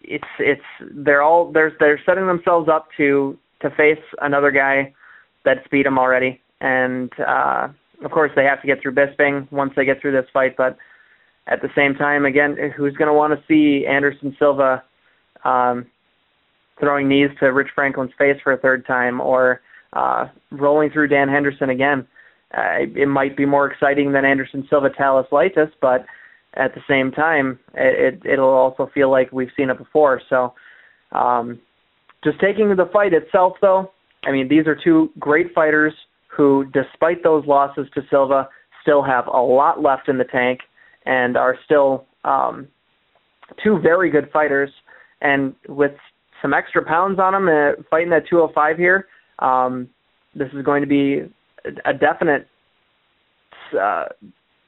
it's 0.01 0.27
it's 0.39 0.61
they're 0.93 1.21
all 1.21 1.51
they're 1.51 1.73
they're 1.79 2.01
setting 2.05 2.27
themselves 2.27 2.67
up 2.67 2.87
to 2.97 3.37
to 3.61 3.69
face 3.71 4.03
another 4.21 4.51
guy 4.51 4.93
that's 5.45 5.65
beat 5.71 5.83
them 5.83 5.99
already, 5.99 6.41
and 6.61 7.11
uh, 7.19 7.67
of 8.03 8.11
course 8.11 8.31
they 8.35 8.43
have 8.43 8.61
to 8.61 8.67
get 8.67 8.81
through 8.81 8.93
Bisping 8.93 9.49
once 9.51 9.73
they 9.75 9.85
get 9.85 10.01
through 10.01 10.13
this 10.13 10.25
fight. 10.33 10.55
But 10.57 10.77
at 11.49 11.61
the 11.61 11.69
same 11.75 11.95
time, 11.95 12.25
again, 12.25 12.55
who's 12.77 12.95
going 12.95 13.07
to 13.07 13.13
want 13.13 13.33
to 13.33 13.43
see 13.47 13.85
Anderson 13.85 14.35
Silva 14.37 14.83
um, 15.43 15.87
throwing 16.79 17.09
knees 17.09 17.29
to 17.39 17.47
Rich 17.47 17.69
Franklin's 17.73 18.11
face 18.17 18.37
for 18.43 18.53
a 18.53 18.57
third 18.57 18.85
time, 18.85 19.19
or 19.19 19.61
uh, 19.93 20.27
rolling 20.51 20.91
through 20.91 21.07
Dan 21.07 21.27
Henderson 21.27 21.71
again? 21.71 22.07
Uh, 22.55 22.85
it 22.95 23.07
might 23.07 23.35
be 23.35 23.45
more 23.45 23.69
exciting 23.69 24.11
than 24.11 24.25
Anderson 24.25 24.65
Silva 24.69 24.89
Thales 24.95 25.25
Leites, 25.31 25.71
but 25.81 26.05
at 26.55 26.73
the 26.75 26.81
same 26.87 27.11
time, 27.11 27.59
it, 27.73 28.15
it 28.25 28.31
it'll 28.33 28.49
also 28.49 28.89
feel 28.93 29.11
like 29.11 29.31
we've 29.31 29.51
seen 29.57 29.69
it 29.69 29.77
before. 29.77 30.21
So, 30.29 30.53
um, 31.11 31.59
just 32.23 32.39
taking 32.39 32.69
the 32.75 32.89
fight 32.91 33.13
itself, 33.13 33.53
though, 33.61 33.91
I 34.25 34.31
mean, 34.31 34.47
these 34.47 34.67
are 34.67 34.75
two 34.75 35.09
great 35.19 35.53
fighters 35.53 35.93
who, 36.27 36.65
despite 36.73 37.23
those 37.23 37.45
losses 37.47 37.87
to 37.95 38.01
Silva, 38.09 38.49
still 38.81 39.03
have 39.03 39.27
a 39.27 39.39
lot 39.39 39.81
left 39.81 40.09
in 40.09 40.17
the 40.17 40.23
tank 40.25 40.59
and 41.09 41.35
are 41.35 41.57
still 41.65 42.05
um, 42.23 42.67
two 43.63 43.79
very 43.79 44.11
good 44.11 44.29
fighters. 44.31 44.69
And 45.21 45.55
with 45.67 45.93
some 46.39 46.53
extra 46.53 46.85
pounds 46.85 47.19
on 47.19 47.33
them, 47.33 47.49
uh, 47.49 47.81
fighting 47.89 48.13
at 48.13 48.29
205 48.29 48.77
here, 48.77 49.07
um, 49.39 49.89
this 50.35 50.49
is 50.53 50.63
going 50.63 50.81
to 50.81 50.87
be 50.87 51.23
a 51.85 51.93
definite 51.93 52.47
uh, 53.79 54.05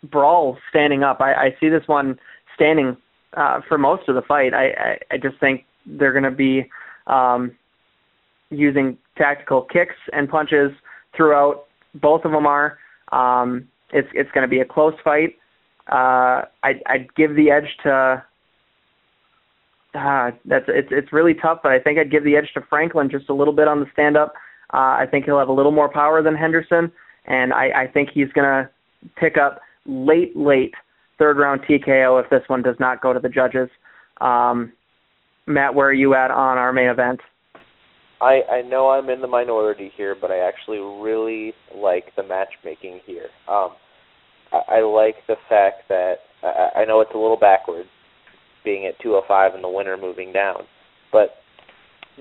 brawl 0.09 0.57
standing 0.71 1.03
up. 1.03 1.21
I, 1.21 1.33
I 1.33 1.55
see 1.59 1.69
this 1.69 1.83
one 1.85 2.17
standing 2.55 2.97
uh, 3.37 3.61
for 3.67 3.77
most 3.77 4.09
of 4.09 4.15
the 4.15 4.23
fight. 4.23 4.55
I, 4.55 4.69
I, 4.69 4.97
I 5.11 5.17
just 5.17 5.39
think 5.39 5.65
they're 5.85 6.11
going 6.11 6.23
to 6.23 6.31
be 6.31 6.67
um, 7.05 7.51
using 8.49 8.97
tactical 9.15 9.61
kicks 9.61 9.95
and 10.11 10.27
punches 10.27 10.71
throughout. 11.15 11.65
Both 11.93 12.25
of 12.25 12.31
them 12.31 12.47
are. 12.47 12.79
Um, 13.11 13.67
it's 13.93 14.07
it's 14.13 14.31
going 14.31 14.43
to 14.43 14.49
be 14.49 14.61
a 14.61 14.65
close 14.65 14.93
fight. 15.03 15.35
Uh, 15.91 16.43
I'd, 16.63 16.81
I'd 16.85 17.15
give 17.15 17.35
the 17.35 17.51
edge 17.51 17.77
to. 17.83 18.23
Uh, 19.93 20.31
that's 20.45 20.65
it's 20.69 20.87
it's 20.89 21.11
really 21.11 21.33
tough, 21.33 21.59
but 21.61 21.73
I 21.73 21.79
think 21.79 21.99
I'd 21.99 22.11
give 22.11 22.23
the 22.23 22.37
edge 22.37 22.49
to 22.53 22.61
Franklin 22.69 23.09
just 23.09 23.29
a 23.29 23.33
little 23.33 23.53
bit 23.53 23.67
on 23.67 23.81
the 23.81 23.87
stand 23.91 24.15
up. 24.15 24.33
Uh, 24.73 24.95
I 24.97 25.05
think 25.09 25.25
he'll 25.25 25.39
have 25.39 25.49
a 25.49 25.53
little 25.53 25.73
more 25.73 25.91
power 25.91 26.23
than 26.23 26.33
Henderson, 26.33 26.91
and 27.25 27.51
I, 27.51 27.83
I 27.83 27.87
think 27.87 28.09
he's 28.13 28.31
going 28.31 28.45
to 28.47 28.69
pick 29.17 29.35
up 29.37 29.59
late, 29.85 30.35
late 30.35 30.73
third 31.19 31.37
round 31.37 31.61
TKO 31.63 32.23
if 32.23 32.29
this 32.29 32.43
one 32.47 32.61
does 32.61 32.77
not 32.79 33.01
go 33.01 33.11
to 33.11 33.19
the 33.19 33.27
judges. 33.27 33.69
Um, 34.21 34.71
Matt, 35.45 35.75
where 35.75 35.87
are 35.87 35.93
you 35.93 36.15
at 36.15 36.31
on 36.31 36.57
our 36.57 36.71
main 36.71 36.87
event? 36.87 37.19
I, 38.21 38.41
I 38.49 38.61
know 38.61 38.89
I'm 38.91 39.09
in 39.09 39.19
the 39.19 39.27
minority 39.27 39.91
here, 39.97 40.15
but 40.19 40.31
I 40.31 40.47
actually 40.47 40.77
really 40.77 41.53
like 41.75 42.15
the 42.15 42.23
matchmaking 42.23 43.01
here. 43.05 43.27
Um, 43.49 43.71
I, 44.51 44.77
I 44.77 44.81
like 44.81 45.15
the 45.27 45.35
fact 45.49 45.87
that 45.89 46.15
I, 46.43 46.81
I 46.81 46.85
know 46.85 47.01
it's 47.01 47.11
a 47.13 47.17
little 47.17 47.39
backwards, 47.39 47.89
being 48.63 48.85
at 48.85 48.99
205 49.01 49.55
and 49.55 49.63
the 49.63 49.69
winner 49.69 49.97
moving 49.97 50.31
down, 50.31 50.63
but 51.11 51.35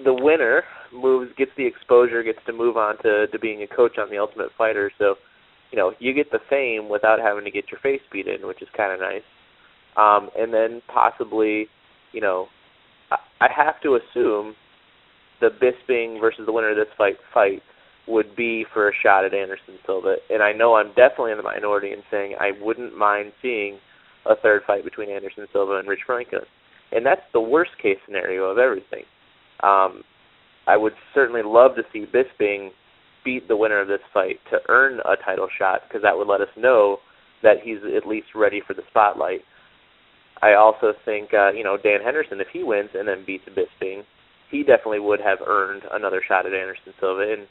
the 0.05 0.15
winner 0.15 0.63
moves, 0.93 1.31
gets 1.37 1.51
the 1.57 1.67
exposure, 1.67 2.23
gets 2.23 2.39
to 2.47 2.53
move 2.53 2.77
on 2.77 2.97
to, 3.03 3.27
to 3.27 3.39
being 3.39 3.63
a 3.63 3.67
coach 3.67 3.99
on 3.99 4.09
the 4.11 4.19
Ultimate 4.19 4.51
Fighter. 4.57 4.91
So 4.99 5.17
you 5.71 5.79
know, 5.79 5.93
you 5.99 6.13
get 6.13 6.31
the 6.31 6.41
fame 6.49 6.89
without 6.89 7.21
having 7.21 7.45
to 7.45 7.51
get 7.51 7.71
your 7.71 7.81
face 7.81 8.01
beat 8.13 8.27
in, 8.27 8.47
which 8.47 8.63
is 8.63 8.69
kind 8.77 8.93
of 8.93 9.01
nice. 9.01 9.23
Um, 9.97 10.31
and 10.37 10.53
then 10.53 10.83
possibly, 10.93 11.69
you 12.13 12.21
know, 12.21 12.47
I, 13.11 13.17
I 13.41 13.49
have 13.55 13.81
to 13.83 13.97
assume 13.97 14.55
the 15.41 15.49
Bisping 15.49 16.21
versus 16.21 16.43
the 16.47 16.53
winner 16.53 16.71
of 16.71 16.77
this 16.77 16.93
fight 16.99 17.17
fight 17.33 17.63
would 18.11 18.37
be 18.37 18.67
for 18.73 18.89
a 18.89 18.93
shot 19.03 19.25
at 19.25 19.35
Anderson 19.35 19.79
Silva. 19.87 20.17
And 20.29 20.43
I 20.43 20.53
know 20.53 20.75
I'm 20.75 20.89
definitely 20.89 21.33
in 21.33 21.39
the 21.39 21.45
minority 21.45 21.93
in 21.93 22.03
saying 22.11 22.35
I 22.39 22.51
wouldn't 22.61 22.97
mind 22.97 23.33
seeing 23.41 23.79
a 24.27 24.37
third 24.37 24.63
fight 24.67 24.85
between 24.85 25.11
Anderson 25.11 25.47
Silva 25.53 25.79
and 25.79 25.89
Rich 25.89 26.01
Franklin. 26.07 26.43
And 26.93 27.07
that's 27.07 27.23
the 27.33 27.41
worst 27.41 27.71
case 27.81 27.99
scenario 28.05 28.45
of 28.45 28.59
everything. 28.59 29.05
Um, 29.63 30.03
I 30.67 30.77
would 30.77 30.93
certainly 31.15 31.43
love 31.45 31.73
to 31.77 31.83
see 31.93 32.07
Bisping 32.07 32.71
beat 33.25 33.49
the 33.49 33.57
winner 33.57 33.81
of 33.81 33.89
this 33.89 34.01
fight 34.13 34.41
to 34.51 34.59
earn 34.69 35.01
a 35.01 35.17
title 35.25 35.49
shot 35.59 35.83
because 35.87 36.03
that 36.03 36.17
would 36.17 36.29
let 36.29 36.41
us 36.41 36.49
know 36.57 36.99
that 37.43 37.57
he's 37.63 37.79
at 37.97 38.07
least 38.07 38.29
ready 38.35 38.61
for 38.67 38.75
the 38.75 38.83
spotlight. 38.91 39.41
I 40.43 40.55
also 40.55 40.93
think, 41.05 41.35
uh, 41.35 41.53
you 41.53 41.65
know, 41.65 41.77
Dan 41.77 42.01
Henderson, 42.03 42.41
if 42.41 42.49
he 42.53 42.63
wins 42.63 42.91
and 42.95 43.07
then 43.07 43.25
beats 43.27 43.45
Bisping, 43.49 44.03
he 44.51 44.63
definitely 44.65 45.01
would 45.01 45.21
have 45.21 45.39
earned 45.47 45.83
another 45.93 46.23
shot 46.27 46.47
at 46.47 46.55
Anderson 46.55 46.93
Silva. 46.99 47.35
And 47.37 47.47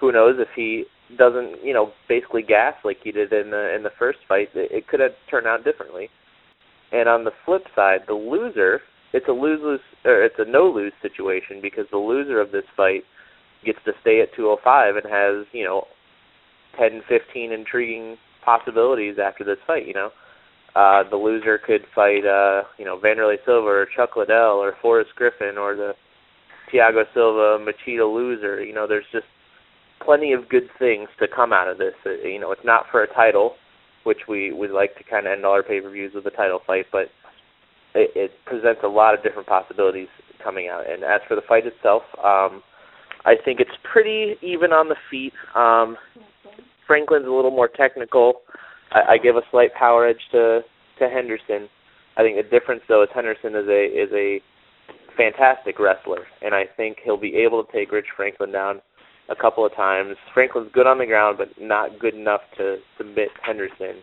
who 0.00 0.12
knows 0.12 0.36
if 0.38 0.48
he 0.56 0.84
doesn't, 1.18 1.64
you 1.64 1.74
know, 1.74 1.92
basically 2.08 2.42
gas 2.42 2.74
like 2.84 2.98
he 3.02 3.12
did 3.12 3.32
in 3.32 3.50
the 3.50 3.74
in 3.74 3.82
the 3.82 3.90
first 3.98 4.18
fight, 4.28 4.48
it, 4.54 4.70
it 4.72 4.88
could 4.88 5.00
have 5.00 5.12
turned 5.30 5.46
out 5.46 5.64
differently. 5.64 6.08
And 6.92 7.08
on 7.08 7.24
the 7.24 7.32
flip 7.44 7.62
side, 7.74 8.00
the 8.06 8.14
loser, 8.14 8.80
it's 9.12 9.28
a 9.28 9.32
lose 9.32 9.60
lose 9.62 9.80
or 10.04 10.22
it's 10.24 10.38
a 10.38 10.50
no 10.50 10.70
lose 10.70 10.92
situation 11.02 11.60
because 11.60 11.86
the 11.90 11.98
loser 11.98 12.40
of 12.40 12.52
this 12.52 12.64
fight 12.76 13.02
gets 13.64 13.78
to 13.84 13.92
stay 14.00 14.20
at 14.20 14.34
205 14.34 14.96
and 14.96 15.04
has, 15.04 15.46
you 15.52 15.64
know, 15.64 15.84
10, 16.78 17.02
15 17.08 17.52
intriguing 17.52 18.16
possibilities 18.44 19.16
after 19.22 19.44
this 19.44 19.58
fight, 19.66 19.86
you 19.86 19.94
know. 19.94 20.10
Uh, 20.74 21.02
the 21.10 21.16
loser 21.16 21.58
could 21.58 21.82
fight, 21.94 22.24
uh, 22.24 22.62
you 22.78 22.84
know, 22.84 22.96
Wanderlei 22.96 23.36
Silva 23.44 23.66
or 23.66 23.88
Chuck 23.96 24.10
Liddell 24.16 24.62
or 24.62 24.74
Forrest 24.80 25.10
Griffin 25.16 25.58
or 25.58 25.74
the 25.74 25.94
Thiago 26.72 27.02
Silva 27.12 27.58
Machida 27.58 28.06
loser. 28.06 28.62
You 28.62 28.72
know, 28.72 28.86
there's 28.86 29.04
just 29.12 29.26
plenty 30.04 30.32
of 30.32 30.48
good 30.48 30.68
things 30.78 31.08
to 31.18 31.26
come 31.28 31.52
out 31.52 31.68
of 31.68 31.78
this. 31.78 31.94
Uh, 32.04 32.10
you 32.26 32.38
know, 32.38 32.52
it's 32.52 32.64
not 32.64 32.84
for 32.90 33.02
a 33.02 33.14
title, 33.14 33.54
which 34.04 34.20
we 34.28 34.52
would 34.52 34.70
like 34.70 34.96
to 34.96 35.04
kind 35.04 35.26
of 35.26 35.32
end 35.32 35.44
all 35.44 35.52
our 35.52 35.62
pay-per-views 35.62 36.12
with 36.14 36.26
a 36.26 36.30
title 36.30 36.60
fight, 36.66 36.86
but 36.90 37.08
it, 37.94 38.10
it 38.14 38.30
presents 38.46 38.80
a 38.84 38.88
lot 38.88 39.14
of 39.14 39.22
different 39.22 39.48
possibilities 39.48 40.08
coming 40.42 40.68
out. 40.68 40.90
And 40.90 41.04
as 41.04 41.20
for 41.28 41.34
the 41.34 41.42
fight 41.46 41.66
itself, 41.66 42.02
um, 42.18 42.62
I 43.24 43.34
think 43.44 43.60
it's 43.60 43.70
pretty 43.92 44.36
even 44.42 44.72
on 44.72 44.88
the 44.88 44.96
feet. 45.10 45.32
Um, 45.54 45.96
Franklin's 46.86 47.26
a 47.26 47.30
little 47.30 47.50
more 47.50 47.68
technical. 47.68 48.42
I, 48.92 49.12
I 49.12 49.18
give 49.18 49.36
a 49.36 49.42
slight 49.50 49.74
power 49.74 50.06
edge 50.06 50.20
to 50.32 50.60
to 50.98 51.08
Henderson. 51.08 51.68
I 52.16 52.22
think 52.22 52.36
the 52.36 52.48
difference 52.50 52.82
though 52.88 53.02
is 53.02 53.08
Henderson 53.14 53.54
is 53.54 53.68
a 53.68 53.84
is 53.84 54.10
a 54.12 54.40
fantastic 55.16 55.78
wrestler, 55.78 56.24
and 56.42 56.54
I 56.54 56.64
think 56.76 56.98
he'll 57.04 57.20
be 57.20 57.36
able 57.36 57.62
to 57.62 57.72
take 57.72 57.92
Rich 57.92 58.06
Franklin 58.16 58.52
down 58.52 58.80
a 59.30 59.36
couple 59.36 59.64
of 59.64 59.74
times. 59.74 60.16
Franklin's 60.34 60.70
good 60.72 60.86
on 60.86 60.98
the 60.98 61.06
ground, 61.06 61.38
but 61.38 61.48
not 61.60 61.98
good 61.98 62.14
enough 62.14 62.40
to 62.58 62.78
submit 62.98 63.28
Henderson. 63.42 64.02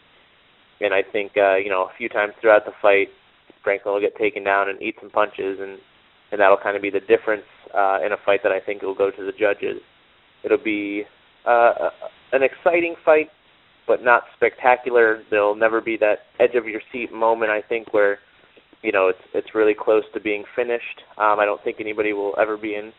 And 0.80 0.94
I 0.94 1.04
think 1.04 1.34
uh, 1.38 1.58
you 1.58 1.70
know 1.70 1.84
a 1.84 1.98
few 1.98 2.10
times 2.10 2.34
throughout 2.40 2.66
the 2.66 2.72
fight, 2.82 3.10
Franklin 3.64 3.94
will 3.94 4.02
get 4.02 4.16
taken 4.18 4.44
down 4.44 4.70
and 4.70 4.82
eat 4.82 4.96
some 5.02 5.10
punches, 5.10 5.60
and 5.60 5.78
and 6.32 6.40
that'll 6.40 6.58
kind 6.58 6.76
of 6.76 6.82
be 6.82 6.90
the 6.90 7.00
difference 7.00 7.46
uh, 7.76 8.00
in 8.06 8.12
a 8.12 8.18
fight 8.26 8.42
that 8.44 8.52
I 8.52 8.60
think 8.60 8.82
will 8.82 8.96
go 8.96 9.12
to 9.12 9.24
the 9.24 9.32
judges. 9.32 9.82
It'll 10.44 10.64
be 10.64 11.04
uh, 11.46 11.90
an 12.32 12.44
exciting 12.44 12.96
fight, 13.04 13.30
but 13.88 14.04
not 14.04 14.24
spectacular. 14.36 15.24
There'll 15.30 15.56
never 15.56 15.82
be 15.82 15.98
that 15.98 16.20
edge 16.40 16.56
of 16.56 16.68
your 16.68 16.82
seat 16.92 17.12
moment. 17.12 17.52
I 17.52 17.62
think 17.62 17.94
where 17.94 18.20
you 18.84 18.92
know 18.92 19.08
it's 19.08 19.20
it's 19.34 19.56
really 19.56 19.76
close 19.78 20.04
to 20.14 20.20
being 20.20 20.44
finished. 20.56 21.02
Um, 21.18 21.40
I 21.40 21.46
don't 21.46 21.64
think 21.64 21.78
anybody 21.80 22.14
will 22.14 22.36
ever 22.40 22.56
be 22.56 22.76
in 22.76 22.94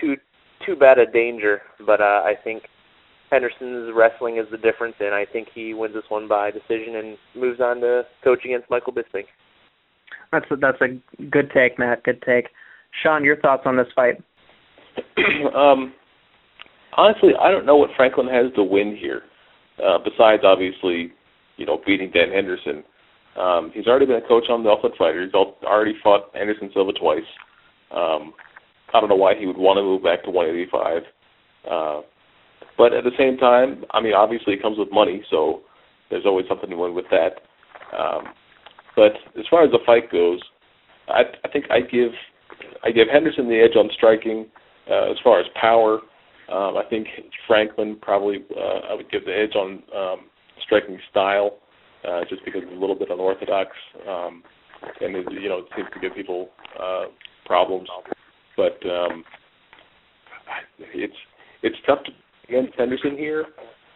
too 0.00 0.16
too 0.64 0.76
bad 0.76 0.98
a 0.98 1.06
danger, 1.06 1.62
but 1.86 2.00
uh, 2.00 2.22
I 2.24 2.34
think 2.42 2.64
Henderson's 3.30 3.92
wrestling 3.94 4.36
is 4.36 4.46
the 4.50 4.58
difference, 4.58 4.94
and 5.00 5.14
I 5.14 5.24
think 5.24 5.48
he 5.54 5.74
wins 5.74 5.94
this 5.94 6.04
one 6.08 6.28
by 6.28 6.50
decision 6.50 6.96
and 6.96 7.16
moves 7.34 7.60
on 7.60 7.80
to 7.80 8.02
coach 8.22 8.44
against 8.44 8.68
Michael 8.70 8.92
Bisping. 8.92 9.24
That's 10.30 10.44
a, 10.50 10.56
that's 10.56 10.80
a 10.80 11.24
good 11.24 11.50
take, 11.54 11.78
Matt. 11.78 12.04
Good 12.04 12.22
take. 12.22 12.48
Sean, 13.02 13.24
your 13.24 13.36
thoughts 13.36 13.62
on 13.64 13.76
this 13.76 13.86
fight? 13.94 14.22
um, 15.54 15.94
honestly, 16.96 17.30
I 17.40 17.50
don't 17.50 17.66
know 17.66 17.76
what 17.76 17.90
Franklin 17.96 18.28
has 18.28 18.52
to 18.56 18.62
win 18.62 18.96
here. 19.00 19.22
Uh, 19.82 19.98
besides, 19.98 20.42
obviously, 20.44 21.12
you 21.56 21.66
know, 21.66 21.80
beating 21.86 22.10
Dan 22.10 22.30
Henderson. 22.30 22.84
Um, 23.38 23.72
he's 23.74 23.86
already 23.86 24.04
been 24.04 24.22
a 24.22 24.28
coach 24.28 24.44
on 24.50 24.62
the 24.62 24.68
Ultimate 24.68 24.96
Fighter. 24.98 25.24
He's 25.24 25.32
already 25.32 25.94
fought 26.02 26.30
Anderson 26.38 26.70
Silva 26.74 26.92
twice. 26.92 27.24
Um, 27.90 28.34
I 28.92 29.00
don't 29.00 29.08
know 29.08 29.16
why 29.16 29.34
he 29.38 29.46
would 29.46 29.56
want 29.56 29.78
to 29.78 29.82
move 29.82 30.02
back 30.02 30.24
to 30.24 30.30
185. 30.30 31.02
Uh, 31.70 32.02
but 32.76 32.92
at 32.92 33.04
the 33.04 33.12
same 33.18 33.36
time, 33.36 33.84
I 33.92 34.00
mean, 34.00 34.14
obviously 34.14 34.54
it 34.54 34.62
comes 34.62 34.78
with 34.78 34.92
money, 34.92 35.22
so 35.30 35.62
there's 36.10 36.26
always 36.26 36.46
something 36.48 36.70
to 36.70 36.76
win 36.76 36.94
with 36.94 37.06
that. 37.10 37.40
Um, 37.96 38.24
but 38.96 39.12
as 39.38 39.46
far 39.50 39.64
as 39.64 39.70
the 39.70 39.78
fight 39.86 40.10
goes, 40.10 40.40
I, 41.08 41.22
I 41.44 41.48
think 41.48 41.66
I 41.70 41.80
give 41.80 42.12
I 42.84 42.90
give 42.90 43.08
Henderson 43.08 43.48
the 43.48 43.60
edge 43.60 43.76
on 43.76 43.88
striking. 43.94 44.46
Uh, 44.90 45.10
as 45.10 45.16
far 45.22 45.40
as 45.40 45.46
power, 45.60 46.00
um, 46.50 46.76
I 46.76 46.82
think 46.90 47.06
Franklin 47.46 47.96
probably 48.00 48.44
uh, 48.56 48.90
I 48.90 48.94
would 48.94 49.10
give 49.10 49.24
the 49.24 49.36
edge 49.36 49.54
on 49.54 49.82
um, 49.96 50.26
striking 50.64 50.98
style, 51.10 51.58
uh, 52.06 52.22
just 52.28 52.44
because 52.44 52.62
it's 52.64 52.72
a 52.72 52.80
little 52.80 52.96
bit 52.96 53.10
unorthodox, 53.10 53.70
um, 54.08 54.42
and 55.00 55.16
it, 55.16 55.26
you 55.32 55.48
know 55.48 55.58
it 55.58 55.66
seems 55.76 55.88
to 55.94 56.00
give 56.00 56.14
people 56.14 56.50
uh, 56.80 57.04
problems. 57.46 57.88
Um, 58.84 59.24
it's 60.94 61.16
it's 61.62 61.76
tough 61.86 62.02
to 62.04 62.12
against 62.48 62.76
Henderson 62.78 63.16
here, 63.16 63.46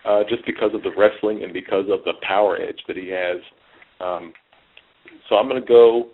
uh, 0.04 0.22
just 0.28 0.44
because 0.46 0.70
of 0.74 0.82
the 0.82 0.90
wrestling 0.96 1.42
and 1.42 1.52
because 1.52 1.86
of 1.90 2.04
the 2.04 2.12
power 2.26 2.56
edge 2.56 2.78
that 2.86 2.96
he 2.96 3.08
has. 3.08 3.40
Um, 4.00 4.32
so 5.28 5.36
I'm 5.36 5.48
going 5.48 5.60
to 5.60 5.66
go. 5.66 6.08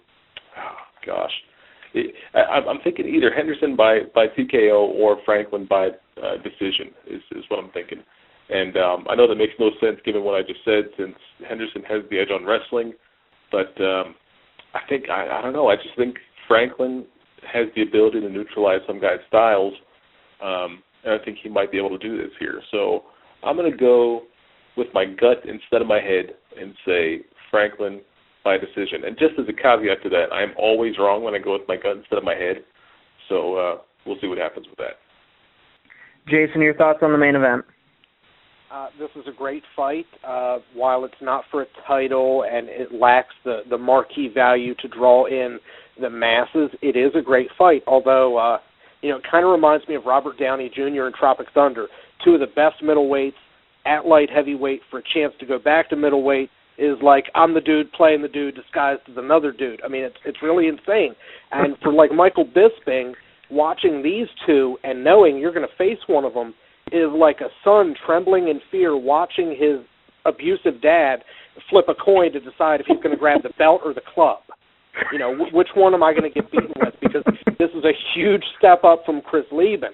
Oh, 0.56 1.06
gosh, 1.06 1.32
I, 2.34 2.38
I'm 2.38 2.80
thinking 2.82 3.06
either 3.06 3.32
Henderson 3.34 3.76
by 3.76 4.00
by 4.14 4.26
TKO 4.28 4.94
or 4.94 5.18
Franklin 5.24 5.66
by 5.68 5.88
uh, 6.22 6.36
decision 6.42 6.92
is 7.06 7.22
is 7.32 7.44
what 7.48 7.62
I'm 7.62 7.70
thinking. 7.70 7.98
And 8.50 8.76
um, 8.76 9.06
I 9.08 9.14
know 9.14 9.28
that 9.28 9.36
makes 9.36 9.54
no 9.58 9.70
sense 9.80 9.98
given 10.04 10.24
what 10.24 10.34
I 10.34 10.42
just 10.42 10.60
said, 10.64 10.84
since 10.98 11.14
Henderson 11.48 11.82
has 11.88 12.02
the 12.10 12.18
edge 12.18 12.28
on 12.30 12.44
wrestling. 12.44 12.92
But 13.50 13.72
um, 13.80 14.14
I 14.74 14.80
think 14.88 15.08
I, 15.08 15.38
I 15.38 15.42
don't 15.42 15.52
know. 15.52 15.68
I 15.68 15.76
just 15.76 15.96
think 15.96 16.16
Franklin 16.48 17.06
has 17.50 17.66
the 17.74 17.82
ability 17.82 18.20
to 18.20 18.28
neutralize 18.28 18.80
some 18.86 19.00
guys' 19.00 19.18
styles, 19.28 19.74
um, 20.42 20.82
and 21.04 21.20
I 21.20 21.24
think 21.24 21.38
he 21.42 21.48
might 21.48 21.72
be 21.72 21.78
able 21.78 21.90
to 21.90 21.98
do 21.98 22.16
this 22.16 22.30
here. 22.38 22.60
So 22.70 23.04
I'm 23.42 23.56
going 23.56 23.70
to 23.70 23.76
go 23.76 24.22
with 24.76 24.88
my 24.94 25.04
gut 25.04 25.44
instead 25.44 25.82
of 25.82 25.86
my 25.86 26.00
head 26.00 26.34
and 26.58 26.74
say 26.86 27.20
Franklin 27.50 28.00
by 28.44 28.56
decision. 28.58 29.04
And 29.04 29.18
just 29.18 29.34
as 29.38 29.46
a 29.48 29.52
caveat 29.52 30.02
to 30.02 30.08
that, 30.10 30.32
I'm 30.32 30.52
always 30.58 30.94
wrong 30.98 31.22
when 31.22 31.34
I 31.34 31.38
go 31.38 31.52
with 31.52 31.68
my 31.68 31.76
gut 31.76 31.96
instead 31.96 32.18
of 32.18 32.24
my 32.24 32.34
head. 32.34 32.64
So 33.28 33.56
uh, 33.56 33.78
we'll 34.06 34.16
see 34.20 34.26
what 34.26 34.38
happens 34.38 34.66
with 34.68 34.78
that. 34.78 34.98
Jason, 36.28 36.60
your 36.60 36.74
thoughts 36.74 37.00
on 37.02 37.12
the 37.12 37.18
main 37.18 37.34
event? 37.34 37.64
Uh, 38.72 38.88
this 38.98 39.10
is 39.16 39.24
a 39.28 39.36
great 39.36 39.62
fight. 39.76 40.06
Uh, 40.26 40.58
while 40.74 41.04
it's 41.04 41.14
not 41.20 41.44
for 41.50 41.62
a 41.62 41.66
title 41.86 42.44
and 42.50 42.68
it 42.68 42.92
lacks 42.92 43.34
the, 43.44 43.60
the 43.68 43.76
marquee 43.76 44.30
value 44.32 44.74
to 44.76 44.88
draw 44.88 45.26
in 45.26 45.58
the 46.00 46.10
masses, 46.10 46.70
it 46.80 46.96
is 46.96 47.12
a 47.14 47.22
great 47.22 47.48
fight. 47.58 47.82
Although, 47.86 48.36
uh, 48.38 48.58
you 49.02 49.10
know, 49.10 49.16
it 49.16 49.24
kind 49.30 49.44
of 49.44 49.52
reminds 49.52 49.86
me 49.88 49.94
of 49.94 50.04
Robert 50.04 50.38
Downey 50.38 50.70
Jr. 50.74 51.04
and 51.04 51.14
Tropic 51.14 51.48
Thunder, 51.54 51.88
two 52.24 52.34
of 52.34 52.40
the 52.40 52.46
best 52.46 52.82
middleweights 52.82 53.34
at 53.84 54.06
light 54.06 54.30
heavyweight 54.30 54.80
for 54.90 55.00
a 55.00 55.02
chance 55.14 55.34
to 55.40 55.46
go 55.46 55.58
back 55.58 55.90
to 55.90 55.96
middleweight 55.96 56.50
is 56.78 56.96
like 57.02 57.26
I'm 57.34 57.54
the 57.54 57.60
dude 57.60 57.92
playing 57.92 58.22
the 58.22 58.28
dude 58.28 58.54
disguised 58.54 59.02
as 59.08 59.16
another 59.16 59.52
dude. 59.52 59.82
I 59.84 59.88
mean, 59.88 60.04
it's 60.04 60.16
it's 60.24 60.42
really 60.42 60.68
insane. 60.68 61.14
And 61.50 61.76
for 61.82 61.92
like 61.92 62.12
Michael 62.12 62.46
Bisping, 62.46 63.12
watching 63.50 64.02
these 64.02 64.26
two 64.46 64.78
and 64.82 65.04
knowing 65.04 65.38
you're 65.38 65.52
going 65.52 65.66
to 65.68 65.76
face 65.76 65.98
one 66.06 66.24
of 66.24 66.34
them 66.34 66.54
is 66.90 67.08
like 67.14 67.40
a 67.40 67.48
son 67.64 67.94
trembling 68.06 68.48
in 68.48 68.60
fear 68.70 68.96
watching 68.96 69.50
his 69.50 69.84
abusive 70.24 70.80
dad 70.80 71.16
flip 71.68 71.86
a 71.88 71.94
coin 71.94 72.32
to 72.32 72.40
decide 72.40 72.80
if 72.80 72.86
he's 72.86 72.96
going 73.02 73.10
to 73.10 73.16
grab 73.16 73.42
the 73.42 73.50
belt 73.58 73.82
or 73.84 73.92
the 73.92 74.02
club. 74.14 74.38
You 75.12 75.18
know, 75.18 75.32
w- 75.32 75.54
which 75.56 75.68
one 75.74 75.94
am 75.94 76.02
I 76.02 76.12
going 76.12 76.30
to 76.30 76.30
get 76.30 76.50
beaten 76.50 76.72
with? 76.76 76.94
Because 77.00 77.22
this 77.58 77.70
is 77.74 77.84
a 77.84 77.92
huge 78.14 78.44
step 78.58 78.84
up 78.84 79.04
from 79.04 79.20
Chris 79.22 79.44
Leben. 79.50 79.92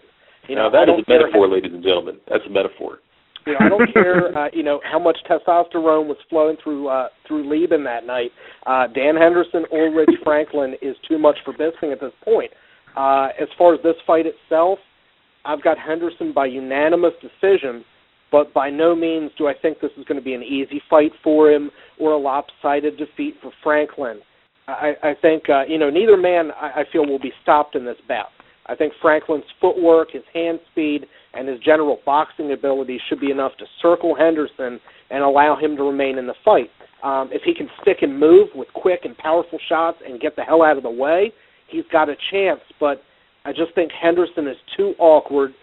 You 0.49 0.57
know, 0.57 0.68
now, 0.68 0.86
that 0.86 0.88
is 0.88 1.05
a 1.07 1.11
metaphor, 1.11 1.49
ladies 1.49 1.72
and 1.72 1.82
gentlemen. 1.82 2.18
That's 2.28 2.44
a 2.46 2.51
metaphor. 2.51 2.99
You 3.46 3.53
know, 3.55 3.59
I 3.61 3.68
don't 3.68 3.92
care, 3.92 4.36
uh, 4.36 4.49
you 4.53 4.62
know, 4.62 4.80
how 4.84 4.99
much 4.99 5.16
testosterone 5.28 6.07
was 6.07 6.16
flowing 6.28 6.57
through 6.62 6.88
uh, 6.88 7.09
through 7.26 7.49
Leben 7.49 7.84
that 7.84 8.05
night. 8.05 8.30
Uh, 8.66 8.86
Dan 8.88 9.16
Henderson 9.16 9.64
or 9.70 9.94
Rich 9.94 10.20
Franklin 10.22 10.74
is 10.82 10.96
too 11.09 11.18
much 11.18 11.36
for 11.44 11.55
Bisping 11.55 11.92
at 11.92 12.01
this 12.01 12.12
point. 12.24 12.51
Uh, 12.96 13.28
as 13.40 13.49
far 13.57 13.74
as 13.74 13.82
this 13.82 13.94
fight 14.07 14.26
itself, 14.26 14.78
I've 15.44 15.62
got 15.62 15.78
Henderson 15.78 16.32
by 16.34 16.46
unanimous 16.46 17.12
decision, 17.22 17.84
but 18.30 18.53
by 18.53 18.70
no 18.70 18.94
means 18.94 19.30
do 19.38 19.46
I 19.46 19.55
think 19.55 19.80
this 19.80 19.92
is 19.96 20.05
going 20.05 20.18
to 20.18 20.24
be 20.24 20.34
an 20.34 20.42
easy 20.42 20.82
fight 20.90 21.12
for 21.22 21.51
him 21.51 21.70
or 21.99 22.12
a 22.12 22.18
lopsided 22.18 22.99
defeat 22.99 23.36
for 23.40 23.53
Franklin. 23.62 24.20
I, 24.68 24.92
I 25.02 25.14
think, 25.20 25.48
uh, 25.48 25.64
you 25.66 25.78
know, 25.78 25.90
neither 25.90 26.16
man 26.16 26.50
I, 26.52 26.80
I 26.80 26.84
feel 26.92 27.06
will 27.06 27.18
be 27.18 27.32
stopped 27.42 27.74
in 27.74 27.84
this 27.84 27.96
bout. 28.06 28.28
I 28.66 28.74
think 28.74 28.92
Franklin's 29.00 29.44
footwork, 29.60 30.10
his 30.10 30.24
hand 30.34 30.60
speed, 30.70 31.06
and 31.32 31.48
his 31.48 31.58
general 31.60 32.00
boxing 32.04 32.52
ability 32.52 33.00
should 33.08 33.20
be 33.20 33.30
enough 33.30 33.52
to 33.58 33.64
circle 33.80 34.14
Henderson 34.14 34.78
and 35.10 35.24
allow 35.24 35.56
him 35.56 35.76
to 35.76 35.82
remain 35.82 36.18
in 36.18 36.26
the 36.26 36.34
fight. 36.44 36.70
Um, 37.02 37.30
if 37.32 37.42
he 37.44 37.54
can 37.54 37.68
stick 37.80 37.98
and 38.02 38.18
move 38.18 38.48
with 38.54 38.68
quick 38.74 39.00
and 39.04 39.16
powerful 39.16 39.58
shots 39.68 39.98
and 40.06 40.20
get 40.20 40.36
the 40.36 40.42
hell 40.42 40.62
out 40.62 40.76
of 40.76 40.82
the 40.82 40.90
way, 40.90 41.32
he's 41.68 41.84
got 41.90 42.10
a 42.10 42.16
chance. 42.30 42.60
But 42.78 43.02
I 43.44 43.52
just 43.52 43.74
think 43.74 43.90
Henderson 43.92 44.46
is 44.46 44.56
too 44.76 44.94
awkward, 44.98 45.54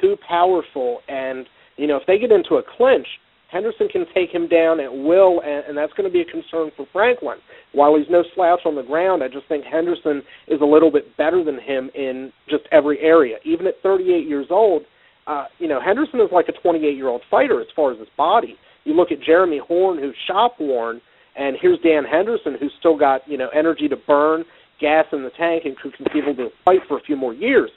too 0.00 0.16
powerful, 0.26 1.00
and 1.08 1.46
you 1.76 1.86
know 1.86 1.96
if 1.96 2.06
they 2.06 2.18
get 2.18 2.30
into 2.32 2.54
a 2.54 2.62
clinch, 2.62 3.06
Henderson 3.54 3.86
can 3.86 4.04
take 4.12 4.34
him 4.34 4.48
down 4.48 4.80
at 4.80 4.90
will, 4.92 5.40
and, 5.40 5.64
and 5.68 5.78
that's 5.78 5.92
going 5.92 6.10
to 6.10 6.12
be 6.12 6.20
a 6.20 6.24
concern 6.24 6.74
for 6.76 6.86
Franklin. 6.92 7.38
While 7.70 7.96
he's 7.96 8.10
no 8.10 8.24
slouch 8.34 8.60
on 8.66 8.74
the 8.74 8.82
ground, 8.82 9.22
I 9.22 9.28
just 9.28 9.46
think 9.46 9.64
Henderson 9.64 10.22
is 10.48 10.60
a 10.60 10.64
little 10.64 10.90
bit 10.90 11.16
better 11.16 11.44
than 11.44 11.60
him 11.60 11.88
in 11.94 12.32
just 12.50 12.64
every 12.72 12.98
area. 12.98 13.36
Even 13.44 13.68
at 13.68 13.74
38 13.80 14.26
years 14.26 14.48
old, 14.50 14.82
uh, 15.28 15.46
you 15.60 15.68
know 15.68 15.80
Henderson 15.80 16.20
is 16.20 16.28
like 16.32 16.46
a 16.48 16.66
28-year-old 16.66 17.22
fighter 17.30 17.60
as 17.60 17.68
far 17.76 17.92
as 17.92 17.98
his 18.00 18.08
body. 18.16 18.56
You 18.82 18.94
look 18.94 19.12
at 19.12 19.22
Jeremy 19.24 19.60
Horn, 19.66 19.98
who's 19.98 20.16
shop 20.26 20.56
worn, 20.58 21.00
and 21.36 21.56
here's 21.60 21.78
Dan 21.78 22.02
Henderson, 22.04 22.56
who's 22.58 22.72
still 22.80 22.98
got 22.98 23.20
you 23.26 23.38
know 23.38 23.48
energy 23.54 23.86
to 23.88 23.96
burn, 23.96 24.44
gas 24.80 25.06
in 25.12 25.22
the 25.22 25.30
tank, 25.38 25.62
and 25.64 25.78
could 25.78 25.94
conceivably 25.94 26.48
fight 26.64 26.80
for 26.88 26.98
a 26.98 27.02
few 27.02 27.16
more 27.16 27.32
years. 27.32 27.70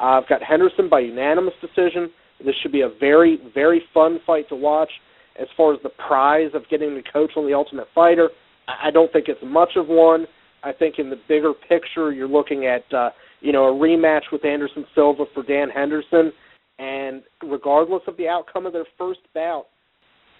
Uh, 0.00 0.22
I've 0.22 0.28
got 0.28 0.42
Henderson 0.42 0.88
by 0.88 1.00
unanimous 1.00 1.54
decision. 1.60 2.10
This 2.38 2.54
should 2.62 2.72
be 2.72 2.82
a 2.82 2.90
very, 3.00 3.38
very 3.52 3.82
fun 3.92 4.20
fight 4.24 4.48
to 4.48 4.56
watch. 4.56 4.90
As 5.40 5.48
far 5.56 5.74
as 5.74 5.80
the 5.82 5.90
prize 5.90 6.50
of 6.54 6.68
getting 6.68 6.94
the 6.94 7.02
coach 7.12 7.32
on 7.36 7.46
the 7.46 7.54
Ultimate 7.54 7.88
Fighter, 7.94 8.30
I 8.68 8.90
don't 8.90 9.12
think 9.12 9.28
it's 9.28 9.40
much 9.44 9.70
of 9.76 9.88
one. 9.88 10.26
I 10.62 10.72
think 10.72 10.98
in 10.98 11.10
the 11.10 11.18
bigger 11.28 11.52
picture, 11.52 12.12
you're 12.12 12.28
looking 12.28 12.66
at 12.66 12.84
uh, 12.92 13.10
you 13.40 13.52
know 13.52 13.64
a 13.64 13.72
rematch 13.72 14.32
with 14.32 14.44
Anderson 14.44 14.86
Silva 14.94 15.24
for 15.34 15.42
Dan 15.42 15.68
Henderson, 15.68 16.32
and 16.78 17.22
regardless 17.42 18.02
of 18.06 18.16
the 18.16 18.28
outcome 18.28 18.64
of 18.64 18.72
their 18.72 18.86
first 18.96 19.20
bout, 19.34 19.66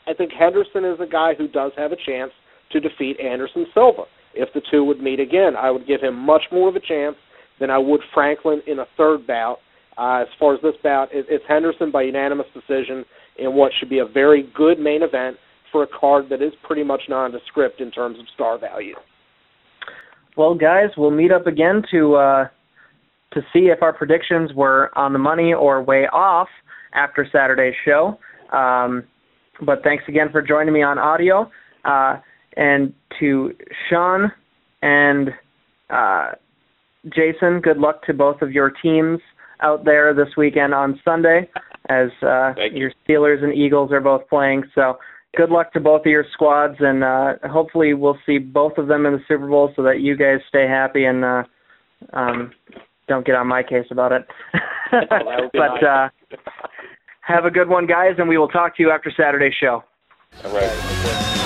I 0.06 0.14
think 0.14 0.32
Henderson 0.32 0.84
is 0.84 0.98
a 1.00 1.06
guy 1.06 1.34
who 1.34 1.48
does 1.48 1.72
have 1.76 1.92
a 1.92 1.96
chance 1.96 2.32
to 2.72 2.80
defeat 2.80 3.20
Anderson 3.20 3.66
Silva. 3.74 4.04
If 4.34 4.52
the 4.54 4.62
two 4.70 4.84
would 4.84 5.00
meet 5.00 5.20
again, 5.20 5.56
I 5.56 5.70
would 5.70 5.86
give 5.86 6.00
him 6.00 6.16
much 6.16 6.42
more 6.50 6.68
of 6.68 6.76
a 6.76 6.80
chance 6.80 7.16
than 7.60 7.70
I 7.70 7.78
would 7.78 8.00
Franklin 8.12 8.62
in 8.66 8.80
a 8.80 8.86
third 8.96 9.26
bout. 9.26 9.58
Uh, 9.96 10.22
as 10.22 10.28
far 10.40 10.54
as 10.54 10.60
this 10.60 10.74
bout, 10.82 11.08
it, 11.12 11.26
it's 11.28 11.44
Henderson 11.46 11.92
by 11.92 12.02
unanimous 12.02 12.46
decision 12.52 13.04
in 13.38 13.54
what 13.54 13.72
should 13.78 13.88
be 13.88 13.98
a 13.98 14.06
very 14.06 14.50
good 14.54 14.78
main 14.78 15.02
event 15.02 15.36
for 15.72 15.82
a 15.82 15.86
card 15.86 16.26
that 16.30 16.40
is 16.40 16.52
pretty 16.62 16.84
much 16.84 17.02
nondescript 17.08 17.80
in 17.80 17.90
terms 17.90 18.18
of 18.18 18.26
star 18.34 18.58
value. 18.58 18.94
Well, 20.36 20.54
guys, 20.54 20.90
we'll 20.96 21.10
meet 21.10 21.32
up 21.32 21.46
again 21.46 21.82
to 21.90 22.14
uh, 22.14 22.48
to 23.32 23.40
see 23.52 23.66
if 23.66 23.82
our 23.82 23.92
predictions 23.92 24.52
were 24.54 24.90
on 24.96 25.12
the 25.12 25.18
money 25.18 25.52
or 25.52 25.82
way 25.82 26.06
off 26.12 26.48
after 26.94 27.26
Saturday's 27.30 27.74
show. 27.84 28.18
Um, 28.52 29.04
but 29.64 29.82
thanks 29.82 30.04
again 30.08 30.28
for 30.30 30.42
joining 30.42 30.72
me 30.72 30.82
on 30.82 30.98
audio. 30.98 31.50
Uh, 31.84 32.18
and 32.56 32.92
to 33.20 33.52
Sean 33.88 34.30
and 34.82 35.30
uh, 35.90 36.32
Jason, 37.06 37.60
good 37.60 37.78
luck 37.78 38.04
to 38.06 38.14
both 38.14 38.42
of 38.42 38.52
your 38.52 38.70
teams 38.70 39.20
out 39.64 39.84
there 39.84 40.14
this 40.14 40.28
weekend 40.36 40.74
on 40.74 41.00
Sunday 41.04 41.48
as 41.88 42.08
uh, 42.22 42.52
your 42.72 42.92
Steelers 43.06 43.42
and 43.42 43.54
Eagles 43.54 43.90
are 43.92 44.00
both 44.00 44.28
playing. 44.28 44.64
So 44.74 44.98
good 45.36 45.50
luck 45.50 45.72
to 45.72 45.80
both 45.80 46.02
of 46.02 46.06
your 46.06 46.24
squads, 46.32 46.76
and 46.80 47.02
uh, 47.02 47.34
hopefully 47.50 47.94
we'll 47.94 48.18
see 48.26 48.38
both 48.38 48.78
of 48.78 48.86
them 48.86 49.06
in 49.06 49.14
the 49.14 49.22
Super 49.26 49.48
Bowl 49.48 49.72
so 49.74 49.82
that 49.82 50.00
you 50.00 50.16
guys 50.16 50.38
stay 50.48 50.66
happy 50.68 51.04
and 51.04 51.24
uh, 51.24 51.42
um, 52.12 52.52
don't 53.08 53.26
get 53.26 53.34
on 53.34 53.46
my 53.46 53.62
case 53.62 53.86
about 53.90 54.12
it. 54.12 54.26
but 55.52 55.84
uh, 55.84 56.08
have 57.22 57.44
a 57.44 57.50
good 57.50 57.68
one, 57.68 57.86
guys, 57.86 58.14
and 58.18 58.28
we 58.28 58.38
will 58.38 58.48
talk 58.48 58.76
to 58.76 58.82
you 58.82 58.90
after 58.90 59.10
Saturday's 59.16 59.54
show. 59.60 59.82
All 60.44 60.54
right. 60.54 61.40